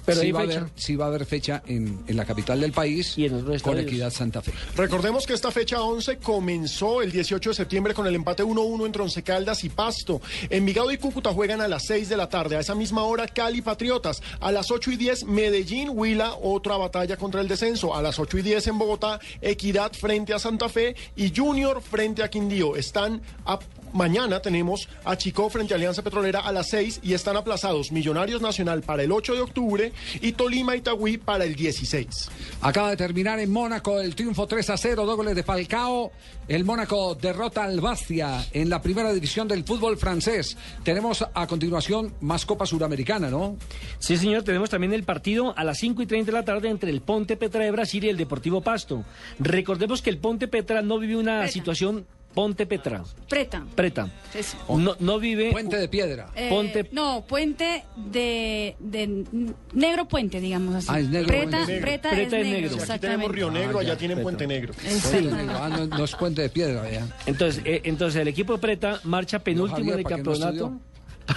[0.06, 2.72] Pero sí, va a haber, sí va a haber fecha en, en la capital del
[2.72, 3.84] país con estadios.
[3.84, 4.54] Equidad Santa Fe.
[4.76, 9.04] Recordemos que esta fecha 11 comenzó el 18 de septiembre con el empate 1-1 entre
[9.04, 10.22] Once Caldas y Pasto.
[10.50, 12.56] Envigado y Cúcuta juegan a las 6 de la tarde.
[12.56, 14.24] A esa misma hora Cali Patriotas.
[14.40, 17.94] A las 8 y 10 Medellín Huila, otra batalla contra el descenso.
[17.96, 22.24] A las 8 y 10 en Bogotá Equidad frente a Santa Fe y Junior frente
[22.24, 22.76] a Quindío.
[22.76, 23.60] Están a
[23.94, 28.42] Mañana tenemos a Chico frente a Alianza Petrolera a las 6 y están aplazados Millonarios
[28.42, 32.30] Nacional para el 8 de octubre y Tolima Itagüí para el 16.
[32.62, 36.12] Acaba de terminar en Mónaco el triunfo 3 a 0, dos goles de Falcao.
[36.48, 40.58] El Mónaco derrota al Bastia en la primera división del fútbol francés.
[40.84, 43.58] Tenemos a continuación más Copa Suramericana, ¿no?
[44.00, 46.92] Sí, señor, tenemos también el partido a las 5 y 30 de la tarde entre
[46.92, 49.04] el Ponte Petra de Brasil y el Deportivo Pasto.
[49.40, 52.06] Recordemos que el Ponte Petra no vive una situación...
[52.34, 53.04] Ponte Petra.
[53.28, 53.66] Preta.
[53.76, 54.08] Preta.
[54.34, 54.58] Eso.
[54.78, 55.52] No, no vive...
[55.52, 56.30] Puente de piedra.
[56.36, 59.26] Eh, Ponte No, puente de, de
[59.74, 60.88] negro puente, digamos así.
[60.90, 61.82] Ah, es negro Preta, puente.
[61.82, 62.70] Preta, Preta es es negro.
[62.78, 62.94] negro.
[62.94, 63.32] Aquí tenemos.
[63.32, 64.22] Río Negro, Ah, allá ya, tienen.
[64.22, 64.74] Puente Negro.
[64.74, 65.54] Puente negro.
[65.60, 67.08] Ah, no, no es puente de piedra, ya.
[67.26, 70.80] Entonces, eh, entonces el equipo de Preta marcha penúltimo Javier, del ¿para qué no campeonato.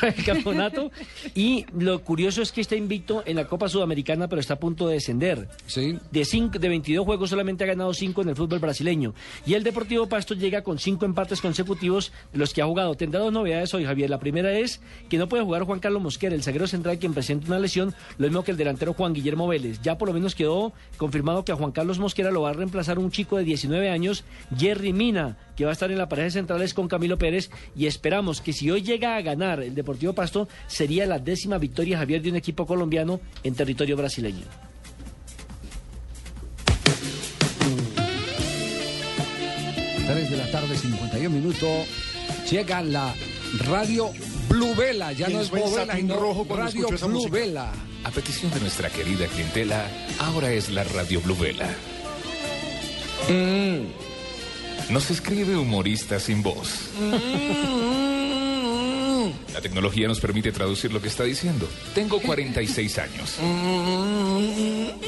[0.00, 0.90] Para el campeonato
[1.34, 4.88] y lo curioso es que está invicto en la Copa Sudamericana pero está a punto
[4.88, 5.48] de descender.
[5.66, 5.98] Sí.
[6.10, 9.14] De, cinco, de 22 juegos solamente ha ganado 5 en el fútbol brasileño
[9.46, 12.94] y el Deportivo Pasto llega con 5 empates consecutivos de los que ha jugado.
[12.94, 14.10] Tendrá dos novedades hoy Javier.
[14.10, 17.46] La primera es que no puede jugar Juan Carlos Mosquera, el zaguero central quien presenta
[17.46, 19.80] una lesión, lo mismo que el delantero Juan Guillermo Vélez.
[19.82, 22.98] Ya por lo menos quedó confirmado que a Juan Carlos Mosquera lo va a reemplazar
[22.98, 24.24] un chico de 19 años,
[24.56, 27.86] Jerry Mina, que va a estar en la pareja de centrales con Camilo Pérez y
[27.86, 32.22] esperamos que si hoy llega a ganar el Deportivo Pasto sería la décima victoria Javier
[32.22, 34.44] de un equipo colombiano en territorio brasileño.
[40.06, 41.86] Tres de la tarde, 51 minutos.
[42.48, 43.12] Llega la
[43.66, 44.10] Radio
[44.48, 45.12] Blue Vela.
[45.12, 47.28] Ya no es Bovela, satín sino rojo Radio Blue.
[47.28, 47.72] Vela.
[48.04, 49.86] A petición de nuestra querida clientela,
[50.20, 51.68] ahora es la Radio Blue Vela.
[54.90, 56.90] Nos escribe humorista sin voz.
[59.52, 61.68] La tecnología nos permite traducir lo que está diciendo.
[61.94, 63.36] Tengo 46 años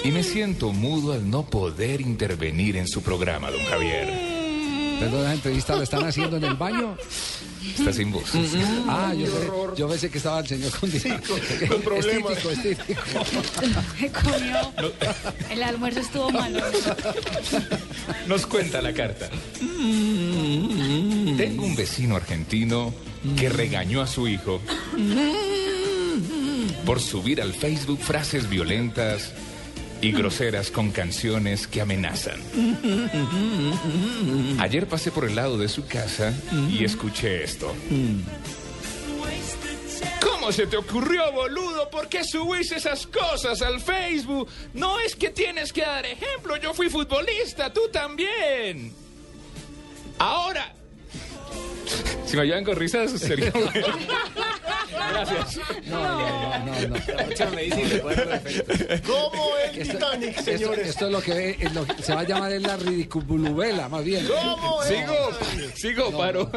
[0.05, 4.35] y me siento mudo al no poder intervenir en su programa, don Javier.
[5.01, 6.97] Perdón, la entrevista la están haciendo en el baño.
[7.79, 8.31] Está sin voz.
[8.89, 10.91] Ah, yo, sé- yo pensé que estaba el señor con,
[11.69, 12.39] con problemas.
[12.39, 13.03] Estítico, estítico.
[14.23, 14.73] Comió.
[15.51, 16.61] El almuerzo estuvo malo.
[18.27, 19.29] Nos cuenta la carta.
[21.37, 22.93] Tengo un vecino argentino
[23.37, 24.61] que regañó a su hijo
[26.85, 29.33] por subir al Facebook frases violentas
[30.05, 32.39] y groseras con canciones que amenazan.
[34.61, 36.35] Ayer pasé por el lado de su casa
[36.69, 37.75] y escuché esto.
[40.21, 41.89] ¿Cómo se te ocurrió, boludo?
[41.89, 44.47] ¿Por qué subís esas cosas al Facebook?
[44.75, 46.59] No es que tienes que dar ejemplo.
[46.59, 48.93] Yo fui futbolista, tú también.
[50.19, 50.75] Ahora.
[52.27, 53.87] Si me ayudan con risas, sería bueno.
[55.11, 55.59] Gracias.
[55.87, 56.97] No, no, no, no.
[59.07, 60.89] ¿Cómo el Titanic, señores?
[60.89, 64.05] esto es lo que es lo que se va a llamar es la ridiculubela, más
[64.05, 64.27] bien.
[64.27, 64.89] ¿Cómo es?
[64.89, 65.31] Sigo,
[65.75, 66.51] sigo, paro.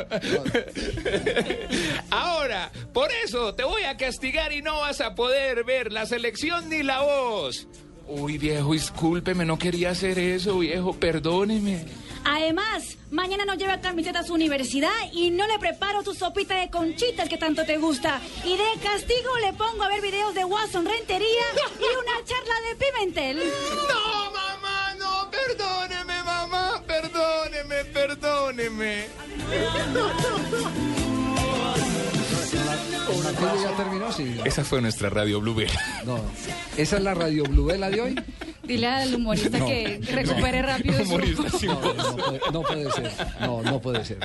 [2.10, 6.70] Ahora, por eso te voy a castigar y no vas a poder ver la selección
[6.70, 7.68] ni la voz.
[8.08, 11.86] Uy, viejo, discúlpeme, no quería hacer eso, viejo, perdóneme.
[12.30, 16.70] Además, mañana no lleva camiseta a su universidad y no le preparo tu sopita de
[16.70, 18.20] conchitas que tanto te gusta.
[18.44, 21.46] Y de castigo le pongo a ver videos de Watson Rentería
[21.80, 23.38] y una charla de Pimentel.
[23.38, 29.06] No, mamá, no, perdóneme, mamá, perdóneme, perdóneme.
[33.30, 34.12] ¿Aquello ya terminó?
[34.12, 34.38] Sí.
[34.44, 35.72] Esa fue nuestra radio Blue Bell.
[36.06, 36.20] No.
[36.76, 38.16] ¿Esa es la Radio Bluvela de hoy?
[38.68, 39.66] Dile al humorista No.
[39.66, 41.04] que recupere rápido su...
[41.04, 41.96] Humorista sin No, voz.
[41.98, 43.12] no, puede, no puede ser.
[43.42, 44.18] No, no puede ser.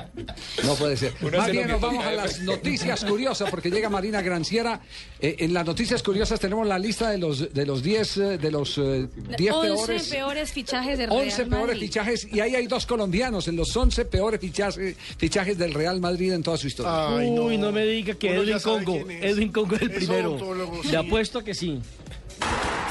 [0.64, 1.12] No puede ser.
[1.36, 2.43] Más bien nos vamos a las ¿eh?
[2.44, 4.81] noticias curiosas porque llega Marina Granciera.
[5.20, 8.51] Eh, en las noticias curiosas tenemos la lista de los de los 10 eh, de
[8.51, 9.09] los eh,
[9.39, 11.81] 10 11 peores peores fichajes de Real 11 peores Madrid.
[11.81, 16.32] fichajes y ahí hay dos colombianos en los 11 peores fichajes, fichajes del Real Madrid
[16.32, 17.16] en toda su historia.
[17.16, 18.97] Ay, Uy, no me diga que Uno Edwin Congo.
[19.09, 20.39] Edwin Congo es el Es primero.
[20.82, 20.97] Le sí.
[20.97, 21.81] apuesto a que sí.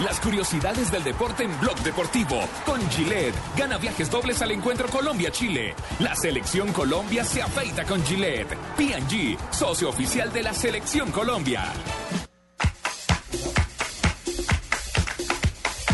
[0.03, 2.40] Las curiosidades del deporte en Blog Deportivo.
[2.65, 3.36] Con Gillette.
[3.56, 5.76] Gana viajes dobles al encuentro Colombia-Chile.
[5.99, 8.56] La selección Colombia se afeita con Gillette.
[8.78, 11.72] P&G, socio oficial de la selección Colombia.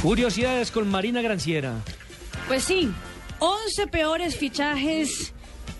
[0.01, 1.73] Curiosidades con Marina Granciera.
[2.47, 2.89] Pues sí,
[3.39, 5.33] 11 peores fichajes.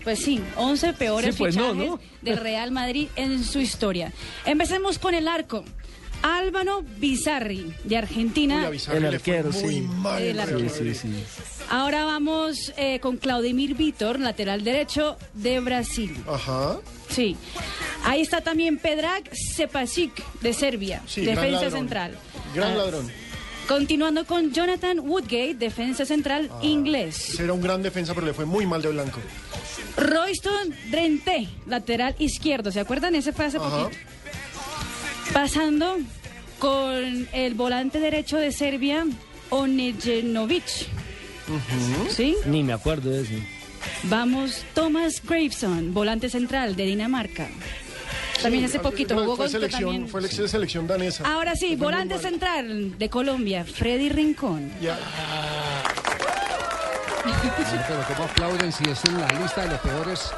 [0.04, 2.00] Pues sí, 11 peores Sí, pues no, fichajes ¿no?
[2.22, 4.12] del Real Madrid en su historia.
[4.44, 5.64] Empecemos con el arco.
[6.22, 8.58] Álvaro Bizarri, de Argentina.
[8.60, 9.80] Uy, a Bizarri El arquero, muy sí.
[9.82, 10.68] mal El arquero.
[10.68, 11.08] Sí, sí.
[11.70, 16.16] Ahora vamos eh, con Claudemir Vitor, lateral derecho de Brasil.
[16.26, 16.78] Ajá.
[17.08, 17.36] Sí.
[18.04, 22.16] Ahí está también Pedrag Sepasic, de Serbia, defensa central.
[22.54, 23.10] Gran Ah, ladrón.
[23.68, 26.60] Continuando con Jonathan Woodgate, defensa central Ah.
[26.62, 27.38] inglés.
[27.38, 29.20] Era un gran defensa, pero le fue muy mal de blanco.
[29.96, 32.72] Royston Drenthe, lateral izquierdo.
[32.72, 33.14] ¿Se acuerdan?
[33.14, 33.68] Ese fue hace Ajá.
[33.84, 34.00] poquito.
[35.38, 35.98] Pasando
[36.58, 39.06] con el volante derecho de Serbia,
[39.50, 40.64] Onejenovic.
[42.10, 42.34] ¿Sí?
[42.46, 43.34] Ni me acuerdo de eso.
[44.02, 47.46] Vamos, Thomas Graveson, volante central de Dinamarca.
[48.42, 50.08] También hace poquito Fue- jugó fue con selección, también.
[50.08, 51.22] fue la selección danesa.
[51.32, 54.72] Ahora sí, volante central de Colombia, Freddy Rincón.
[54.82, 54.98] Ya.
[57.86, 60.32] Pero ¿cómo aplauden si es en la lista de los peores,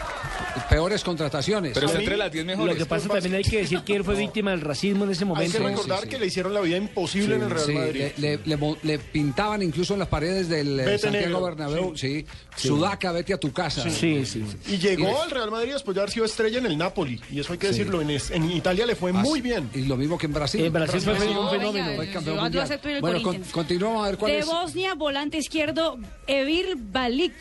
[0.69, 1.73] peores contrataciones?
[1.75, 2.77] Pero entre las 10 Lo mejores.
[2.77, 5.29] que pasa también hay que decir que él fue víctima del racismo en ese Hay
[5.29, 5.59] momento.
[5.59, 8.03] que recordar que le hicieron la vida imposible en el Real Sí, Madrid.
[8.19, 11.43] le, le- le mo- le pintaban incluso en las paredes del eh, Vete Santiago negro,
[11.43, 12.25] Bernabéu, sí.
[12.57, 13.89] Sudaca, vete a tu casa.
[13.89, 14.45] Sí, sí.
[14.69, 17.21] Y llegó al Real Madrid después de haber sido estrella en el Napoli.
[17.31, 17.79] Y eso hay que Sí.
[17.79, 18.01] decirlo.
[18.01, 19.71] En, es- en Italia le fue muy bien.
[19.75, 20.65] Y lo mismo que en Brasil.
[20.65, 21.85] En Brasil fue Brasil un no, fenómeno.
[21.87, 22.65] venga, Fue campeón yo mundial.
[22.65, 24.47] acepto el Bueno, con- continuamos a ver cuál De es.
[24.47, 27.33] Bosnia, volante izquierdo, Evir Balic.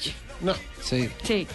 [0.41, 0.53] No.
[0.81, 1.09] Sí.
[1.23, 1.47] Sí.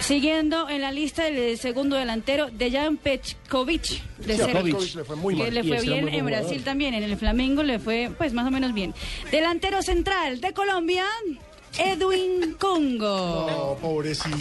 [0.00, 4.42] Siguiendo en la lista el segundo delantero, Dejan Pechkovic de Sí.
[4.52, 5.54] Petkovic le fue muy mal.
[5.54, 6.64] le fue bien en Brasil jugador.
[6.64, 8.94] también, en el Flamengo le fue pues más o menos bien.
[9.30, 11.04] Delantero central de Colombia,
[11.78, 13.46] Edwin Congo.
[13.50, 14.36] No, pobrecito.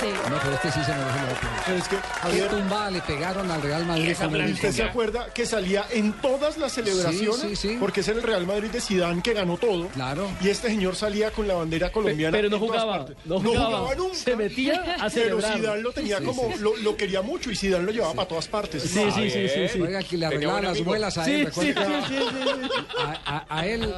[0.00, 0.06] Sí.
[0.30, 1.62] No, pero este sí se la ópera.
[1.66, 4.12] Pero es que, ¿Qué Javier, tumbada le pegaron al Real Madrid?
[4.52, 7.40] ¿usted se acuerda que salía en todas las celebraciones?
[7.40, 7.76] Sí, sí, sí.
[7.80, 9.88] Porque es el Real Madrid de Zidane que ganó todo.
[9.88, 10.28] Claro.
[10.40, 12.36] Y este señor salía con la bandera colombiana.
[12.36, 13.94] Pero no jugaba, no jugaba.
[13.96, 14.14] nunca.
[14.14, 15.56] Se metía a Pero celebrar.
[15.58, 18.82] Zidane lo tenía como, lo, lo quería mucho y Zidane lo llevaba para todas partes.
[18.84, 19.80] Sí, sí, sí, sí, sí.
[19.80, 21.48] Oiga, que le arreglaban las muelas a él.
[21.52, 22.68] sí, sí, sí, sí, sí.
[22.98, 23.92] a, a- a él.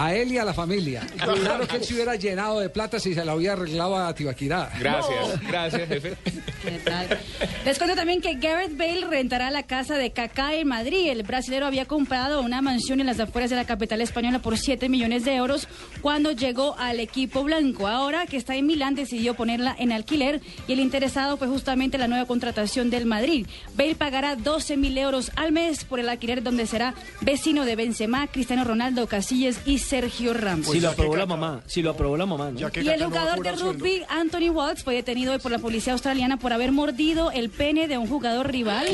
[0.00, 1.04] A él y a la familia.
[1.16, 4.70] Claro que él se hubiera llenado de plata si se la hubiera arreglado a Tibaquirá.
[4.78, 6.16] Gracias, gracias, jefe.
[6.62, 7.18] ¿Qué tal?
[7.64, 11.08] Les cuento también que Gareth Bale rentará la casa de Kaká en Madrid.
[11.10, 14.88] El brasilero había comprado una mansión en las afueras de la capital española por 7
[14.88, 15.66] millones de euros
[16.00, 17.88] cuando llegó al equipo blanco.
[17.88, 22.06] Ahora que está en Milán decidió ponerla en alquiler y el interesado fue justamente la
[22.06, 23.48] nueva contratación del Madrid.
[23.74, 28.28] Bale pagará 12 mil euros al mes por el alquiler donde será vecino de Benzema,
[28.28, 30.66] Cristiano Ronaldo, Casillas y Sergio Ramos.
[30.66, 34.02] Si lo aprobó la mamá, si lo aprobó la mamá, Y el jugador de rugby,
[34.08, 37.96] Anthony Watts, fue detenido hoy por la policía australiana por haber mordido el pene de
[37.96, 38.86] un jugador rival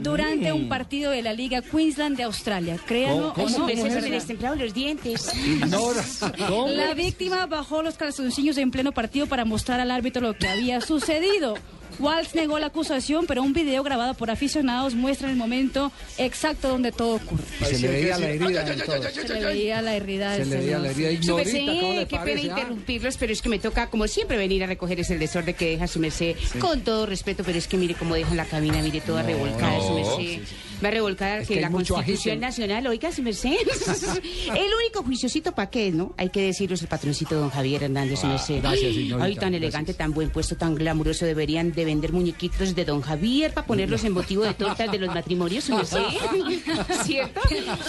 [0.00, 2.76] durante un partido de la Liga Queensland de Australia.
[2.86, 3.46] Créanlo ¿Cómo?
[3.46, 3.68] o no, ¿Cómo?
[3.70, 3.94] es ¿Cómo?
[3.94, 4.26] verdad.
[4.26, 5.32] templado los dientes.
[6.68, 10.80] La víctima bajó los calzoncillos en pleno partido para mostrar al árbitro lo que había
[10.80, 11.54] sucedido.
[12.00, 16.92] Waltz negó la acusación, pero un video grabado por aficionados muestra el momento exacto donde
[16.92, 17.44] todo ocurre.
[17.60, 20.90] Y se le veía la herida Se le veía la herida Se le veía la
[20.90, 21.08] herida.
[21.10, 22.40] Su Ignorita, ¿cómo le merced, qué pena?
[22.40, 25.70] Ah, interrumpirlos, pero es que me toca, como siempre, venir a recoger ese desorden que
[25.70, 26.36] deja su merced.
[26.58, 29.92] Con todo respeto, pero es que mire cómo dejan la cabina, mire toda revolcada su
[29.92, 30.40] merced.
[30.82, 32.40] Va a revolcar Es que, la Constitución.
[32.40, 33.50] Nacional, oiga, su merced.
[33.52, 36.14] el único juiciosito para qué, ¿no?
[36.16, 38.56] Hay que decirlo, es el patroncito don Javier Hernández, su merced.
[38.58, 41.26] Ah, gracias, señorita, Ay, tan elegante, tan buen puesto, tan glamuroso.
[41.26, 45.12] Deberían de vender muñequitos de don Javier para ponerlos en motivo de tortas de los
[45.12, 45.98] matrimonios, merced.
[47.04, 47.40] ¿Cierto?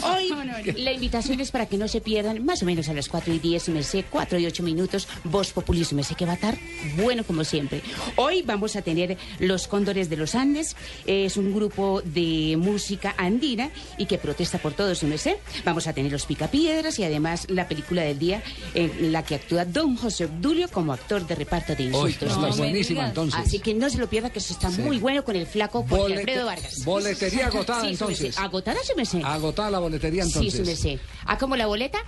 [0.03, 0.34] Hoy
[0.76, 3.38] la invitación es para que no se pierdan, más o menos a las 4 y
[3.38, 6.57] 10, su merced, 4 y 8 minutos, Voz Populi, su merced, que va a estar
[6.98, 7.82] bueno como siempre.
[8.15, 10.76] Hoy vamos a tener Los Cóndores de los Andes,
[11.06, 13.69] es un grupo de música andina
[13.99, 15.36] y que protesta por todo, su merced.
[15.64, 18.41] Vamos a tener Los Picapiedras y además la película del día
[18.73, 22.30] en la que actúa Don José Obdulio como actor de reparto de insultos.
[22.30, 23.40] está No buenísima entonces.
[23.40, 24.82] Así que no se lo pierda, que eso está Sí.
[24.82, 26.84] muy bueno con el flaco Jorge Bolete- Alfredo Vargas.
[26.86, 28.38] boletería agotada, Sí, entonces.
[28.38, 29.22] ¿Agotada, su merced?
[29.24, 30.60] Agotada la boletería Sí, entonces.
[30.60, 31.00] su merced.
[31.26, 32.00] ¿A cómo la boleta?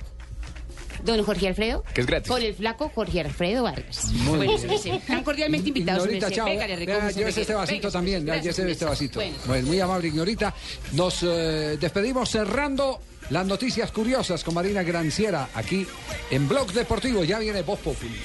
[1.03, 1.83] Don Jorge Alfredo.
[1.93, 2.29] Que es gratis.
[2.31, 4.05] Con el flaco Jorge Alfredo Vargas.
[4.13, 4.95] Muy bueno, bien.
[4.95, 6.45] Están cordialmente invitados, Ignorita, chao.
[6.45, 8.25] Venga, le recojo Vea, este vasito Venga, también.
[8.25, 9.19] Gracias, este vasito.
[9.19, 9.35] Bueno.
[9.45, 10.53] Pues muy amable, Ignorita.
[10.93, 13.01] Nos eh, despedimos cerrando
[13.31, 15.85] las noticias curiosas con Marina Granciera aquí
[16.31, 17.25] en Blog Deportivo.
[17.25, 18.15] Ya viene Voz Populi.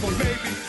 [0.00, 0.67] Baby,